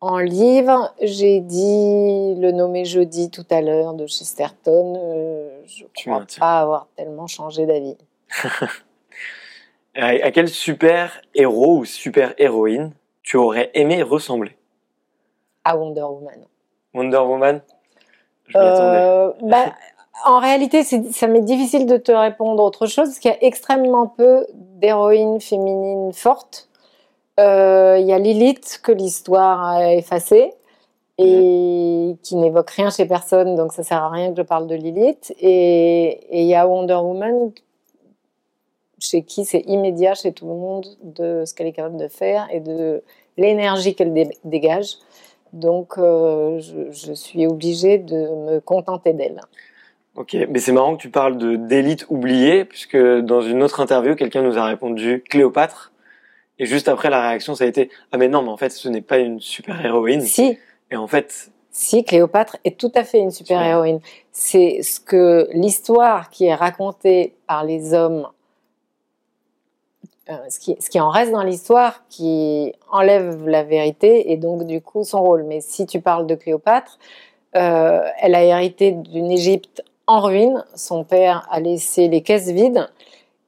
En 0.00 0.18
livre, 0.18 0.94
j'ai 1.02 1.40
dit 1.40 2.34
le 2.36 2.52
nommer 2.52 2.84
jeudi 2.84 3.30
tout 3.30 3.46
à 3.50 3.60
l'heure 3.60 3.94
de 3.94 4.06
Chesterton. 4.06 4.94
Euh, 4.96 5.62
je 5.66 5.84
ne 5.84 5.88
crois 5.88 6.24
pas 6.38 6.60
avoir 6.60 6.88
tellement 6.94 7.26
changé 7.26 7.66
d'avis. 7.66 7.96
à 9.96 10.30
quel 10.30 10.48
super 10.48 11.20
héros 11.34 11.78
ou 11.78 11.84
super 11.84 12.34
héroïne 12.38 12.92
tu 13.22 13.36
aurais 13.36 13.70
aimé 13.74 14.02
ressembler? 14.02 14.56
À 15.64 15.76
Wonder 15.76 16.02
Woman. 16.02 16.44
Wonder 16.94 17.18
Woman? 17.18 17.60
Euh, 18.56 19.30
bah, 19.42 19.72
En 20.24 20.38
réalité, 20.38 20.82
ça 20.82 21.26
m'est 21.26 21.40
difficile 21.40 21.86
de 21.86 21.96
te 21.96 22.12
répondre 22.12 22.62
autre 22.62 22.86
chose 22.86 23.08
parce 23.08 23.18
qu'il 23.18 23.30
y 23.30 23.34
a 23.34 23.44
extrêmement 23.44 24.06
peu 24.06 24.46
d'héroïnes 24.54 25.40
féminines 25.40 26.12
fortes. 26.12 26.68
Euh, 27.40 27.98
il 28.00 28.06
y 28.06 28.12
a 28.12 28.18
Lilith 28.18 28.80
que 28.82 28.92
l'histoire 28.92 29.64
a 29.64 29.94
effacée 29.94 30.52
et 31.18 32.16
qui 32.22 32.36
n'évoque 32.36 32.70
rien 32.70 32.90
chez 32.90 33.06
personne, 33.06 33.56
donc 33.56 33.72
ça 33.72 33.82
sert 33.82 34.02
à 34.02 34.08
rien 34.08 34.30
que 34.30 34.36
je 34.36 34.42
parle 34.42 34.66
de 34.66 34.74
Lilith. 34.74 35.34
Et 35.40 36.20
il 36.30 36.46
y 36.46 36.54
a 36.54 36.66
Wonder 36.66 36.94
Woman 36.94 37.50
chez 39.00 39.22
qui 39.22 39.44
c'est 39.44 39.60
immédiat 39.66 40.14
chez 40.14 40.32
tout 40.32 40.46
le 40.46 40.54
monde 40.54 40.86
de 41.02 41.44
ce 41.44 41.54
qu'elle 41.54 41.66
est 41.66 41.72
capable 41.72 41.96
de 41.96 42.08
faire 42.08 42.48
et 42.52 42.60
de 42.60 43.02
l'énergie 43.36 43.94
qu'elle 43.94 44.30
dégage. 44.44 44.96
Donc, 45.52 45.98
euh, 45.98 46.60
je, 46.60 47.12
suis 47.12 47.46
obligée 47.46 47.98
de 47.98 48.16
me 48.16 48.60
contenter 48.60 49.12
d'elle. 49.12 49.40
Ok, 50.14 50.36
mais 50.48 50.58
c'est 50.58 50.72
marrant 50.72 50.96
que 50.96 51.02
tu 51.02 51.10
parles 51.10 51.38
de 51.38 51.56
d'élite 51.56 52.06
oubliée, 52.08 52.64
puisque 52.64 52.96
dans 52.96 53.40
une 53.40 53.62
autre 53.62 53.80
interview, 53.80 54.14
quelqu'un 54.16 54.42
nous 54.42 54.58
a 54.58 54.64
répondu 54.64 55.22
Cléopâtre, 55.28 55.92
et 56.58 56.66
juste 56.66 56.88
après 56.88 57.08
la 57.08 57.28
réaction, 57.28 57.54
ça 57.54 57.64
a 57.64 57.66
été 57.66 57.90
ah 58.10 58.18
mais 58.18 58.28
non, 58.28 58.42
mais 58.42 58.48
en 58.48 58.56
fait, 58.56 58.70
ce 58.70 58.88
n'est 58.88 59.00
pas 59.00 59.18
une 59.18 59.40
super 59.40 59.84
héroïne. 59.84 60.20
Si. 60.20 60.58
Et 60.90 60.96
en 60.96 61.06
fait. 61.06 61.50
Si, 61.70 62.02
Cléopâtre 62.02 62.56
est 62.64 62.78
tout 62.78 62.90
à 62.94 63.04
fait 63.04 63.18
une 63.18 63.30
super 63.30 63.62
héroïne. 63.62 64.00
C'est 64.32 64.82
ce 64.82 64.98
que 64.98 65.48
l'histoire 65.52 66.30
qui 66.30 66.46
est 66.46 66.54
racontée 66.54 67.34
par 67.46 67.62
les 67.62 67.94
hommes 67.94 68.26
euh, 70.30 70.36
ce, 70.50 70.58
qui, 70.90 71.00
en 71.00 71.08
reste 71.08 71.32
dans 71.32 71.42
l'histoire 71.42 72.02
qui 72.08 72.74
enlève 72.90 73.46
la 73.46 73.62
vérité 73.62 74.30
et 74.30 74.36
donc 74.36 74.64
du 74.64 74.80
coup 74.80 75.04
son 75.04 75.22
rôle. 75.22 75.44
Mais 75.44 75.60
si 75.60 75.86
tu 75.86 76.00
parles 76.00 76.26
de 76.26 76.34
Cléopâtre, 76.34 76.98
euh, 77.56 78.02
elle 78.20 78.34
a 78.34 78.44
hérité 78.44 78.92
d'une 78.92 79.30
Égypte 79.30 79.82
en 80.06 80.20
ruine. 80.20 80.64
Son 80.74 81.04
père 81.04 81.46
a 81.50 81.60
laissé 81.60 82.08
les 82.08 82.22
caisses 82.22 82.48
vides. 82.50 82.88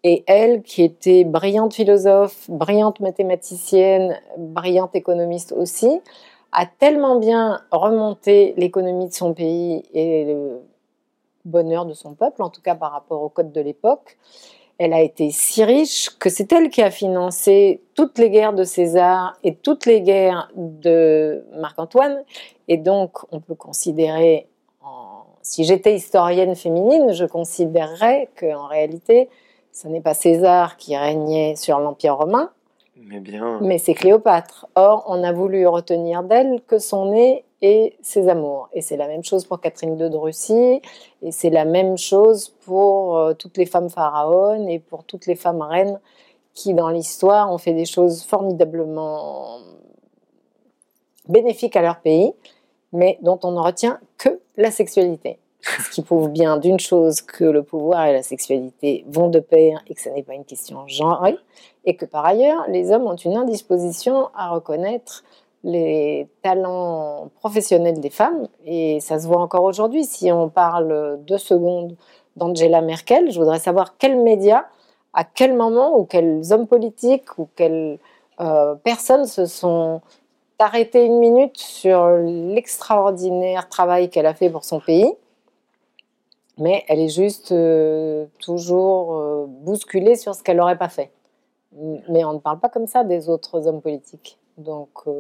Et 0.03 0.24
elle, 0.26 0.62
qui 0.62 0.83
était 0.83 1.24
brillante 1.24 1.74
philosophe, 1.74 2.49
brillante 2.49 3.01
mathématicienne, 3.01 4.18
brillante 4.39 4.95
économiste 4.95 5.53
aussi, 5.53 6.01
a 6.53 6.64
tellement 6.64 7.16
bien 7.16 7.61
remonté 7.70 8.55
l'économie 8.57 9.09
de 9.09 9.12
son 9.12 9.35
pays 9.35 9.85
et 9.93 10.24
le 10.24 10.62
bonheur 11.45 11.85
de 11.85 11.93
son 11.93 12.14
peuple, 12.14 12.43
en 12.43 12.51
tout 12.51 12.62
cas 12.62 12.74
par 12.74 12.93
rapport 12.93 13.22
au 13.22 13.28
code 13.28 13.53
de 13.53 13.61
l'époque, 13.61 14.16
elle 14.81 14.95
a 14.95 15.03
été 15.03 15.31
si 15.31 15.62
riche 15.62 16.09
que 16.18 16.31
c'est 16.31 16.51
elle 16.55 16.70
qui 16.70 16.81
a 16.81 16.91
financé 16.91 17.83
toutes 17.95 18.16
les 18.16 18.31
guerres 18.31 18.55
de 18.55 18.64
César 18.64 19.37
et 19.45 19.55
toutes 19.55 19.85
les 19.85 20.01
guerres 20.01 20.51
de 20.57 21.45
Marc-Antoine. 21.59 22.24
Et 22.66 22.78
donc, 22.78 23.18
on 23.31 23.41
peut 23.41 23.55
considérer, 23.55 24.49
si 25.43 25.64
j'étais 25.64 25.95
historienne 25.95 26.55
féminine, 26.57 27.12
je 27.12 27.26
considérerais 27.26 28.31
qu'en 28.41 28.68
réalité, 28.68 29.28
ce 29.70 29.87
n'est 29.87 30.01
pas 30.01 30.14
César 30.14 30.78
qui 30.78 30.97
régnait 30.97 31.57
sur 31.57 31.78
l'Empire 31.78 32.16
romain, 32.16 32.51
mais, 32.97 33.20
bien... 33.20 33.59
mais 33.61 33.76
c'est 33.76 33.93
Cléopâtre. 33.93 34.66
Or, 34.76 35.05
on 35.09 35.22
a 35.22 35.33
voulu 35.33 35.66
retenir 35.66 36.22
d'elle 36.22 36.62
que 36.66 36.78
son 36.78 37.11
nez 37.11 37.45
et 37.63 37.97
ses 38.03 38.29
amours. 38.29 38.69
Et 38.73 38.81
c'est 38.81 38.97
la 38.97 39.07
même 39.07 39.25
chose 39.25 39.45
pour 39.45 39.61
Catherine 39.61 39.99
II 39.99 40.11
de 40.11 40.17
Russie, 40.17 40.81
et 41.23 41.33
c'est 41.33 41.51
la 41.51 41.65
même 41.65 41.99
chose 41.99 42.49
pour 42.65 43.19
euh, 43.19 43.35
toutes 43.35 43.57
les 43.57 43.67
femmes 43.67 43.91
pharaons 43.91 44.67
et 44.69 44.79
pour 44.79 45.05
toutes 45.05 45.27
les 45.27 45.35
femmes 45.35 45.63
reines 45.63 46.01
qui, 46.55 46.75
dans 46.75 46.89
l'histoire, 46.89 47.53
ont 47.53 47.59
fait 47.59 47.75
des 47.75 47.85
choses 47.85 48.23
formidablement 48.23 49.59
bénéfiques 51.29 51.77
à 51.77 51.83
leur 51.83 52.01
pays, 52.01 52.33
mais 52.93 53.19
dont 53.23 53.39
on 53.45 53.53
ne 53.53 53.61
retient 53.61 54.01
que 54.19 54.41
la 54.57 54.71
sexualité. 54.71 55.39
Ce 55.63 55.91
qui 55.91 56.03
prouve 56.03 56.31
bien 56.31 56.57
d'une 56.57 56.81
chose 56.81 57.21
que 57.21 57.45
le 57.45 57.63
pouvoir 57.63 58.07
et 58.07 58.13
la 58.15 58.23
sexualité 58.23 59.05
vont 59.07 59.29
de 59.29 59.41
pair 59.41 59.83
et 59.87 59.95
que 59.95 60.01
ce 60.01 60.09
n'est 60.09 60.23
pas 60.23 60.35
une 60.35 60.45
question 60.45 60.87
genrée, 60.87 61.37
et 61.85 61.97
que 61.97 62.07
par 62.07 62.25
ailleurs, 62.25 62.65
les 62.69 62.91
hommes 62.91 63.07
ont 63.07 63.17
une 63.17 63.37
indisposition 63.37 64.31
à 64.35 64.51
reconnaître 64.51 65.23
les 65.63 66.29
talents 66.43 67.29
professionnels 67.41 68.01
des 68.01 68.11
femmes, 68.11 68.49
et 68.65 69.01
ça 69.01 69.19
se 69.19 69.27
voit 69.27 69.41
encore 69.41 69.65
aujourd'hui. 69.65 70.05
Si 70.05 70.33
on 70.33 70.49
parle 70.49 71.21
deux 71.27 71.39
secondes 71.39 71.97
d'Angela 72.37 72.81
Merkel, 72.81 73.31
je 73.31 73.39
voudrais 73.39 73.59
savoir 73.59 73.97
quels 73.99 74.17
médias, 74.17 74.65
à 75.13 75.25
quel 75.25 75.55
moment, 75.55 75.99
ou 75.99 76.05
quels 76.05 76.53
hommes 76.53 76.67
politiques, 76.67 77.39
ou 77.39 77.49
quelles 77.57 77.99
euh, 78.41 78.75
personnes 78.77 79.27
se 79.27 79.47
sont 79.47 80.01
arrêtés 80.59 81.05
une 81.05 81.19
minute 81.19 81.57
sur 81.57 82.09
l'extraordinaire 82.09 83.69
travail 83.69 84.11
qu'elle 84.11 84.27
a 84.27 84.35
fait 84.35 84.51
pour 84.51 84.65
son 84.65 84.81
pays. 84.81 85.13
Mais 86.59 86.85
elle 86.89 87.01
est 87.01 87.09
juste 87.09 87.53
euh, 87.53 88.27
toujours 88.39 89.15
euh, 89.15 89.47
bousculée 89.49 90.17
sur 90.17 90.35
ce 90.35 90.43
qu'elle 90.43 90.59
n'aurait 90.59 90.79
pas 90.79 90.91
fait. 90.91 91.11
Mais 92.09 92.25
on 92.25 92.35
ne 92.35 92.39
parle 92.39 92.59
pas 92.59 92.69
comme 92.69 92.87
ça 92.87 93.05
des 93.05 93.29
autres 93.29 93.67
hommes 93.67 93.81
politiques. 93.81 94.39
Donc 94.61 94.91
euh, 95.07 95.19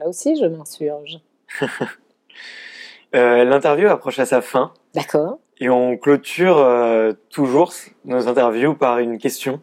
là 0.00 0.08
aussi, 0.08 0.36
je 0.36 0.44
m'insurge. 0.44 1.20
euh, 3.14 3.44
L'interview 3.44 3.88
approche 3.88 4.18
à 4.18 4.26
sa 4.26 4.42
fin. 4.42 4.72
D'accord. 4.94 5.38
Et 5.58 5.68
on 5.70 5.96
clôture 5.96 6.58
euh, 6.58 7.12
toujours 7.30 7.72
nos 8.04 8.26
interviews 8.28 8.74
par 8.74 8.98
une 8.98 9.18
question. 9.18 9.60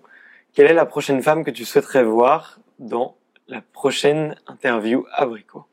Quelle 0.53 0.71
est 0.71 0.73
la 0.73 0.85
prochaine 0.85 1.21
femme 1.21 1.43
que 1.43 1.51
tu 1.51 1.65
souhaiterais 1.65 2.03
voir 2.03 2.59
dans 2.79 3.15
la 3.49 3.61
prochaine 3.73 4.35
interview 4.47 5.05
Abricot? 5.13 5.65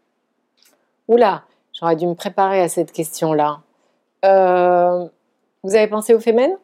Oula, 1.07 1.45
j'aurais 1.73 1.95
dû 1.95 2.07
me 2.07 2.15
préparer 2.15 2.61
à 2.61 2.69
cette 2.69 2.91
question-là. 2.91 3.61
Vous 4.25 5.75
avez 5.75 5.87
pensé 5.87 6.15
aux 6.15 6.21
fémènes 6.21 6.57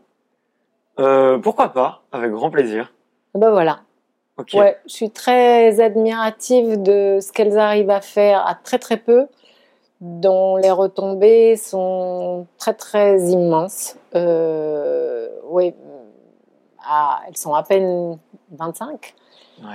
Pourquoi 0.97 1.69
pas, 1.69 2.03
avec 2.11 2.33
grand 2.33 2.51
plaisir. 2.51 2.93
Ben 3.35 3.51
voilà, 3.51 3.83
Ouais, 4.55 4.79
je 4.87 4.93
suis 4.93 5.11
très 5.11 5.81
admirative 5.81 6.83
de 6.83 7.19
ce 7.21 7.33
qu'elles 7.33 7.59
arrivent 7.59 7.91
à 7.91 8.01
faire 8.01 8.47
à 8.47 8.55
très 8.55 8.79
très 8.79 8.97
peu, 8.97 9.27
dont 10.01 10.57
les 10.57 10.71
retombées 10.71 11.57
sont 11.57 12.47
très 12.59 12.75
très 12.75 13.21
immenses. 13.29 13.97
Euh, 14.15 15.29
oui, 15.51 15.75
elles 17.29 17.37
sont 17.37 17.55
à 17.55 17.63
peine 17.63 18.19
25 18.53 19.15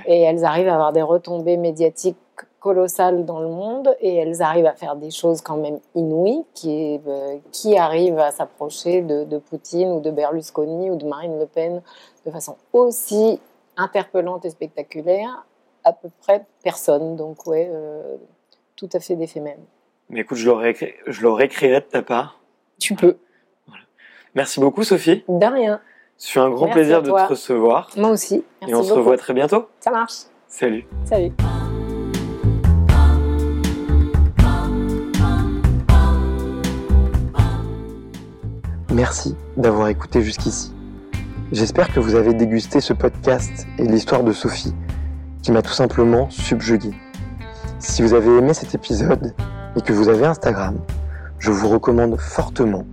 et 0.05 0.22
elles 0.22 0.43
arrivent 0.43 0.68
à 0.68 0.74
avoir 0.74 0.91
des 0.91 1.01
retombées 1.01 1.58
médiatiques 1.58 2.18
colossales 2.60 3.26
dans 3.26 3.39
le 3.39 3.47
monde 3.47 3.95
et 4.01 4.16
elles 4.16 4.41
arrivent 4.41 4.66
à 4.66 4.74
faire 4.74 4.95
des 4.95 5.12
choses 5.12 5.41
quand 5.41 5.58
même 5.58 5.80
inouïes 5.95 6.43
qui, 6.53 6.99
euh, 7.08 7.38
qui 7.51 7.78
arrivent 7.78 8.20
à 8.20 8.32
s'approcher 8.32 9.01
de, 9.01 9.24
de 9.24 9.38
Poutine 9.38 9.91
ou 9.91 9.99
de 10.01 10.12
Berlusconi 10.12 10.89
ou 10.89 10.95
de 10.95 11.05
Marine 11.05 11.39
Le 11.39 11.45
Pen 11.45 11.82
de 12.26 12.32
façon 12.32 12.58
aussi 12.74 13.39
interpellante 13.78 14.45
et 14.45 14.49
spectaculaire, 14.49 15.45
à 15.84 15.93
peu 15.93 16.09
près 16.19 16.45
personne. 16.63 17.15
Donc, 17.15 17.47
ouais, 17.47 17.69
euh, 17.71 18.17
tout 18.75 18.89
à 18.93 18.99
fait 18.99 19.15
d'effet 19.15 19.39
même. 19.39 19.59
Mais 20.09 20.21
écoute, 20.21 20.38
je 20.38 20.49
le 20.49 21.30
réécrirai 21.32 21.82
de 21.82 21.86
ta 21.86 22.01
part. 22.01 22.39
Tu 22.80 22.95
peux. 22.95 23.17
Merci 24.36 24.59
beaucoup, 24.59 24.84
Sophie. 24.84 25.23
De 25.28 25.45
rien. 25.45 25.82
C'est 26.17 26.39
un 26.39 26.49
grand 26.49 26.69
plaisir 26.69 27.01
de 27.01 27.09
te 27.09 27.30
recevoir. 27.30 27.89
Moi 27.95 28.09
aussi. 28.09 28.43
et 28.67 28.73
on 28.73 28.84
se 28.84 28.93
revoit 28.93 29.17
très 29.17 29.34
bientôt. 29.34 29.67
Ça 29.80 29.91
marche. 29.91 30.23
Salut. 30.47 30.86
Salut. 31.05 31.32
Merci 38.91 39.36
d'avoir 39.57 39.89
écouté 39.89 40.21
jusqu'ici. 40.21 40.71
J'espère 41.54 41.93
que 41.93 42.02
vous 42.02 42.16
avez 42.16 42.34
dégusté 42.34 42.82
ce 42.82 42.91
podcast 42.91 43.68
et 43.78 43.86
l'histoire 43.86 44.22
de 44.22 44.34
Sophie, 44.34 44.76
qui 45.41 45.54
m'a 45.54 45.62
tout 45.62 45.72
simplement 45.72 46.30
subjugué. 46.30 46.91
Si 47.80 48.02
vous 48.02 48.14
avez 48.14 48.38
aimé 48.38 48.54
cet 48.54 48.76
épisode 48.76 49.34
et 49.78 49.82
que 49.82 49.93
vous 49.93 50.10
avez 50.10 50.26
Instagram, 50.26 50.78
je 51.39 51.52
vous 51.52 51.70
recommande 51.70 52.20
fortement 52.20 52.86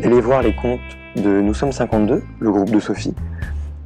d'aller 0.00 0.22
voir 0.22 0.40
les 0.40 0.56
comptes 0.56 0.80
de 1.16 1.42
Nous 1.42 1.52
sommes 1.52 1.72
52, 1.72 2.22
le 2.38 2.50
groupe 2.50 2.70
de 2.70 2.80
Sophie, 2.80 3.14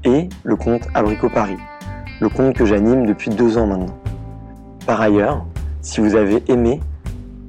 et 0.05 0.29
le 0.45 0.55
compte 0.55 0.87
Abricot 0.95 1.29
Paris, 1.29 1.59
le 2.21 2.29
compte 2.29 2.55
que 2.55 2.67
j'anime 2.67 3.07
depuis 3.07 3.31
deux 3.31 3.59
ans 3.59 3.67
maintenant. 3.67 3.99
Par 4.87 5.01
ailleurs, 5.01 5.45
si 5.81 6.01
vous 6.01 6.15
avez 6.15 6.41
aimé 6.47 6.79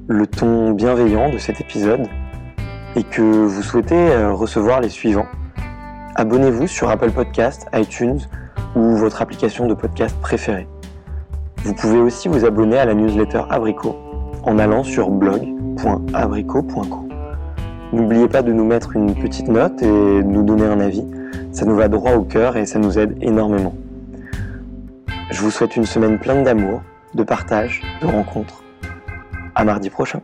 le 0.08 0.26
ton 0.26 0.72
bienveillant 0.72 1.30
de 1.30 1.38
cet 1.38 1.60
épisode 1.60 2.08
et 2.96 3.04
que 3.04 3.22
vous 3.22 3.62
souhaitez 3.62 3.94
euh, 3.94 4.32
recevoir 4.32 4.80
les 4.80 4.88
suivants, 4.88 5.28
abonnez-vous 6.16 6.66
sur 6.66 6.90
Apple 6.90 7.12
Podcast, 7.12 7.68
iTunes 7.74 8.20
ou 8.74 8.96
votre 8.96 9.22
application 9.22 9.66
de 9.66 9.74
podcast 9.74 10.16
préférée. 10.20 10.66
Vous 11.58 11.74
pouvez 11.74 11.98
aussi 11.98 12.28
vous 12.28 12.44
abonner 12.46 12.78
à 12.78 12.86
la 12.86 12.94
newsletter 12.94 13.42
Abricot 13.50 13.96
en 14.42 14.58
allant 14.58 14.82
sur 14.82 15.10
blog.abricot.co. 15.10 17.08
N'oubliez 17.92 18.28
pas 18.28 18.42
de 18.42 18.52
nous 18.52 18.64
mettre 18.64 18.96
une 18.96 19.14
petite 19.14 19.48
note 19.48 19.82
et 19.82 19.86
de 20.22 20.22
nous 20.22 20.42
donner 20.42 20.64
un 20.64 20.80
avis. 20.80 21.04
Ça 21.52 21.66
nous 21.66 21.76
va 21.76 21.88
droit 21.88 22.12
au 22.12 22.22
cœur 22.22 22.56
et 22.56 22.64
ça 22.66 22.78
nous 22.78 22.98
aide 22.98 23.16
énormément. 23.20 23.74
Je 25.30 25.40
vous 25.40 25.50
souhaite 25.50 25.76
une 25.76 25.86
semaine 25.86 26.18
pleine 26.18 26.44
d'amour, 26.44 26.80
de 27.14 27.24
partage, 27.24 27.82
de 28.00 28.06
rencontres. 28.06 28.62
À 29.54 29.64
mardi 29.64 29.90
prochain. 29.90 30.20